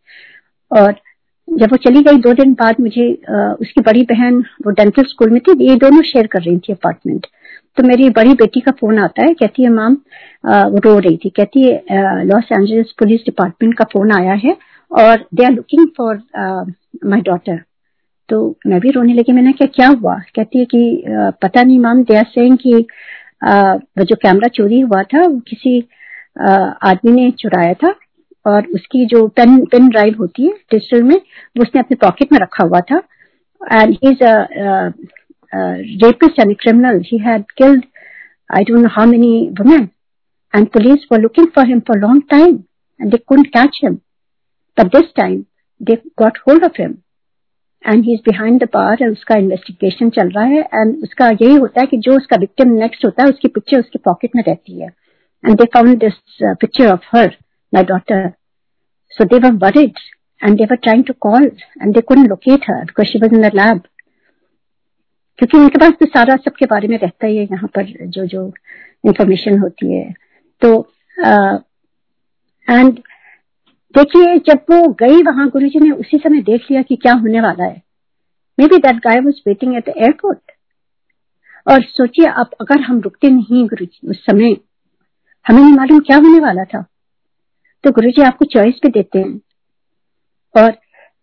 और 0.71 0.95
जब 1.47 1.71
वो 1.71 1.77
चली 1.77 2.01
गई 2.03 2.17
दो 2.21 2.33
दिन 2.33 2.53
बाद 2.53 2.79
मुझे 2.81 3.11
उसकी 3.61 3.81
बड़ी 3.81 4.01
बहन 4.03 4.39
वो 4.65 4.71
डेंटल 4.71 5.03
स्कूल 5.09 5.29
में 5.31 5.39
थी 5.41 5.51
ये 5.67 5.75
दोनों 5.75 6.01
शेयर 6.03 6.27
कर 6.27 6.41
रही 6.41 6.57
थी 6.59 6.73
अपार्टमेंट 6.73 7.27
तो 7.77 7.83
मेरी 7.83 8.09
बड़ी 8.09 8.33
बेटी 8.33 8.59
का 8.59 8.71
फ़ोन 8.79 8.99
आता 8.99 9.23
है 9.23 9.33
कहती 9.33 9.63
है 9.63 9.69
माम 9.69 9.93
वो 10.45 10.79
रो 10.85 10.97
रही 10.99 11.17
थी। 11.17 11.29
कहती 11.29 11.63
है 11.63 12.23
लॉस 12.25 12.49
एंजलिस 12.51 12.91
पुलिस 12.99 13.21
डिपार्टमेंट 13.25 13.77
का 13.77 13.85
फ़ोन 13.93 14.11
आया 14.11 14.33
है 14.43 14.55
और 14.91 15.25
they 15.33 15.43
are 15.45 15.51
looking 15.51 15.87
for 15.97 16.21
my 17.05 17.21
daughter 17.21 17.61
तो 18.29 18.39
मैं 18.67 18.79
भी 18.79 18.89
रोने 18.91 19.13
लगी 19.13 19.31
मैंने 19.31 19.51
क्या 19.53 19.67
क्या 19.75 19.87
हुआ? 19.89 20.15
कहती 20.35 20.59
है 20.59 20.65
कि 20.65 21.03
पता 21.41 21.63
नहीं 21.63 21.79
मैम 21.79 22.03
दे 22.03 22.15
आर 22.17 22.25
सेइंग 22.29 22.57
कि 22.57 22.85
वो 23.41 24.03
जो 24.03 24.15
कैमरा 24.21 24.47
चोरी 24.55 24.79
हुआ 24.79 25.01
था, 25.03 25.21
वो 25.21 25.39
किसी 25.49 25.79
आदमी 26.39 27.11
ने 27.11 27.29
चुराया 27.39 27.73
था 27.83 27.93
और 28.45 28.65
उसकी 28.75 29.05
जो 29.05 29.27
पेन 29.37 29.57
पेन 29.71 29.87
ड्राइव 29.89 30.15
होती 30.19 30.45
है 30.45 30.51
डिजिटल 30.73 31.03
में, 31.03 31.15
वो 31.15 31.61
उसने 31.63 31.79
अपने 31.81 31.95
पॉकेट 32.01 32.31
में 32.33 32.39
रखा 32.39 32.63
हुआ 32.63 32.79
था 32.91 33.01
and 33.61 33.93
he 33.93 34.11
is 34.11 34.23
rapist 36.03 36.39
and 36.39 36.55
criminal 36.61 37.01
he 37.05 37.17
had 37.17 37.43
killed 37.57 37.85
I 38.49 38.63
don't 38.63 38.81
know 38.81 38.89
how 38.91 39.05
many 39.07 39.31
women 39.59 39.87
and 40.53 40.67
police 40.73 41.07
were 41.11 41.19
looking 41.19 41.47
for 41.55 41.67
him 41.67 41.79
for 41.87 41.97
long 41.99 42.21
time 42.29 42.55
and 42.99 43.11
they 43.11 43.17
couldn't 43.17 43.47
catch 43.47 43.79
him 43.83 43.95
but 44.77 44.95
this 44.95 45.13
time 45.15 45.43
they 45.81 45.95
got 46.19 46.37
hold 46.47 46.63
of 46.63 46.81
him 46.81 46.95
and 47.83 48.03
he 48.05 48.13
is 48.13 48.21
behind 48.25 48.63
the 48.63 48.67
bar 48.73 49.03
and 49.03 49.11
उसका 49.11 49.35
investigation 49.37 50.09
चल 50.19 50.29
रहा 50.29 50.45
है 50.45 50.61
and 50.61 51.03
उसका 51.03 51.29
यही 51.29 51.55
होता 51.55 51.81
है 51.81 51.87
कि 51.87 51.97
जो 52.07 52.15
उसका 52.17 52.37
विक्टिम 52.39 52.77
नेक्स्ट 52.79 53.05
होता 53.05 53.23
है 53.23 53.29
उसकी 53.29 53.47
पिक्चर 53.57 53.79
उसके 53.79 53.99
पॉकेट 54.05 54.35
में 54.35 54.43
रहती 54.47 54.79
है 54.81 54.87
and 55.43 55.57
they 55.57 55.65
found 55.73 55.99
this 55.99 56.13
picture 56.61 56.91
of 56.91 57.15
her 57.15 57.35
my 57.73 57.83
daughter. 57.83 58.37
So 59.17 59.25
they 59.25 59.39
were 59.39 59.51
worried 59.51 59.95
and 60.41 60.57
they 60.57 60.65
were 60.65 60.77
trying 60.77 61.03
to 61.05 61.13
call 61.13 61.47
and 61.79 61.93
they 61.93 62.01
couldn't 62.01 62.29
locate 62.29 62.63
her 62.65 62.85
because 62.85 63.09
she 63.09 63.19
was 63.19 63.31
in 63.31 63.41
the 63.41 63.51
lab. 63.53 63.81
क्योंकि 65.39 65.57
उनके 65.57 65.79
पास 65.79 65.93
तो 65.99 66.05
सारा 66.05 66.35
सबके 66.35 66.65
बारे 66.65 66.87
में 66.87 66.97
रहता 66.97 67.27
ही 67.27 67.37
है, 67.37 67.43
यहाँ 67.43 67.67
पर 67.75 67.85
जो 68.07 68.25
जो 68.27 68.45
इंफॉर्मेशन 69.05 69.57
होती 69.59 69.93
है 69.93 70.13
तो 70.61 70.69
एंड 72.67 72.99
देखिए, 73.95 74.37
जब 74.37 74.57
वो 74.57 74.93
गई 74.93 75.23
वहाँ 75.23 75.49
गुरु 75.49 75.67
जी 75.67 75.79
ने 75.79 75.91
उसी 75.91 76.17
समय 76.17 76.41
देख 76.41 76.61
लिया 76.71 76.81
कि 76.81 76.95
क्या 76.95 77.13
होने 77.13 77.41
वाला 77.41 77.63
है। 77.63 77.81
Maybe 78.67 78.77
that 78.77 78.95
guy 78.95 79.19
was 79.19 79.35
waiting 79.47 79.75
at 79.75 79.85
the 79.85 79.93
airport 79.97 80.51
और 81.67 81.83
सोचिए, 81.83 82.25
आप 82.25 82.49
अगर 82.61 82.81
हम 82.81 82.99
रुकते 82.99 83.29
नहीं 83.29 83.67
गुरु 83.67 83.85
जी 83.85 84.07
उस 84.07 84.25
समय, 84.25 84.57
हमें 85.47 85.61
नहीं 85.61 85.73
मालूम 85.73 85.99
क्या 85.99 86.17
होने 86.17 86.39
वाला 86.39 86.63
था। 86.63 86.85
तो 87.83 87.91
गुरु 87.91 88.09
जी 88.09 88.21
आपको 88.21 88.45
चॉइस 88.45 88.75
भी 88.83 88.89
देते 88.89 89.19
हैं। 89.19 89.41
और 90.57 90.71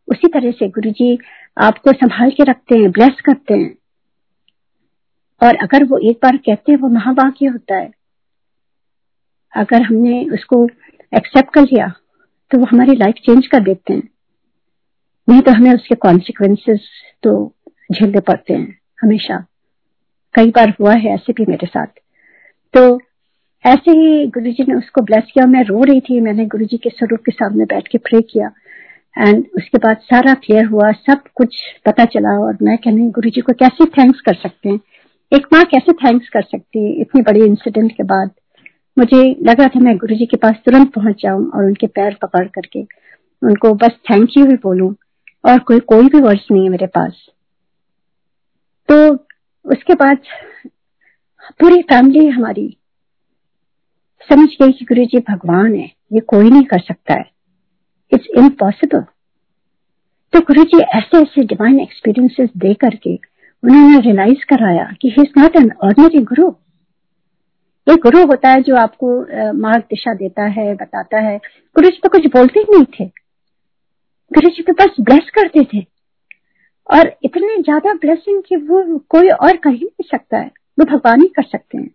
उसी 0.09 0.29
तरह 0.29 0.51
से 0.51 0.69
गुरु 0.69 0.91
जी 0.91 1.19
आपको 1.59 1.93
संभाल 1.93 2.31
के 2.31 2.45
रखते 2.45 2.79
हैं 2.79 2.91
ब्लेस 2.91 3.21
करते 3.25 3.55
हैं। 3.55 3.77
और 5.43 5.57
अगर 5.57 5.85
वो 5.85 6.11
एक 6.11 6.17
बार 6.23 6.37
कहते 6.37 6.73
हैं, 6.73 6.79
वो 6.79 6.89
महाभाग्य 6.89 7.47
होता 7.47 7.77
है। 7.77 7.93
अगर 9.57 9.83
हमने 9.83 10.25
उसको 10.25 10.69
एक्सेप्ट 11.17 11.55
कर 11.55 11.63
लिया 11.63 11.93
तो 12.55 12.59
वो 12.59 12.65
हमारी 12.65 12.95
लाइफ 12.97 13.15
चेंज 13.15 13.47
कर 13.47 13.61
देते 13.61 13.93
हैं। 13.93 14.03
नहीं 15.29 15.41
तो 15.41 15.53
हमें 15.53 15.73
उसके 15.75 15.95
कॉन्सिक्वेंसेस 15.95 16.81
तो 17.23 17.33
झेलने 17.93 18.21
पड़ते 18.21 18.55
हैं, 18.55 18.79
हमेशा। 19.03 19.39
कई 20.35 20.51
बार 20.51 20.75
हुआ 20.81 20.93
है 20.95 21.15
ऐसे 21.15 21.33
भी 21.33 21.45
मेरे 21.49 21.67
साथ। 21.67 21.87
तो 22.75 23.01
ऐसे 23.65 23.91
ही 23.91 24.27
गुरु 24.27 24.51
जी 24.53 24.65
ने 24.69 24.75
उसको 24.75 25.03
ब्लेस 25.03 25.25
किया। 25.35 25.47
मैं 25.47 25.63
रो 25.65 25.83
रही 25.83 26.01
थी, 26.01 26.21
मैंने 26.21 26.47
गुरु 26.47 26.65
जी 26.65 26.77
के 26.77 26.91
स्वरूप 26.91 27.21
के 27.21 27.33
सामने 27.33 27.65
बैठ 27.65 27.89
के 27.89 27.99
प्रे 27.99 28.21
किया। 28.23 28.51
एंड 29.19 29.45
उसके 29.57 29.79
बाद 29.79 29.97
सारा 29.97 30.35
क्लियर 30.35 30.65
हुआ, 30.65 30.93
सब 30.93 31.25
कुछ 31.35 31.57
पता 31.87 32.05
चला 32.05 32.39
और 32.39 32.59
मैं 32.63 32.79
कहने 32.79 33.11
गुरु 33.11 33.31
जी 33.31 33.41
को 33.41 33.53
कैसे 33.53 33.85
थैंक्स 33.85 34.21
कर 34.21 34.35
सकते 34.35 34.69
हैं? 34.69 34.81
एक 35.33 35.47
माँ 35.53 35.65
कैसे 35.65 35.93
थैंक्स 35.93 36.29
कर 36.29 36.43
सकती 36.43 36.85
है? 36.85 37.01
इतनी 37.01 37.23
बड़ी 37.23 37.45
इंसिडेंट 37.47 37.93
के 37.93 38.03
बाद 38.05 38.31
मुझे 38.97 39.23
लगा 39.43 39.67
था 39.67 39.81
मैं 39.81 39.97
गुरु 39.99 40.17
जी 40.17 40.27
के 40.27 40.37
पास 40.37 40.55
तुरंत 40.67 40.93
पहुँच 40.95 41.23
जाऊँ 41.23 41.51
और 41.51 41.65
उनके 41.65 41.87
पैर 41.87 42.17
पकड़ 42.23 42.47
करके 42.49 42.83
उनको 43.43 43.73
बस 43.75 43.99
थैंक 44.11 44.37
यू 44.39 44.45
भी 44.47 44.57
बोलूँ 44.63 44.95
और 45.45 45.59
कोई 45.69 45.81
कोई 45.93 46.09
भी 46.09 46.21
वर्ड्स 46.21 46.47
नहीं 46.51 46.63
है 46.65 46.69
मेरे 46.71 46.87
पास। 46.87 47.27
तो 48.89 49.15
उसके 49.65 49.95
बाद 49.95 50.19
पूरी 51.61 51.83
फैमिली 51.83 52.27
हमारी 52.29 52.69
समझ 54.29 54.49
गई 54.63 54.73
कि 54.73 54.85
गुरु 54.85 55.05
जी 55.05 55.19
भगवान 55.31 55.75
है, 55.75 55.91
ये 56.13 56.21
कोई 56.21 56.51
नहीं 56.51 56.65
कर 56.65 56.81
सकता 56.81 57.15
है। 57.15 57.31
इट्स 58.13 58.27
इम्पॉसिबल 58.39 59.05
तो 60.33 60.41
गुरु 60.43 60.65
जी 60.65 60.79
ऐसे 60.97 61.19
ऐसे 61.19 61.45
डिवाइन 61.47 61.81
एक्सपीरियंसेस 61.81 62.51
दे 62.57 62.75
करके 62.75 63.15
उन्होंने 63.15 64.01
रियलाइज़ 64.01 64.45
कराया 64.49 64.85
कि 65.03 65.09
he 65.09 65.23
is 65.23 65.41
not 65.41 65.57
an 65.57 65.71
ordinary 65.85 66.23
guru 66.25 66.51
एक 67.87 68.01
गुरु 68.03 68.25
होता 68.27 68.49
है 68.49 68.63
जो 68.63 68.77
आपको 68.77 69.09
मार्ग 69.59 69.83
दिशा 69.83 70.15
देता 70.15 70.45
है, 70.45 70.75
बताता 70.75 71.19
है। 71.21 71.37
गुरु 71.77 71.89
जी 71.89 72.01
तो 72.03 72.09
कुछ 72.09 72.27
बोलते 72.35 72.61
ही 72.61 72.67
नहीं 72.71 72.85
थे। 72.95 73.05
गुरु 74.31 74.51
जी 74.51 74.63
तो 74.63 74.73
बस 74.75 74.97
ब्लेस 75.01 75.31
करते 75.35 75.65
थे। 75.75 75.85
और 76.89 77.13
इतने 77.25 77.57
ज़्यादा 77.59 77.93
ब्लेसिंग 77.97 78.43
कि 78.49 78.57
वो 78.59 78.99
कोई 79.11 79.29
और 79.29 79.57
कर 79.57 79.71
ही 79.71 79.85
नहीं 79.85 80.09
सकता 80.09 80.39
है। 80.39 80.51
वो 80.79 80.85
भगवान 80.87 81.21
ही 81.21 81.29
कर 81.37 81.43
सकते 81.43 81.79
हैं। 81.79 81.89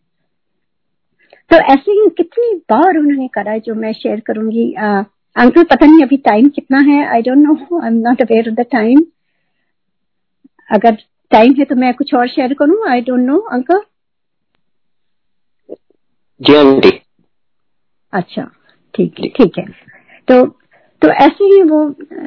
तो 1.51 1.57
ऐसे 1.73 1.91
ही 1.91 2.09
कितनी 2.17 2.53
बार 2.71 2.97
उन्होंने 2.97 3.27
करा 3.33 3.51
है 3.51 3.59
जो 3.59 3.75
मैं 3.75 3.93
शेयर 3.93 4.19
करूँगी। 4.27 4.71
अंकल 4.73 5.63
पता 5.63 5.85
नहीं 5.85 6.01
अभी 6.03 6.17
टाइम 6.25 6.49
कितना 6.49 6.79
है। 6.87 7.05
I 7.07 7.21
don't 7.21 7.37
know 7.39 7.79
I 7.81 7.87
am 7.87 7.97
not 7.99 8.21
aware 8.21 8.49
of 8.49 8.55
the 8.55 8.65
time 8.71 9.05
अगर 10.69 10.97
टाइम 11.31 11.53
है 11.59 11.65
तो 11.65 11.75
मैं 11.75 11.93
कुछ 11.93 12.13
और 12.15 12.27
शेयर 12.29 12.53
करूँ? 12.53 12.83
I 12.89 13.01
don't 13.01 13.19
know 13.21 13.37
uncle. 13.37 13.81
जी 16.39 16.91
अच्छा 18.13 18.43
ठीक 18.95 19.19
है 19.19 19.27
ठीक 19.29 19.57
है। 19.57 19.65
तो 20.27 20.45
तो 21.01 21.09
ऐसे 21.23 21.43
ही 21.45 21.61
वो 21.63 21.79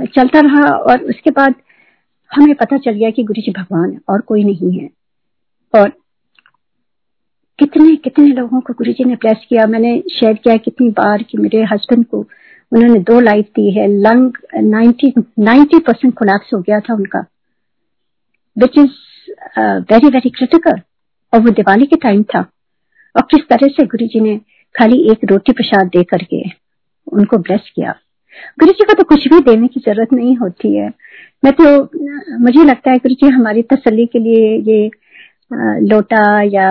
चलता 0.07 0.41
रहा 0.41 0.69
और 0.91 1.03
उसके 1.05 1.31
बाद 1.31 1.55
हमें 2.31 2.55
पता 2.55 2.77
चल 2.79 2.93
गया 2.93 3.11
कि 3.11 3.23
गुरु 3.23 3.43
जी 3.43 3.53
भगवान 3.53 3.99
और 4.11 4.21
कोई 4.21 4.45
नहीं 4.45 4.73
है। 4.73 4.89
और 5.75 5.89
कितने 7.59 7.95
कितने 7.97 8.27
लोगों 8.27 8.61
को 8.61 8.73
गुरु 8.73 8.93
जी 8.93 9.05
ने 9.05 9.15
ब्लेस 9.17 9.45
किया। 9.49 9.67
मैंने 9.67 9.99
शेयर 10.13 10.35
किया 10.35 10.57
कितनी 10.59 10.89
बार 10.91 11.23
कि 11.23 11.39
मेरे 11.39 11.63
हस्बैंड 11.73 12.07
को 12.07 12.19
उन्होंने 12.73 13.01
दो 13.01 13.19
लाइफ 13.21 13.49
दी 13.57 13.71
है। 13.71 13.87
Lung 13.89 14.33
ninety 14.65 15.13
ninety 15.41 15.79
percent 15.79 16.15
collapse 16.15 16.55
हो 16.55 16.61
गया 16.61 16.81
था 16.81 16.95
उनका 16.95 17.25
which 18.57 18.79
is 18.79 18.91
very 19.59 20.09
very 20.09 20.31
critical 20.31 20.81
और 21.33 21.41
वो 21.41 21.51
दिवाली 21.51 21.87
के 21.87 21.97
टाइम 21.97 22.23
था। 22.25 22.45
और 23.15 23.23
किस 23.31 23.49
तरह 23.49 23.69
से 23.71 23.87
गुरु 23.87 24.07
जी 24.07 24.21
ने 24.21 24.37
खाली 24.75 25.01
एक 25.13 25.25
रोटी 25.31 25.53
प्रसाद 25.53 25.87
दे 25.89 26.03
करके 26.11 26.43
उनको 27.07 27.39
ब्लेस 27.39 27.71
किया। 27.75 27.95
गुरु 28.61 28.73
जी 28.73 28.85
को 28.85 28.95
तो 28.95 29.05
कुछ 29.05 29.27
भी 29.29 29.41
देने 29.43 29.67
की 29.69 29.81
ज़रूरत 29.81 30.13
नहीं 30.13 30.37
होती 30.37 30.75
है। 30.77 30.89
मैं 31.45 31.53
तो 31.53 31.65
मुझे 32.41 32.65
लगता 32.65 32.91
है 32.91 32.99
गुरु 32.99 33.15
जी 33.15 33.29
हमारी 33.29 33.63
तसल्ली 33.73 34.07
के 34.07 34.19
लिए 34.19 34.57
ये 34.69 34.91
लोटा 35.85 36.25
या 36.43 36.69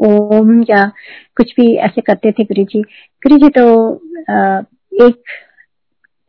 ओम 0.00 0.60
या 0.70 0.84
कुछ 1.36 1.52
भी 1.56 1.74
ऐसे 1.76 2.00
करते 2.00 2.32
थे 2.32 2.44
गुरु 2.44 2.64
जी 2.64 2.82
गुरु 3.22 3.36
जी 3.38 3.48
तो 3.48 3.64
एक, 5.06 5.22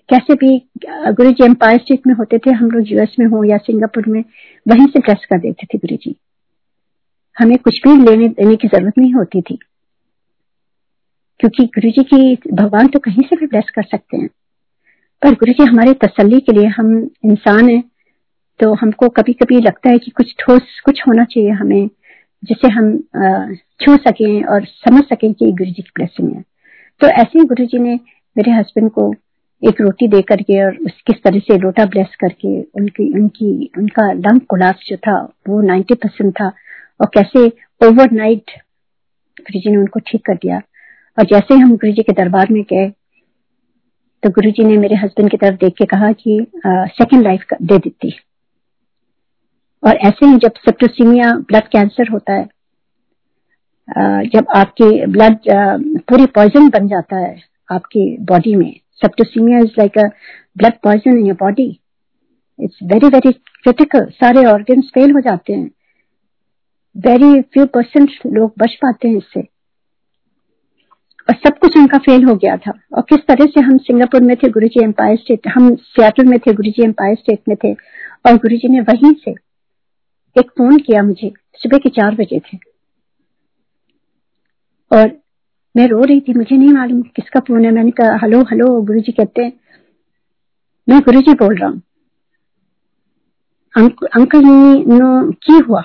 कैसे 0.09 0.33
भी 0.35 0.57
गुरु 0.87 1.31
जी 1.31 1.43
एम्पायर 1.45 1.79
स्टेट 1.79 2.07
में 2.07 2.13
होते 2.15 2.37
थे, 2.37 2.51
हम 2.51 2.69
लोग 2.71 2.91
यूएस 2.91 3.15
में 3.19 3.25
हो 3.27 3.43
या 3.43 3.57
सिंगापुर 3.57 4.07
में, 4.07 4.23
वहीं 4.65 4.85
से 4.87 4.99
ड्रेस 4.99 5.25
कर 5.29 5.39
देते 5.39 5.67
थे 5.67 5.77
गुरु 5.77 5.97
जी 5.97 6.15
हमें 7.39 7.57
कुछ 7.57 7.79
भी 7.83 7.95
लेने, 7.99 8.27
देने 8.27 8.55
की 8.55 8.67
ज़रूरत 8.67 8.97
नहीं 8.97 9.13
होती 9.13 9.41
थी। 9.41 9.57
क्योंकि 11.39 11.65
गुरु 11.65 11.91
जी 11.91 12.03
की, 12.03 12.51
भगवान 12.53 12.87
तो 12.87 12.99
कहीं 12.99 13.23
से 13.23 13.35
भी 13.35 13.45
ब्लेस 13.45 13.69
कर 13.75 13.83
सकते 13.83 14.17
हैं। 14.17 14.27
पर 15.21 15.33
गुरु 15.33 15.53
जी 15.53 15.63
हमारे 15.63 15.93
तसल्ली 16.03 16.39
के 16.39 16.51
लिए 16.51 16.67
हम 16.69 16.91
इंसान 17.25 17.69
हैं 17.69 17.83
तो 18.59 18.73
हमको 18.73 19.07
कभी 19.09 19.33
कभी 19.33 19.59
लगता 19.59 19.89
है 19.89 19.97
कि 19.97 20.11
कुछ 20.11 20.33
ठोस, 20.39 20.79
कुछ 20.85 21.01
होना 21.07 21.23
चाहिए 21.23 21.49
हमें 21.51 21.89
जिसे 22.43 22.67
हम 22.67 22.97
छू 23.81 23.95
सकें 23.97 24.43
और 24.43 24.65
समझ 24.65 25.03
सकें 25.03 25.33
कि 25.33 25.51
गुरु 25.51 25.71
जी 25.71 25.81
की 25.81 25.91
ब्लेसिंग 25.95 26.35
है। 26.35 26.43
तो 27.01 27.07
ऐसे 27.07 27.39
ही 27.39 27.45
गुरु 27.45 27.65
जी 27.65 27.79
ने 27.79 27.99
मेरे 28.35 28.51
हस्बैंड 28.51 28.89
को 28.91 29.13
एक 29.61 29.81
रोटी 29.81 30.07
दे 30.07 30.21
करके 30.21 30.63
और 30.65 30.77
उस 30.85 31.01
किस 31.07 31.21
तरह 31.23 31.39
से 31.39 31.57
लोटा 31.57 31.85
ब्लेस 31.85 32.15
करके 32.19 32.61
उनकी 32.61 33.11
उनकी, 33.13 33.69
उनका 33.77 34.11
लंग 34.11 34.39
कोलाप्स 34.41 34.89
जो 34.89 34.97
था, 34.97 35.17
वो 35.49 35.61
नाइन्टी 35.61 35.93
परसेंट 35.93 36.33
था। 36.33 36.51
और 36.99 37.07
कैसे 37.13 37.47
ओवरनाइट 37.81 38.51
गुरु 39.39 39.59
जी 39.59 39.69
ने 39.69 39.77
उनको 39.77 39.99
ठीक 40.07 40.25
कर 40.25 40.35
दिया। 40.35 40.61
और 41.17 41.25
जैसे 41.25 41.55
हम 41.55 41.71
गुरु 41.73 41.93
जी 41.93 42.03
के 42.03 42.13
दरबार 42.13 42.51
में 42.51 42.61
गए 42.73 42.89
तो 44.23 44.29
गुरु 44.31 44.51
जी 44.51 44.63
ने 44.63 44.77
मेरे 44.77 44.95
हस्बैंड 44.95 45.29
की 45.31 45.37
तरफ़ 45.37 45.55
देख 45.59 45.73
के 45.77 45.85
कहा 45.85 46.11
कि 46.13 46.45
सेकेंड 46.65 47.23
लाइफ 47.23 47.53
दे 47.53 47.77
देती। 47.77 48.11
और 49.83 49.97
ऐसे 49.97 50.25
ही 50.25 50.37
जब 50.37 50.53
सेप्टोसीमिया 50.59 51.31
ब्लड 51.49 51.67
कैंसर 51.73 52.11
होता 52.11 52.33
है 52.33 52.47
जब 54.27 54.47
आपके 54.55 55.05
ब्लड 55.07 55.37
पूरी 56.09 56.25
पॉइजन 56.35 56.69
बन 56.69 56.87
जाता 56.87 57.17
है 57.17 57.35
आपकी 57.69 58.05
बॉडी 58.25 58.55
में 58.55 58.71
septicaemia 59.01 59.59
is 59.59 59.73
like 59.77 59.97
a 59.97 60.03
blood 60.57 60.73
poison 60.83 61.17
in 61.17 61.25
your 61.25 61.37
body 61.39 61.69
it's 62.59 62.79
very 62.83 63.07
very 63.07 63.31
critical 63.63 64.05
सारे 64.13 64.45
ऑर्गन्स 64.45 64.89
फेल 64.93 65.11
हो 65.11 65.21
जाते 65.21 65.53
हैं। 65.53 65.69
वेरी 66.97 67.41
फ्यू 67.41 67.65
परसेंट 67.65 68.11
लोग 68.27 68.53
बच 68.59 68.75
पाते 68.75 69.07
हैं 69.07 69.17
इससे। 69.17 69.41
और 71.29 71.35
सब 71.35 71.57
कुछ 71.59 71.77
उनका 71.77 71.97
फेल 71.97 72.23
हो 72.23 72.35
गया 72.35 72.57
था। 72.57 72.71
और 72.93 73.01
किस 73.01 73.19
तरह 73.27 73.45
से 73.45 73.61
हम 73.61 73.77
सिंगापुर 73.77 74.23
में 74.23 74.35
थे, 74.35 74.49
गुरुजी 74.49 74.83
एम्पायर 74.83 75.17
स्टेट 75.17 75.47
हम 75.47 75.75
सियाटल 75.75 76.25
में 76.25 76.39
थे, 76.39 76.53
गुरुजी 76.53 76.83
एम्पायर 76.83 77.15
स्टेट 77.15 77.39
में 77.49 77.57
थे, 77.63 77.73
और 78.25 78.35
गुरुजी 78.35 78.67
ने 78.67 78.81
वहीं 78.81 79.13
से 79.13 79.31
एक 80.37 80.51
फ़ोन 80.51 80.77
किया 80.77 81.03
मुझे, 81.03 81.31
सुबह 81.53 81.77
के 81.77 81.89
चार 81.89 82.15
बजे 82.15 82.39
थे। 82.39 82.57
और 84.91 85.19
मैं 85.77 85.87
रो 85.87 86.01
रही 86.01 86.21
थी, 86.21 86.33
मुझे 86.33 86.57
नहीं 86.57 86.73
मालूम 86.73 87.01
किसका 87.01 87.39
फ़ोन 87.39 87.65
है। 87.65 87.71
मैंने 87.71 87.91
कहा, 87.91 88.15
हेलो 88.15 88.41
हेलो 88.41 88.81
गुरु 88.81 88.99
जी 88.99 89.11
कहते 89.11 89.41
हैं। 89.41 89.53
मैं 90.89 90.99
गुरु 90.99 91.21
जी 91.21 91.33
बोल 91.33 91.55
रहा 91.55 91.69
हूँ। 91.69 91.81
अंकल 94.15 94.41
नो, 94.87 95.31
की 95.31 95.57
हुआ? 95.59 95.83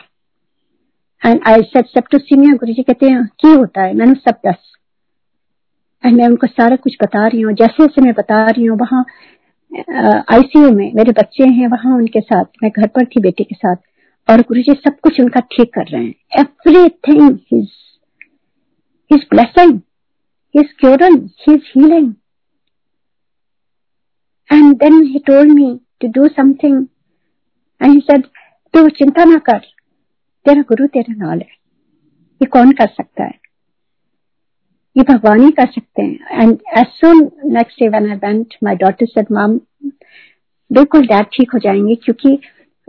एंड 1.24 1.40
आई 1.48 1.62
सेट 1.62 1.86
सेप्टोसीमिया 1.86 2.54
गुरु 2.54 2.72
जी 2.72 2.82
कहते 2.82 3.06
हैं, 3.06 3.24
की 3.40 3.52
होता 3.52 3.82
है? 3.82 3.94
मैंने 3.94 4.14
सब 4.14 4.40
दस. 4.46 4.72
एंड 6.04 6.16
मैं 6.16 6.26
उनको 6.28 6.46
सारा 6.46 6.76
कुछ 6.76 6.96
बता 7.02 7.26
रही 7.26 7.40
हूँ। 7.40 7.52
जैसे 7.52 7.82
जैसे 7.82 8.02
मैं 8.02 8.12
बता 8.14 8.44
रही 8.46 8.64
हूँ, 8.64 8.78
वहाँ 8.78 9.04
आईसीयू 10.32 10.70
में 10.70 10.92
मेरे 10.94 11.12
बच्चे 11.12 11.44
हैं, 11.44 11.68
वहाँ 11.68 11.96
उनके 11.96 12.20
साथ, 12.20 12.44
मैं 12.62 12.70
घर 12.70 12.86
पर 12.86 13.04
थी 13.06 13.20
बेटे 13.22 13.44
के 13.44 13.54
साथ। 13.54 13.76
और 14.28 14.40
गुरु 14.40 14.62
जी 14.62 14.72
सब 14.74 14.98
कुछ 15.02 15.20
उनका 15.20 15.40
ठीक 15.52 15.72
कर 15.74 15.86
रहे 15.86 16.04
हैं। 16.04 16.40
Everything 16.40 17.38
his 17.52 17.68
his 19.10 19.26
blessing 19.30 19.80
his 20.54 20.72
curing 20.80 21.16
his 21.48 21.72
healing 21.76 22.12
and 24.50 24.74
then 24.76 25.02
he 25.02 25.18
told 25.26 25.52
me 25.52 25.68
to 26.00 26.08
do 26.12 26.28
something 26.28 26.86
and 27.80 27.92
he 27.92 28.00
said 28.00 28.26
तू 28.74 28.88
चिंता 28.98 29.24
ना 29.24 29.38
कर 29.48 29.60
तेरा 30.46 30.62
गुरु 30.68 30.86
तेरा 30.86 31.14
नाल 31.16 31.38
है। 31.38 31.52
ये 32.40 32.46
कौन 32.46 32.72
कर 32.72 32.86
सकता 32.86 33.24
है? 33.24 33.32
ये 34.96 35.02
भगवान 35.08 35.40
ही 35.40 35.50
कर 35.50 35.66
सकते 35.66 36.02
हैं। 36.02 36.42
And 36.42 36.58
as 36.78 36.86
soon 36.94 37.28
next 37.52 37.80
day 37.80 37.88
when 37.88 38.10
I 38.10 38.16
went 38.24 38.54
my 38.64 38.76
daughter 38.76 39.06
said 39.06 39.26
mom 39.32 39.58
बिल्कुल 40.70 41.06
डैड 41.06 41.26
ठीक 41.32 41.50
हो 41.54 41.58
जाएँगे 41.58 41.94
क्योंकि 42.04 42.38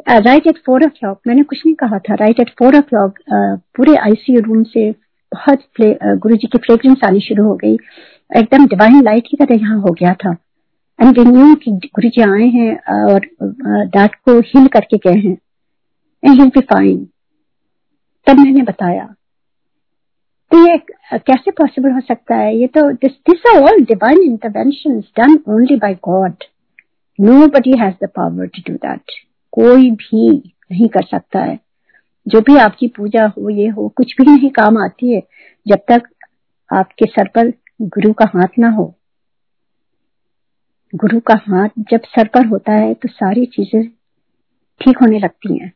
right 0.10 0.48
at 0.48 0.58
four 0.66 0.86
O 0.86 0.88
clock 0.98 1.20
मैंने 1.28 1.44
कुछ 1.44 1.62
नहीं 1.66 1.76
कहा 1.76 2.00
था 2.00 2.16
right 2.16 2.40
at 2.40 2.50
four 2.60 2.78
O 2.78 2.82
clock 2.90 3.20
पूरे 3.78 3.96
आईसीयू 3.98 4.42
रूम 4.42 4.64
से 4.64 4.90
बहुत 5.32 5.64
गुरु 5.82 6.36
जी 6.36 6.48
की 6.48 6.58
फ्रेग्रेंस 6.58 7.04
आनी 7.06 7.20
शुरू 7.20 7.44
हो 7.44 7.56
गई। 7.64 7.74
एकदम 8.30 8.66
डिवाइन 8.68 9.02
लाइट 9.04 9.28
की 9.30 9.38
तरह 9.38 9.56
यहाँ 9.56 9.80
हो 9.80 9.94
गया 10.00 10.14
था। 10.24 10.36
एंड 11.00 11.20
न्यू 11.20 11.56
कि 11.56 11.72
गुरु 11.72 12.10
जी 12.10 12.22
आए 12.22 12.48
हैं 12.50 12.76
और 13.06 13.26
डैड 13.88 14.16
को 14.26 14.40
हिल 14.48 14.68
करके 14.74 14.98
गए 14.98 15.20
हैं। 15.20 15.38
एंड 16.24 16.40
हिल 16.40 16.50
बी 16.50 16.62
फाइन 16.62 17.08
तब 18.28 18.40
मैंने 18.40 18.62
बताया। 18.64 19.06
तो 20.52 20.58
ये 20.68 20.78
कैसे 21.14 21.52
पॉसिबल 21.52 21.92
हो 21.92 22.00
सकता 22.00 22.36
है? 22.36 22.56
ये 22.58 22.68
तो 22.68 22.82
this 22.94 23.12
this 23.30 23.46
are 23.48 23.62
all 23.64 23.84
divine 23.86 24.22
intervention 24.24 25.00
done 25.20 25.38
only 25.54 25.76
by 25.76 25.94
God 26.04 26.44
nobody 27.48 27.78
has 27.80 27.96
the 28.04 28.10
power 28.16 28.48
to 28.48 28.62
do 28.68 28.76
that 28.78 29.12
कोई 29.54 29.90
भी 29.92 30.30
नहीं 30.72 30.88
कर 30.90 31.04
सकता 31.06 31.40
है। 31.40 31.60
जो 32.26 32.42
भी 32.42 32.58
आपकी 32.58 32.88
पूजा 32.88 33.26
हो, 33.28 33.50
ये 33.50 33.68
हो, 33.68 33.88
कुछ 33.88 34.16
भी 34.18 34.26
नहीं 34.26 34.50
काम 34.52 34.78
आती 34.78 35.14
है 35.14 35.22
जब 35.66 35.80
तक 35.92 36.10
आपके 36.70 37.06
सर 37.06 37.28
पर 37.28 37.52
गुरु 37.82 38.12
का 38.14 38.26
हाथ 38.28 38.60
ना 38.60 38.70
हो। 38.70 38.94
गुरु 40.94 41.20
का 41.20 41.34
हाथ 41.44 41.70
जब 41.92 42.02
सर 42.08 42.28
पर 42.28 42.46
होता 42.46 42.74
है 42.74 42.94
तो 42.94 43.10
सारी 43.10 43.46
चीज़ें 43.46 43.88
ठीक 44.82 44.98
होने 44.98 45.20
लगती 45.20 45.58
हैं। 45.58 45.72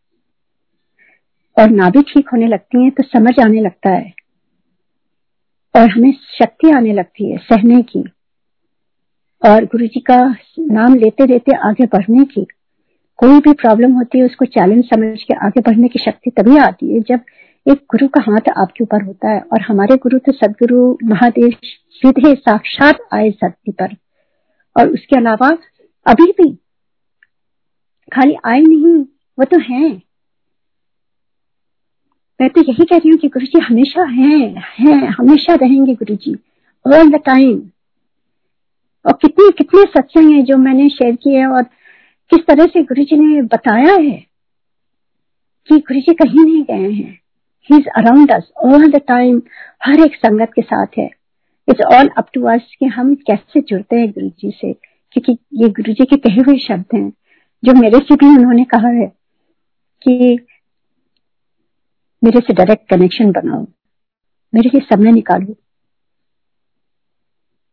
और 1.57 1.69
ना 1.69 1.89
भी 1.89 2.01
ठीक 2.01 2.29
होने 2.29 2.47
लगती 2.47 2.81
हैं 2.81 2.91
तो 2.91 3.03
समझ 3.03 3.33
आने 3.39 3.61
लगता 3.61 3.89
है। 3.89 4.13
और 5.75 5.89
हमें 5.89 6.13
शक्ति 6.13 6.71
आने 6.71 6.93
लगती 6.93 7.31
है 7.31 7.37
सहने 7.37 7.81
की। 7.81 8.03
और 9.49 9.65
गुरु 9.65 9.87
जी 9.87 9.99
का 9.99 10.35
नाम 10.59 10.95
लेते 10.95 11.25
लेते 11.25 11.51
आगे 11.51 11.85
बढ़ने 11.85 12.23
की, 12.25 12.47
कोई 13.17 13.39
भी 13.39 13.53
प्रॉब्लम 13.53 13.91
होती 13.91 14.19
है, 14.19 14.25
उसको 14.25 14.45
चैलेंज 14.45 14.85
समझ 14.85 15.23
के 15.23 15.33
आगे 15.33 15.61
बढ़ने 15.61 15.87
की 15.87 15.99
शक्ति 15.99 16.31
तभी 16.31 16.57
आती 16.57 16.93
है, 16.93 16.99
जब 16.99 17.19
एक 17.67 17.77
गुरु 17.91 18.07
का 18.07 18.21
हाथ 18.21 18.49
आपके 18.57 18.83
ऊपर 18.83 19.03
होता 19.03 19.29
है। 19.29 19.41
और 19.41 19.61
हमारे 19.61 19.95
गुरु 19.95 20.19
तो 20.19 20.31
सदगुरु 20.31 20.97
महादेव 21.03 21.51
सीधे 21.89 22.35
साक्षात 22.35 22.97
आए 23.13 23.29
धरती 23.29 23.71
पर। 23.71 23.95
और 24.77 24.89
उसके 24.89 25.15
अलावा 25.15 25.57
अभी 26.05 26.31
भी 26.31 26.55
खाली 28.13 28.35
आए 28.45 28.61
नहीं, 28.61 29.05
वो 29.39 29.43
तो 29.43 29.59
हैं। 29.59 30.01
मैं 32.39 32.49
तो 32.49 32.61
यही 32.61 32.83
कह 32.85 32.97
रही 32.97 33.09
हूँ 33.09 33.17
कि 33.19 33.27
गुरु 33.27 33.45
जी 33.45 33.59
हमेशा 33.59 34.03
हैं 34.03 34.63
हैं, 34.77 35.07
हमेशा 35.09 35.55
रहेंगे 35.55 35.93
गुरु 35.95 36.15
जी 36.15 36.33
ऑल 36.85 37.09
द 37.09 37.19
टाइम 37.25 37.59
और 39.05 39.13
कितने 39.21 39.49
कितने 39.57 39.83
सत्संग 39.91 40.31
है 40.33 40.41
जो 40.43 40.57
मैंने 40.57 40.87
शेयर 40.89 41.15
किए 41.15 41.45
और 41.45 41.63
किस 42.31 42.45
तरह 42.47 42.65
से 42.65 42.83
गुरु 42.83 43.03
जी 43.03 43.17
ने 43.17 43.41
बताया 43.53 43.93
है 43.93 44.17
कि 45.69 45.77
गुरु 45.77 45.99
जी 45.99 46.13
कहीं 46.13 46.45
नहीं 46.45 46.63
गए 46.63 46.91
हैं। 46.91 47.17
He 47.69 47.77
is 47.77 47.87
around 47.97 48.31
us 48.31 48.51
all 48.65 48.87
the 48.91 49.01
time 49.07 49.41
हर 49.85 49.99
एक 49.99 50.15
संगत 50.15 50.51
के 50.55 50.61
साथ 50.61 50.97
है। 50.97 51.09
It's 51.67 51.81
all 51.95 52.09
up 52.17 52.29
to 52.33 52.43
us 52.47 52.75
कि 52.79 52.85
हम 52.87 53.13
कैसे 53.27 53.61
जुड़ते 53.61 53.95
हैं 53.95 54.09
गुरु 54.11 54.29
जी 54.29 54.51
से, 54.51 54.73
क्योंकि 55.15 55.37
ये 55.53 55.69
गुरु 55.69 55.93
जी 55.93 56.05
के 56.05 56.17
कहे 56.17 56.41
हुए 56.41 56.57
शब्द 56.59 56.95
हैं, 56.95 57.09
जो 57.63 57.73
मेरे 57.73 57.99
से 57.99 58.15
भी 58.15 58.27
उन्होंने 58.27 58.63
कहा 58.65 58.89
है 58.91 59.07
कि 60.01 60.37
मेरे 62.23 62.39
से 62.39 62.53
डायरेक्ट 62.53 62.89
कनेक्शन 62.89 63.31
बनाओ। 63.31 63.65
मेरे 64.53 64.69
लिए 64.69 64.81
समय 64.81 65.11
निकालो। 65.11 65.55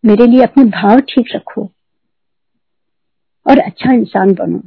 मेरे 0.05 0.26
लिए 0.26 0.42
अपने 0.42 0.64
भाव 0.64 1.01
ठीक 1.01 1.26
रखो। 1.34 1.70
और 3.47 3.59
अच्छा 3.59 3.92
इंसान 3.92 4.34
बनो। 4.34 4.62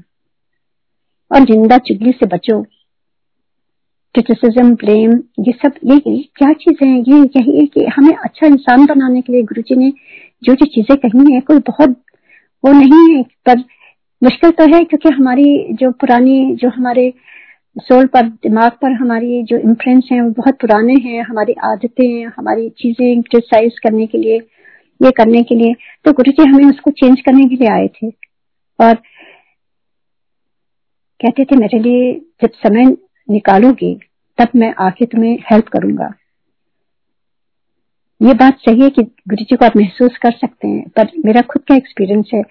और 1.31 1.41
निंदा 1.41 1.77
चुगली 1.77 2.11
से 2.11 2.25
बचो। 2.25 2.61
क्रिटिसिज्म 4.15 4.75
ब्लेम 4.75 5.11
ये 5.39 5.51
सब 5.51 5.73
ये, 5.85 5.99
क्या 6.35 6.53
चीज़ें 6.53 6.87
हैं? 6.87 7.03
ये 7.07 7.19
यही 7.19 7.59
है 7.59 7.65
कि 7.65 7.85
हमें 7.85 8.15
अच्छा 8.15 8.47
इंसान 8.47 8.85
बनाने 8.85 9.21
के 9.21 9.33
लिए 9.33 9.43
गुरु 9.43 9.61
जी 9.61 9.75
ने 9.75 9.91
जो 10.43 10.53
जो 10.53 10.65
चीज़ें 10.65 10.97
कही 10.97 11.33
है 11.33 11.41
कोई 11.41 11.59
बहुत 11.59 11.89
वो 12.65 12.71
नहीं 12.71 13.15
है 13.15 13.23
पर 13.23 13.57
मुश्किल 14.23 14.51
तो 14.51 14.63
है 14.63 14.83
क्योंकि 14.83 15.09
हमारी 15.09 15.73
जो 15.73 15.91
पुरानी 15.91 16.55
जो 16.55 16.69
हमारे 16.69 17.13
सोल 17.79 18.05
पर, 18.07 18.21
दिमाग 18.21 18.71
पर 18.71 18.91
हमारी 18.91 19.43
जो 19.43 19.57
इम्प्रेंस 19.57 20.09
हैं, 20.11 20.21
वो 20.21 20.29
बहुत 20.29 20.53
पुराने 20.53 20.93
हैं, 20.93 21.23
हमारी 21.23 21.53
आदतें, 21.63 22.25
हमारी 22.25 22.69
चीज़ें 22.69 23.21
क्रिटिसाइज 23.21 23.79
करने 23.79 24.07
के 24.07 24.17
लिए, 24.17 24.37
ये 25.01 25.11
करने 25.11 25.43
के 25.43 25.55
लिए। 25.55 25.73
तो 26.05 26.13
गुरु 26.13 26.31
जी 26.31 26.49
हमें 26.49 26.65
उसको 26.65 26.91
चेंज 26.91 27.21
करने 27.21 27.47
के 27.47 27.55
लिए 27.55 27.67
आए 27.67 27.87
थे। 27.87 28.07
और 28.79 28.95
कहते 31.19 31.45
थे, 31.45 31.55
मेरे 31.55 31.79
लिए 31.79 32.13
जब 32.41 32.49
समय 32.53 32.85
निकालोगे, 33.29 33.99
तब 34.37 34.47
मैं 34.55 34.73
आके 34.79 35.05
तुम्हें 35.05 35.37
हेल्प 35.51 35.67
करूँगा। 35.67 36.13
ये 38.21 38.33
बात 38.33 38.57
सही 38.59 38.81
है 38.81 38.89
कि 38.89 39.01
गुरु 39.03 39.43
जी 39.43 39.55
को 39.55 39.65
आप 39.65 39.77
महसूस 39.77 40.17
कर 40.17 40.31
सकते 40.31 40.67
हैं, 40.67 40.89
पर 40.89 41.07
मेरा 41.25 41.41
खुद 41.41 41.61
का 41.61 41.75
एक्सपीरियंस 41.75 42.31
है। 42.33 42.41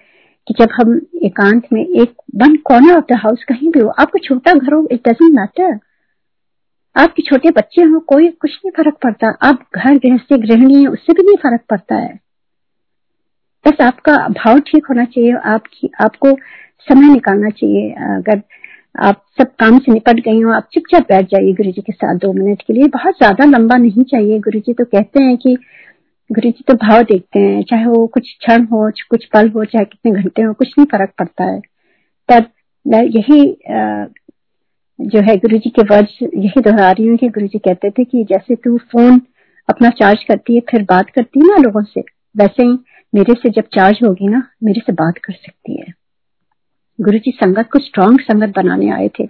कि 0.49 0.53
जब 0.59 0.69
हम 0.73 1.01
एकांत 1.23 1.63
में 1.73 1.81
एक 1.81 2.13
one 2.35 2.55
corner 2.55 2.95
of 2.95 3.05
the 3.09 3.17
house 3.17 3.43
कहीं 3.43 3.69
भी 3.71 3.79
हो, 3.79 3.89
आपको 3.89 4.19
छोटा 4.19 4.53
घर 4.53 4.73
हो 4.73 4.87
इट 4.91 5.07
डजेंट 5.07 5.33
मैटर 5.33 5.79
आपके 6.95 7.21
छोटे 7.21 7.49
बच्चे 7.49 7.83
हो, 7.83 7.99
कोई 7.99 8.27
कुछ 8.27 8.51
नहीं 8.51 8.71
फ़र्क 8.71 8.97
पड़ता। 9.03 9.27
आप 9.41 9.59
घर 9.75 9.97
गृहस्थी, 9.97 10.37
गृहिणी 10.37 10.81
है, 10.81 10.87
उससे 10.87 11.13
भी 11.13 11.23
नहीं 11.23 11.35
फ़र्क 11.35 11.61
पड़ता 11.69 11.95
है। 11.95 12.19
बस 13.65 13.81
आपका 13.81 14.27
भाव 14.27 14.59
ठीक 14.59 14.85
होना 14.89 15.05
चाहिए, 15.05 15.33
आपकी, 15.33 15.89
आपको 16.01 16.31
समय 16.89 17.13
निकालना 17.13 17.49
चाहिए। 17.49 17.91
अगर 17.91 18.41
आप 18.99 19.23
सब 19.37 19.47
काम 19.59 19.79
से 19.79 19.91
निपट 19.91 20.19
गई 20.19 20.41
हो, 20.41 20.51
आप 20.51 20.67
चुपचाप 20.73 21.03
बैठ 21.03 21.25
जाइए 21.25 21.53
गुरु 21.53 21.71
जी 21.71 21.81
के 21.81 21.93
साथ 21.93 22.15
दो 22.15 22.33
मिनट 22.33 22.61
के 22.61 22.73
लिए। 22.73 22.87
बहुत 22.87 23.17
ज़्यादा 23.17 23.45
लंबा 23.45 23.77
नहीं 23.77 24.03
चाहिए। 24.03 24.39
गुरु 24.39 24.59
जी 24.59 24.73
तो 24.73 24.85
कहते 24.85 25.23
हैं 25.23 25.37
कि 25.37 25.57
गुरु 26.29 26.49
जी 26.49 26.63
तो 26.67 26.73
भाव 26.75 27.01
देखते 27.03 27.39
हैं, 27.39 27.61
चाहे 27.63 27.85
वो 27.85 28.05
कुछ 28.07 28.23
क्षण 28.39 28.65
हो, 28.65 28.89
कुछ 29.09 29.25
पल 29.25 29.49
हो, 29.49 29.63
चाहे 29.65 29.85
कितने 29.85 30.11
घंटे 30.13 30.41
हो, 30.41 30.53
कुछ 30.53 30.73
नहीं 30.77 30.85
फ़र्क 30.87 31.13
पड़ता 31.19 31.43
है। 31.43 31.59
पर 32.29 32.45
मैं 32.85 33.03
यही 33.05 33.41
जो 34.99 35.19
है 35.21 35.35
गुरु 35.37 35.57
जी 35.57 35.69
के 35.69 35.81
वर्ड्स 35.85 36.17
यही 36.23 36.61
दोहरा 36.61 36.91
रही 36.91 37.07
हूँ 37.07 37.17
कि 37.17 37.27
गुरु 37.29 37.47
जी 37.47 37.59
कहते 37.59 37.89
थे 37.89 38.03
कि 38.03 38.23
जैसे 38.23 38.55
तू 38.55 38.77
फ़ोन 38.91 39.21
अपना 39.69 39.89
चार्ज 39.91 40.23
करती 40.23 40.55
है, 40.55 40.61
फिर 40.61 40.83
बात 40.83 41.09
करती 41.09 41.39
है 41.39 41.47
ना 41.47 41.57
लोगों 41.57 41.83
से, 41.83 42.01
वैसे 42.35 42.63
ही 42.63 42.77
मेरे 43.13 43.33
से 43.33 43.49
जब 43.51 43.67
चार्ज 43.75 43.99
होगी 44.03 44.27
ना, 44.27 44.41
मेरे 44.63 44.81
से 44.81 44.93
बात 44.93 45.17
कर 45.23 45.33
सकती 45.35 45.79
है। 45.79 45.93
गुरु 46.99 47.17
जी 47.17 47.31
संगत 47.33 47.69
को 47.73 47.79
स्ट्रांग 47.79 48.19
संगत 48.19 48.55
बनाने 48.55 48.89
आए 48.91 49.07
थे। 49.09 49.25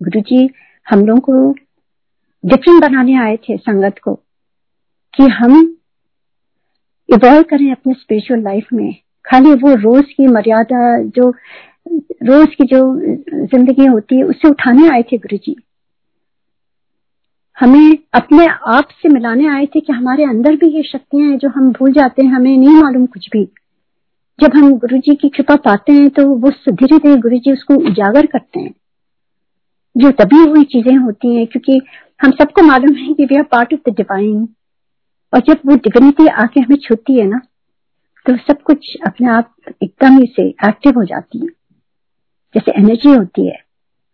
गुरु 0.00 0.20
जी 0.20 0.48
हम 0.86 1.04
लोगों 1.06 1.20
को 1.20 1.52
डिफरेंट 2.44 2.80
बनाने 2.82 3.16
आए 3.18 3.36
थे 3.38 3.56
संगत 3.58 3.98
को, 3.98 4.14
कि 4.14 5.28
हम 5.30 5.76
इवॉल्व 7.14 7.42
करें 7.42 7.70
अपने 7.72 7.94
स्पिरिचुअल 7.94 8.40
लाइफ 8.42 8.72
में। 8.72 8.94
खाली 9.24 9.52
वो 9.54 9.74
रोज 9.74 10.12
की 10.12 10.26
मर्यादा 10.28 10.96
जो, 11.08 11.30
रोज 12.24 12.54
की 12.54 12.64
जो 12.66 12.80
ज़िंदगी 13.46 13.86
होती 13.86 14.16
है 14.16 14.22
उससे 14.24 14.48
उठाने 14.48 14.88
आए 14.88 15.02
थे 15.02 15.18
गुरु 15.18 15.36
जी 15.36 15.56
हमें 17.56 17.98
अपने 18.14 18.46
आप 18.68 18.88
से 19.02 19.08
मिलाने 19.08 19.46
आए 19.48 19.66
थे 19.66 19.80
कि 19.80 19.92
हमारे 19.92 20.24
अंदर 20.24 20.54
भी 20.56 20.68
ये 20.68 20.82
शक्तियाँ 20.82 21.28
हैं 21.30 21.36
जो 21.38 21.48
हम 21.48 21.70
भूल 21.72 21.92
जाते 21.92 22.22
हैं, 22.22 22.30
हमें 22.30 22.56
नहीं 22.56 22.74
मालूम 22.74 23.04
कुछ 23.06 23.28
भी। 23.32 23.44
जब 24.38 24.56
हम 24.56 24.72
गुरु 24.78 24.98
जी 24.98 25.14
की 25.14 25.28
कृपा 25.28 25.56
पाते 25.64 25.92
हैं 25.92 26.08
तो 26.10 26.26
वो 26.26 26.50
धीरे 26.50 26.98
धीरे 26.98 27.16
गुरु 27.18 27.38
जी 27.38 27.52
उसको 27.52 27.74
उजागर 27.90 28.26
करते 28.26 28.60
हैं। 28.60 28.74
जो 29.96 30.10
तभी 30.12 30.42
हुई 30.42 30.64
चीज़ें 30.64 30.96
होती 30.96 31.34
हैं, 31.36 31.46
क्योंकि 31.46 31.80
हम 32.20 32.30
सबको 32.32 32.62
मालूम 32.62 32.94
है 32.94 33.12
कि 33.14 33.24
we 33.24 33.36
are 33.36 33.42
part 33.42 33.74
of 33.74 33.90
the 33.90 33.94
divine 33.96 34.46
और 35.34 35.40
जब 35.40 35.56
वो 35.66 35.76
डिविनिटी 35.76 36.26
आके 36.26 36.60
हमें 36.60 36.76
छूती 36.76 37.18
है 37.18 37.26
ना 37.26 37.40
तो 38.26 38.36
सब 38.36 38.62
कुछ 38.62 38.96
अपने 39.06 39.28
आप 39.28 39.54
एकदम 39.82 40.18
ही 40.18 40.26
से 40.26 40.48
एक्टिव 40.48 40.92
हो 40.96 41.04
जाती 41.04 41.38
है। 41.38 41.46
जैसे 42.54 42.72
एनर्जी 42.72 43.14
होती 43.14 43.46
है। 43.46 43.64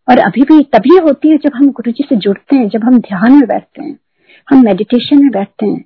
और 0.09 0.19
अभी 0.19 0.43
भी 0.43 0.63
तभी 0.63 0.97
होती 0.97 1.29
है 1.29 1.37
जब 1.37 1.51
हम 1.55 1.67
गुरु 1.71 1.93
जी 1.93 2.07
से 2.09 2.17
जुड़ते 2.17 2.57
हैं, 2.57 2.69
जब 2.69 2.85
हम 2.85 2.99
ध्यान 2.99 3.33
में 3.33 3.49
बैठते 3.49 3.83
हैं, 3.83 3.99
हम 4.51 4.65
मेडिटेशन 4.65 5.23
में 5.23 5.31
बैठते 5.31 5.67
हैं। 5.67 5.85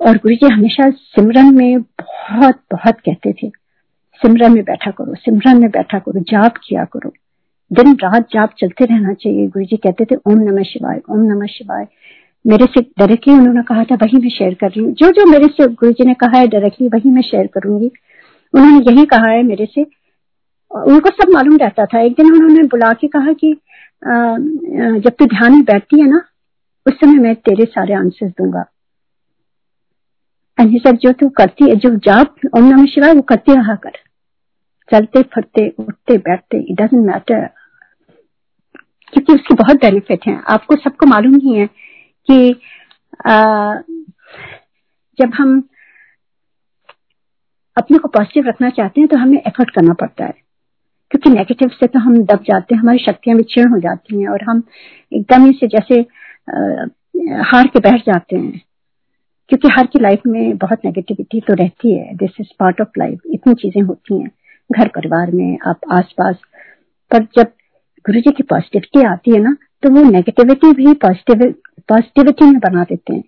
और 0.00 0.16
गुरु 0.16 0.34
जी 0.34 0.54
हमेशा 0.54 0.90
सिमरन 0.90 1.54
में 1.54 1.82
बहुत 1.82 2.54
बहुत 2.72 2.94
कहते 2.94 3.32
थे, 3.32 3.48
सिमरन 4.14 4.52
में 4.52 4.64
बैठा 4.64 4.90
करो, 4.90 5.14
सिमरन 5.14 5.60
में 5.60 5.70
बैठा 5.70 5.98
करो, 5.98 6.20
जाप 6.20 6.54
किया 6.56 6.84
करो। 6.84 7.12
दिन 7.72 7.92
रात 7.92 8.28
जाप 8.30 8.54
चलते 8.58 8.84
रहना 8.84 9.12
चाहिए। 9.12 9.48
गुरु 9.48 9.64
जी 9.64 9.76
कहते 9.76 10.04
थे, 10.04 10.14
ओम 10.14 10.38
नमः 10.38 10.62
शिवाय, 10.62 11.00
ओम 11.10 11.20
नमः 11.20 11.46
शिवाय। 11.46 11.88
मेरे 12.44 12.66
से 12.66 12.80
डायरेक्टली 12.98 13.34
उन्होंने 13.34 13.62
कहा 13.62 13.84
था, 13.84 13.94
वही 13.94 14.18
मैं 14.18 14.28
शेयर 14.30 14.54
कर 14.54 14.68
रही 14.68 14.80
हूँ। 14.80 14.92
जो 14.92 15.10
जो 15.12 15.24
मेरे 15.26 15.46
से 15.48 15.66
गुरु 15.68 15.92
जी 15.92 16.04
ने 16.04 16.14
कहा 16.14 16.38
है 16.38 16.46
डायरेक्टली 16.48 16.88
वही 16.88 17.10
मैं 17.10 17.22
शेयर 17.22 17.46
करूँगी। 17.54 17.90
उन्होंने 18.54 18.84
यही 18.90 19.04
कहा 19.06 19.30
है 19.30 19.42
मेरे 19.42 19.66
से। 19.66 19.82
उनको 20.70 21.10
सब 21.12 21.32
मालूम 21.34 21.56
रहता 21.56 21.86
था। 21.86 22.00
एक 22.00 22.12
दिन 22.12 22.32
उन्होंने 22.32 22.62
बुला 22.68 22.92
के 22.92 23.08
कहा 23.08 23.32
कि 23.32 23.52
जब 24.04 25.10
तू 25.10 25.26
ध्यान 25.26 25.52
में 25.52 25.64
बैठती 25.64 26.00
है 26.00 26.08
ना, 26.08 26.20
उस 26.86 26.94
समय 26.94 27.18
मैं 27.18 27.34
तेरे 27.36 27.64
सारे 27.66 27.94
आंसर 27.94 28.28
दूँगा। 28.28 28.64
सब 30.58 30.96
जो 31.02 31.10
तू 31.12 31.28
करती 31.28 31.68
है, 31.68 31.74
जो 31.76 31.90
जाप 31.96 32.34
ओम 32.56 32.64
नमः 32.64 32.86
शिवाय, 32.86 33.12
वो 33.14 33.22
करते 33.22 33.54
रहा 33.54 33.74
कर। 33.76 33.92
चलते, 34.88 35.22
फिरते, 35.24 35.68
उठते, 35.78 36.16
बैठते 36.18 36.58
इट 36.62 36.80
डजेंट 36.80 37.06
मैटर 37.06 37.46
क्योंकि 39.12 39.32
उसके 39.32 39.54
बहुत 39.54 39.76
बेनिफिट 39.76 40.26
हैं। 40.26 40.42
आपको 40.48 40.76
सबको 40.76 41.06
मालूम 41.06 41.38
ही 41.42 41.54
है 41.54 41.68
कि 42.28 42.60
आ, 43.26 43.74
जब 45.18 45.34
हम 45.34 45.62
अपने 47.76 47.98
को 47.98 48.08
पॉजिटिव 48.08 48.48
रखना 48.48 48.70
चाहते 48.70 49.00
हैं 49.00 49.08
तो 49.08 49.16
हमें 49.16 49.38
एफर्ट 49.38 49.70
करना 49.70 49.94
पड़ता 49.94 50.24
है। 50.24 50.34
क्योंकि 51.10 51.30
नेगेटिव 51.30 51.68
से 51.68 51.86
तो 51.86 51.98
हम 51.98 52.16
दब 52.24 52.42
जाते 52.42 52.74
हैं 52.74 52.82
हमारी 52.82 52.98
शक्तियाँ 52.98 53.36
विक्षीण 53.36 53.68
हो 53.68 53.78
जाती 53.78 54.20
हैं 54.20 54.28
और 54.28 54.42
हम 54.42 54.62
एकदम 55.12 55.44
ही 55.44 55.52
से 55.52 55.66
जैसे 55.66 56.00
आ, 56.00 56.86
हार 57.42 57.66
के 57.66 57.80
बैठ 57.80 58.00
जाते 58.00 58.36
हैं। 58.36 58.60
क्योंकि 59.48 59.68
हर 59.68 59.86
की 59.86 59.98
लाइफ 59.98 60.20
में 60.26 60.56
बहुत 60.56 60.84
नेगेटिविटी 60.84 61.40
तो 61.40 61.54
रहती 61.54 61.94
है। 61.98 62.14
This 62.14 62.30
is 62.40 62.48
part 62.60 62.80
of 62.80 62.98
life 62.98 63.20
इतनी 63.26 63.54
चीज़ें 63.54 63.82
होती 63.82 64.20
हैं। 64.22 64.30
घर 64.70 64.88
परिवार 64.88 65.30
में 65.30 65.58
आप 65.66 65.80
आसपास। 65.92 66.36
पर 67.10 67.24
जब 67.36 67.46
गुरु 68.06 68.20
जी 68.20 68.30
की 68.30 68.42
पॉजिटिविटी 68.42 69.06
आती 69.06 69.30
है 69.30 69.38
ना 69.38 69.56
तो 69.82 69.90
वो 69.90 70.02
नेगेटिविटी 70.10 70.72
भी 70.72 70.94
पॉजिटिव 70.94 71.54
पॉजिटिविटी 71.88 72.44
में 72.44 72.58
बना 72.58 72.82
देते 72.82 73.14
हैं। 73.14 73.24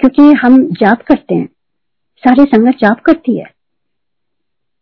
क्योंकि 0.00 0.22
हम 0.22 0.66
जाप 0.66 1.02
करते 1.02 1.34
हैं। 1.34 1.46
सारी 2.16 2.44
संगत 2.44 2.76
जाप 2.78 3.00
करती 3.00 3.38
है। 3.38 3.44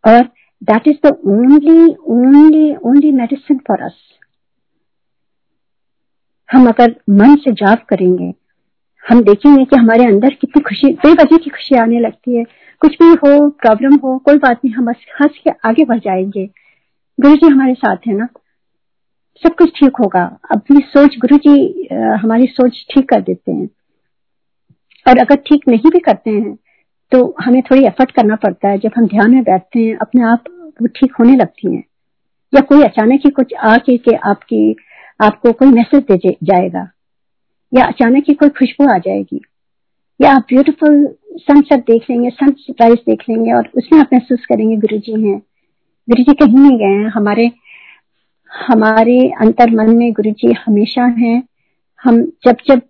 और 0.09 0.30
That 0.64 0.82
is 0.82 0.95
the 1.07 1.12
only, 1.28 1.88
only, 2.11 2.74
only 2.86 3.12
medicine 3.12 3.57
for 3.57 3.76
us. 3.80 3.97
हम 6.53 6.68
अगर 6.68 7.01
मन 7.11 7.36
से 7.36 7.53
जाप 7.53 7.84
करेंगे 7.84 8.34
हम 9.09 9.22
देखेंगे 9.22 9.64
कि 9.64 9.76
हमारे 9.76 10.05
अंदर 10.05 10.34
कितनी 10.34 10.62
खुशी 10.62 10.93
बेवजह 10.93 11.36
की 11.36 11.51
खुशी 11.51 11.74
आने 11.74 12.01
लगती 12.01 12.36
है। 12.36 12.45
कुछ 12.80 12.97
भी 13.03 13.09
हो 13.09 13.51
प्रॉब्लम 13.51 13.95
हो 13.95 14.18
कोई 14.18 14.38
बात 14.38 14.61
नहीं 14.64 14.74
हम 14.74 14.88
हंस 14.88 15.30
के 15.45 15.51
आगे 15.68 15.84
बढ़ 15.84 15.99
जाएँगे। 15.99 16.47
गुरु 17.20 17.36
जी 17.36 17.47
हमारे 17.47 17.74
साथ 17.74 17.97
है 18.07 18.14
ना? 18.14 18.28
सब 19.43 19.55
कुछ 19.55 19.70
ठीक 19.70 19.97
होगा। 20.01 20.22
अपनी 20.51 20.81
सोच 20.87 21.16
गुरु 21.18 21.37
जी 21.39 21.89
हमारी 22.22 22.47
सोच 22.47 22.85
ठीक 22.91 23.09
कर 23.09 23.20
देते 23.20 23.53
हैं। 23.53 23.68
और 25.07 25.18
अगर 25.18 25.37
ठीक 25.47 25.68
नहीं 25.68 25.91
भी 25.91 25.99
करते 26.01 26.31
हैं 26.31 26.55
तो 27.12 27.22
हमें 27.41 27.61
थोड़ी 27.62 27.85
एफर्ट 27.87 28.11
करना 28.11 28.37
पड़ता 28.37 28.68
है। 28.68 28.78
जब 28.78 28.91
हम 28.97 29.07
ध्यान 29.07 29.31
में 29.31 29.43
बैठते 29.43 29.81
हैं, 29.81 29.97
अपने 29.97 30.22
आप 30.22 30.45
वो 30.83 30.87
ठीक 30.89 31.14
होने 31.20 31.37
लगती 31.37 31.74
हैं। 31.74 31.83
या 32.53 32.61
कोई 32.61 32.83
अचानक 32.83 33.20
ही 33.24 33.31
कुछ 33.31 33.55
आके 33.55 33.97
के 33.99 34.14
आपकी, 34.28 34.76
आपको 35.20 35.53
कोई 35.53 35.68
मैसेज 35.68 36.03
दे 36.11 36.37
जाएगा। 36.45 36.89
या 37.72 37.85
अचानक 37.85 38.24
ही 38.28 38.35
कोई 38.35 38.49
खुशबू 38.49 38.89
आ 38.89 38.97
जाएगी। 38.99 39.41
या 40.20 40.33
आप 40.33 40.47
ब्यूटीफुल 40.49 41.07
सनसेट 41.39 41.81
देख 41.81 42.05
लेंगे 42.11 42.31
सनराइज 42.31 42.99
देख 43.07 43.22
लेंगे 43.28 43.53
और 43.53 43.68
उसमें 43.76 44.01
आप 44.01 44.09
महसूस 44.14 44.47
करेंगे 44.47 44.76
गुरु 44.76 44.99
जी 44.99 45.12
हैं। 45.22 45.39
गुरु 46.09 46.22
जी 46.22 46.33
कहीं 46.35 46.59
नहीं 46.59 46.78
गए 46.78 46.95
हैं। 46.95 47.11
हमारे 47.11 47.51
हमारे 48.53 49.18
अंतर 49.40 49.70
मन 49.70 49.96
में 49.96 50.12
गुरु 50.12 50.30
जी 50.32 50.53
हमेशा 50.66 51.05
हैं। 51.18 51.42
हम 52.05 52.20
जब 52.46 52.57
जब 52.66 52.80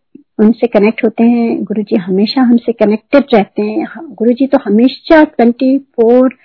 उनसे 0.40 0.66
कनेक्ट 0.66 1.04
होते 1.04 1.24
हैं 1.24 1.62
गुरु 1.64 1.82
जी 1.82 1.96
हमेशा 1.96 2.42
हमसे 2.42 2.72
कनेक्टेड 2.72 3.24
रहते 3.34 3.62
हैं। 3.62 3.86
गुरु 4.14 4.32
जी 4.32 4.46
तो 4.46 4.58
हमेशा 4.64 5.22
twenty 5.24 5.78
four 5.78 6.36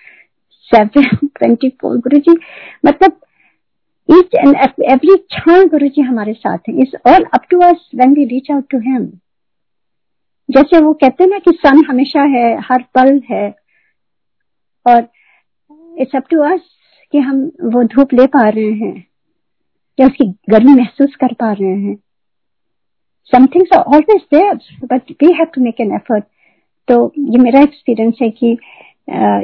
seven 0.69 1.27
twenty 1.27 1.69
four 1.81 1.97
Guru 1.97 2.19
ji 2.19 2.37
मतलब 2.85 3.19
ईच 4.09 4.35
एंड 4.35 4.55
एवरी 4.83 5.15
क्षण 5.17 5.67
गुरु 5.69 5.87
जी 5.87 6.01
हमारे 6.01 6.33
साथ 6.33 6.69
हैं। 6.69 6.75
Is 6.81 6.95
all 7.09 7.23
up 7.33 7.45
to 7.51 7.59
us 7.61 7.89
when 7.95 8.13
we 8.13 8.25
reach 8.25 8.51
out 8.51 8.69
to 8.71 8.79
him 8.81 9.05
जैसे 10.49 10.79
वो 10.79 10.93
कहते 10.93 11.23
हैं 11.23 11.29
ना 11.31 11.37
कि 11.39 11.51
सन 11.57 11.83
हमेशा 11.85 12.21
है, 12.21 12.57
हर 12.61 12.83
पल 12.95 13.19
है। 13.31 13.47
और 14.85 15.07
इट्स 15.97 16.15
अप 16.15 16.27
टू 16.29 16.41
अस 16.43 16.74
कि 17.15 17.19
हम 17.19 17.37
वो 17.73 17.83
धूप 17.83 18.13
ले 18.13 18.25
पा 18.27 18.47
रहे 18.49 18.71
हैं, 18.71 19.05
या 19.99 20.07
उसकी 20.07 20.25
गर्मी 20.49 20.73
महसूस 20.73 21.15
कर 21.15 21.33
पा 21.33 21.51
रहे 21.51 21.75
हैं। 21.81 21.97
Things 23.33 23.69
are 23.73 23.83
always 23.95 24.23
there, 24.33 24.55
but 24.89 25.11
we 25.21 25.29
have 25.33 25.51
to 25.53 25.61
make 25.61 25.79
an 25.79 25.93
effort. 25.97 26.23
तो 26.87 27.13
ये 27.17 27.37
मेरा 27.37 27.61
एक्सपीरियंस 27.61 28.17
है 28.21 28.29
कि 28.29 28.57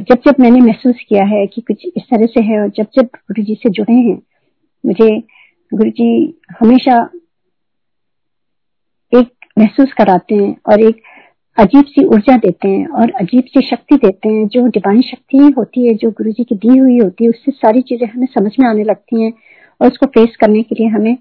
जब 0.10 0.22
जब 0.26 0.40
मैंने 0.40 0.60
महसूस 0.60 1.04
किया 1.10 1.24
है 1.26 1.46
कि 1.48 1.62
कुछ 1.62 1.86
इस 1.86 2.04
तरह 2.04 2.26
से 2.26 2.44
है 2.44 2.60
और 2.62 2.70
जब 2.70 2.88
जब 2.98 3.06
गुरु 3.06 3.44
जी 3.44 3.56
से 3.56 3.70
जुड़े 3.70 3.94
हैं, 3.94 4.22
मुझे 4.86 5.10
गुरु 5.72 5.90
जी 5.90 6.40
हमेशा 6.60 6.98
एक 9.12 9.32
महसूस 9.60 9.94
कराते 9.94 10.36
हैं 10.36 10.56
और 10.72 10.82
एक 10.82 11.02
अजीब 11.58 11.86
सी 11.86 12.04
ऊर्जा 12.06 12.36
देते 12.38 12.68
हैं 12.68 12.88
और 12.90 13.12
अजीब 13.22 13.46
सी 13.46 13.62
शक्ति 13.68 13.96
देते 13.96 14.30
हैं, 14.30 14.48
जो 14.48 14.66
डिवाइन 14.68 15.02
शक्ति 15.02 15.38
होती 15.58 15.88
है, 15.88 15.94
जो 15.94 16.10
गुरु 16.12 16.32
जी 16.32 16.44
की 16.44 16.56
दी 16.56 16.78
हुई 16.78 16.98
होती 17.00 17.24
है, 17.24 17.30
उससे 17.30 17.52
सारी 17.52 17.82
चीज़ें 17.82 18.08
हमें 18.08 18.28
समझ 18.28 18.52
में 18.60 18.68
आने 18.70 18.84
लगती 18.84 19.22
हैं 19.22 19.32
और 19.82 19.88
उसको 19.88 20.06
फेस 20.10 20.36
करने 20.42 20.62
के 20.64 20.76
लिए 20.76 20.88
हमें 20.90 21.18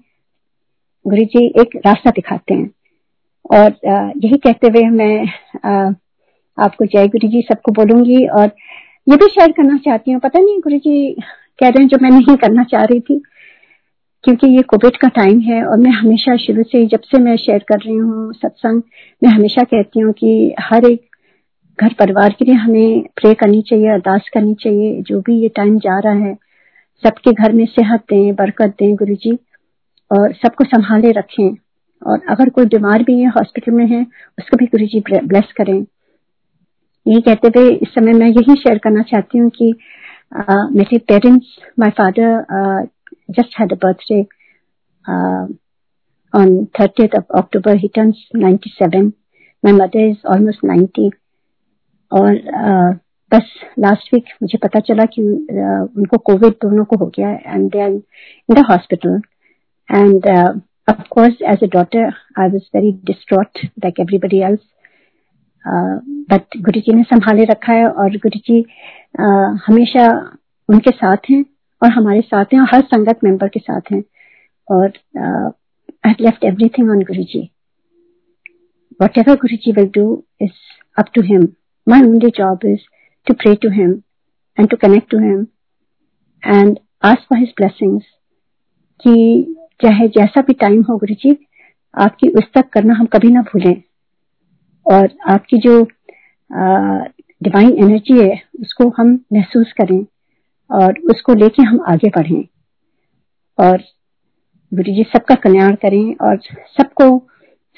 गुरु 1.05 1.23
जी 1.25 1.45
एक 1.61 1.75
रास्ता 1.85 2.11
दिखाते 2.11 2.53
हैं। 2.53 2.69
और 3.51 3.75
यही 4.17 4.37
कहते 4.37 4.67
हुए 4.67 4.83
मैं 4.91 5.25
आपको 6.57 6.85
जय 6.85 7.07
गुरु 7.07 7.27
जी 7.27 7.41
सबको 7.41 7.71
बोलूँगी 7.73 8.25
और 8.29 8.51
ये 9.09 9.15
भी 9.17 9.27
शेयर 9.29 9.51
करना 9.51 9.77
चाहती 9.85 10.11
हूँ। 10.11 10.19
पता 10.21 10.39
नहीं 10.39 10.59
गुरु 10.59 10.77
जी 10.77 11.11
कह 11.59 11.67
रहे 11.67 11.81
हैं 11.81 11.87
जो 11.87 11.97
मैं 12.01 12.09
नहीं 12.11 12.35
करना 12.37 12.63
चाह 12.63 12.83
रही 12.83 12.99
थी। 12.99 13.21
क्योंकि 14.23 14.47
ये 14.47 14.61
कोविड 14.61 14.97
का 14.97 15.07
टाइम 15.07 15.39
है 15.41 15.63
और 15.65 15.77
मैं 15.77 15.91
हमेशा 15.91 16.35
शुरू 16.37 16.63
से 16.63 16.85
जब 16.87 17.01
से 17.01 17.19
मैं 17.19 17.35
शेयर 17.37 17.63
कर 17.67 17.79
रही 17.79 17.95
हूँ 17.95 18.33
सत्संग, 18.33 18.81
मैं 19.21 19.29
हमेशा 19.29 19.63
कहती 19.63 19.99
हूँ 19.99 20.13
कि 20.13 20.53
हर 20.59 20.85
एक 20.85 21.05
घर 21.79 21.93
परिवार 21.99 22.35
के 22.39 22.45
लिए 22.45 22.55
हमें 22.55 23.01
प्रे 23.15 23.33
करनी 23.33 23.61
चाहिए, 23.61 23.87
अरदास 23.89 24.29
करनी 24.33 24.53
चाहिए, 24.53 25.01
जो 25.01 25.19
भी 25.21 25.39
ये 25.41 25.49
टाइम 25.49 25.77
जा 25.79 25.97
रहा 25.99 26.25
है, 26.25 26.33
सबके 27.03 27.31
घर 27.33 27.51
में 27.51 27.65
सेहत 27.65 28.03
दें, 28.09 28.35
बरकत 28.35 28.75
दें 28.79 28.95
गुरु 28.95 29.15
जी 29.15 29.37
और 30.11 30.33
सबको 30.33 30.63
संभाले 30.65 31.11
रखें। 31.11 31.49
और 32.01 32.21
अगर 32.29 32.49
कोई 32.49 32.65
बीमार 32.65 33.03
भी 33.03 33.19
है 33.19 33.29
हॉस्पिटल 33.29 33.71
में 33.71 33.85
है, 33.87 34.05
उसको 34.37 34.57
भी 34.57 34.65
गुरु 34.65 34.85
जी 34.85 35.03
ब्लेस 35.09 35.51
करें। 35.57 35.85
यही 37.05 37.21
कहते 37.21 37.59
हुए 37.59 37.69
इस 37.73 37.93
समय 37.95 38.13
मैं 38.13 38.27
यही 38.27 38.55
शेयर 38.55 38.77
करना 38.77 39.01
चाहती 39.01 39.37
हूँ 39.37 39.49
कि 39.55 39.73
मेरे 40.77 40.97
parents 41.07 41.57
my 41.79 41.89
father 41.89 42.87
just 43.31 43.55
had 43.55 43.71
a 43.71 43.75
birthday 43.75 44.27
uh, 45.05 45.45
on 46.33 46.69
30th 46.79 47.17
of 47.17 47.25
October. 47.31 47.75
He 47.75 47.89
turns 47.89 48.17
97. 48.33 49.13
My 49.63 49.71
mother 49.73 50.09
is 50.09 50.17
almost 50.25 50.63
90. 50.63 51.09
और 52.11 52.35
uh, 52.61 52.99
बस 53.31 53.51
लास्ट 53.79 54.13
वीक 54.13 54.29
मुझे 54.41 54.57
पता 54.63 54.79
चला 54.87 55.03
कि 55.13 55.21
uh, 55.21 55.97
उनको 55.97 56.17
कोविड 56.29 56.53
दोनों 56.63 56.83
को 56.85 56.97
हो 56.97 57.05
गया 57.17 57.29
and 57.53 57.69
they 57.71 57.81
are 57.81 57.91
in 57.91 58.55
the 58.55 58.65
hospital 58.69 59.21
and 59.89 60.27
of 60.87 61.09
course 61.09 61.41
as 61.45 61.61
a 61.61 61.67
daughter 61.67 62.03
I 62.35 62.47
was 62.47 62.67
very 62.73 62.91
distraught 63.09 63.59
like 63.83 63.99
everybody 63.99 64.41
else 64.43 64.63
uh, 65.65 65.95
but 66.31 66.57
गुरु 66.67 66.81
जी 66.81 66.93
ने 66.93 67.03
संभाले 67.03 67.45
रखा 67.51 67.73
है 67.73 67.87
और 67.87 68.17
गुरु 68.25 68.39
जी 68.47 68.61
uh, 68.61 69.57
हमेशा 69.67 70.07
उनके 70.69 70.91
साथ 70.91 71.29
हैं 71.29 71.43
और 71.81 71.89
हमारे 71.89 72.21
साथ 72.21 72.53
हैं 72.53 72.59
और 72.61 72.67
हर 72.73 72.81
संगत 72.83 73.19
मेंबर 73.23 73.47
के 73.47 73.59
साथ 73.59 73.91
हैं। 73.91 74.03
और 74.67 74.91
आई 76.05 76.15
left 76.21 76.43
everything 76.43 76.89
on 76.89 77.01
Guru 77.03 77.23
ji 77.23 77.49
whatever 79.17 79.35
Guru 79.35 79.57
ji 79.57 79.71
will 79.71 79.89
do 79.95 80.05
is 80.41 80.59
up 80.97 81.11
to 81.15 81.21
him 81.23 81.47
my 81.87 82.01
only 82.01 82.29
job 82.37 82.65
is 82.65 82.79
to 83.27 83.33
pray 83.33 83.55
to 83.63 83.69
him 83.71 83.91
and 84.57 84.69
to 84.69 84.77
connect 84.77 85.09
to 85.11 85.19
him 85.19 85.45
and 86.43 86.77
ask 87.03 87.23
for 87.29 87.39
his 87.39 87.53
blessings 87.57 88.03
कि 89.05 89.55
चाहे 89.81 90.07
जैसा 90.17 90.41
भी 90.41 90.53
time 90.61 90.81
हो 90.89 90.97
गुरु 90.97 91.15
जी 91.21 91.37
आपकी 91.93 92.27
उस 92.39 92.51
तक 92.53 92.69
करना 92.73 92.93
हम 92.93 93.05
कभी 93.13 93.29
ना 93.31 93.41
भूलें। 93.43 93.81
और 94.85 95.09
आपकी 95.29 95.57
जो 95.57 95.81
डिवाइन 97.43 97.69
एनर्जी 97.83 98.17
है, 98.19 98.41
उसको 98.61 98.87
हम 98.97 99.19
महसूस 99.33 99.71
करें। 99.71 100.05
और 100.71 100.99
उसको 100.99 101.33
लेके 101.33 101.63
हम 101.63 101.79
आगे 101.87 102.09
बढ़ें। 102.09 102.43
और 103.59 103.77
गुरु 104.73 104.93
जी 104.93 105.03
सबका 105.03 105.35
कल्याण 105.35 105.75
करें 105.75 106.15
और 106.21 106.37
सबको 106.77 107.27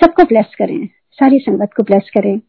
सबको 0.03 0.23
ब्लेस 0.23 0.55
करें। 0.57 0.87
सारी 1.11 1.39
संगत 1.39 1.69
को 1.77 1.83
ब्लेस 1.83 2.11
करें। 2.17 2.39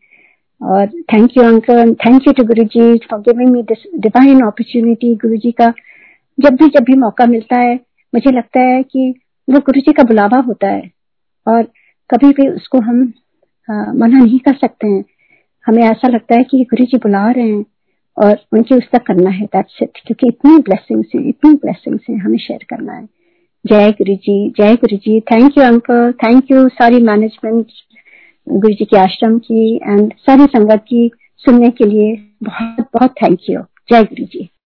और 0.63 0.87
thank 0.87 1.37
you 1.37 1.43
uncle 1.43 1.95
thank 1.95 2.23
you 2.27 2.33
to 2.33 2.45
Guru 2.45 2.65
ji 2.65 2.99
for 2.99 3.21
giving 3.21 3.51
me 3.51 3.63
this 3.63 3.91
divine 3.99 4.37
opportunity 4.37 5.15
Guru 5.15 5.37
ji 5.37 5.53
का 5.53 5.73
जब 6.41 6.55
भी 6.55 6.69
जब 6.69 6.85
भी 6.85 6.97
मौका 6.97 7.27
मिलता 7.27 7.59
है 7.59 7.75
मुझे 8.15 8.31
लगता 8.31 8.61
है 8.61 8.83
कि 8.83 9.15
वो 9.51 9.59
गुरु 9.59 9.81
जी 9.81 9.93
का 9.93 10.03
बुलावा 10.03 10.39
होता 10.39 10.69
है 10.69 10.91
और 11.49 11.63
कभी 12.11 12.33
भी 12.33 12.49
उसको 12.49 12.81
हम 12.81 13.13
आ, 13.71 13.73
मना 13.73 14.19
नहीं 14.19 14.39
कर 14.39 14.55
सकते 14.55 14.87
हैं। 14.87 15.05
हमें 15.67 15.83
ऐसा 15.83 16.09
लगता 16.09 16.35
है 16.35 16.43
कि 16.43 16.65
गुरु 16.65 16.85
जी 16.85 16.97
बुला 16.97 17.31
रहे 17.31 17.51
हैं। 17.51 17.65
और 18.17 18.39
उनके 18.53 18.75
उस 18.75 18.89
तक 18.93 19.03
करना 19.07 19.31
है 19.31 19.47
दैट्स 19.47 19.79
इट 19.83 19.99
क्योंकि 20.07 20.29
इतनी 20.29 20.59
ब्लेसिंग्स 20.59 21.15
हैं 21.15 21.23
इतनी 21.29 21.55
ब्लेसिंग्स 21.55 22.01
है, 22.11 22.17
हमें 22.17 22.39
शेयर 22.39 22.65
करना 22.71 22.93
है। 22.93 23.07
जय 23.65 23.91
गुरु 23.93 24.15
जी 24.17 24.39
जय 24.59 24.75
Guru 24.77 24.97
ji 24.97 25.21
thank 25.33 25.59
you 25.59 25.65
uncle 25.65 26.13
thank 26.23 26.51
you 26.51 26.69
सारी 26.71 27.03
मैनेजमेंट 27.03 27.67
गुरु 28.47 28.75
जी 28.75 28.85
के 28.85 28.97
आश्रम 28.97 29.39
की 29.39 29.77
एंड 29.77 30.13
सारी 30.27 30.47
संगत 30.47 30.85
की, 30.89 31.11
सुनने 31.45 31.71
के 31.71 31.85
लिए 31.85 32.15
बहुत 32.43 32.87
बहुत 32.95 33.15
थैंक 33.23 33.39
यू 33.51 33.61
जय 33.91 34.03
गुरु 34.05 34.25
जी 34.25 34.49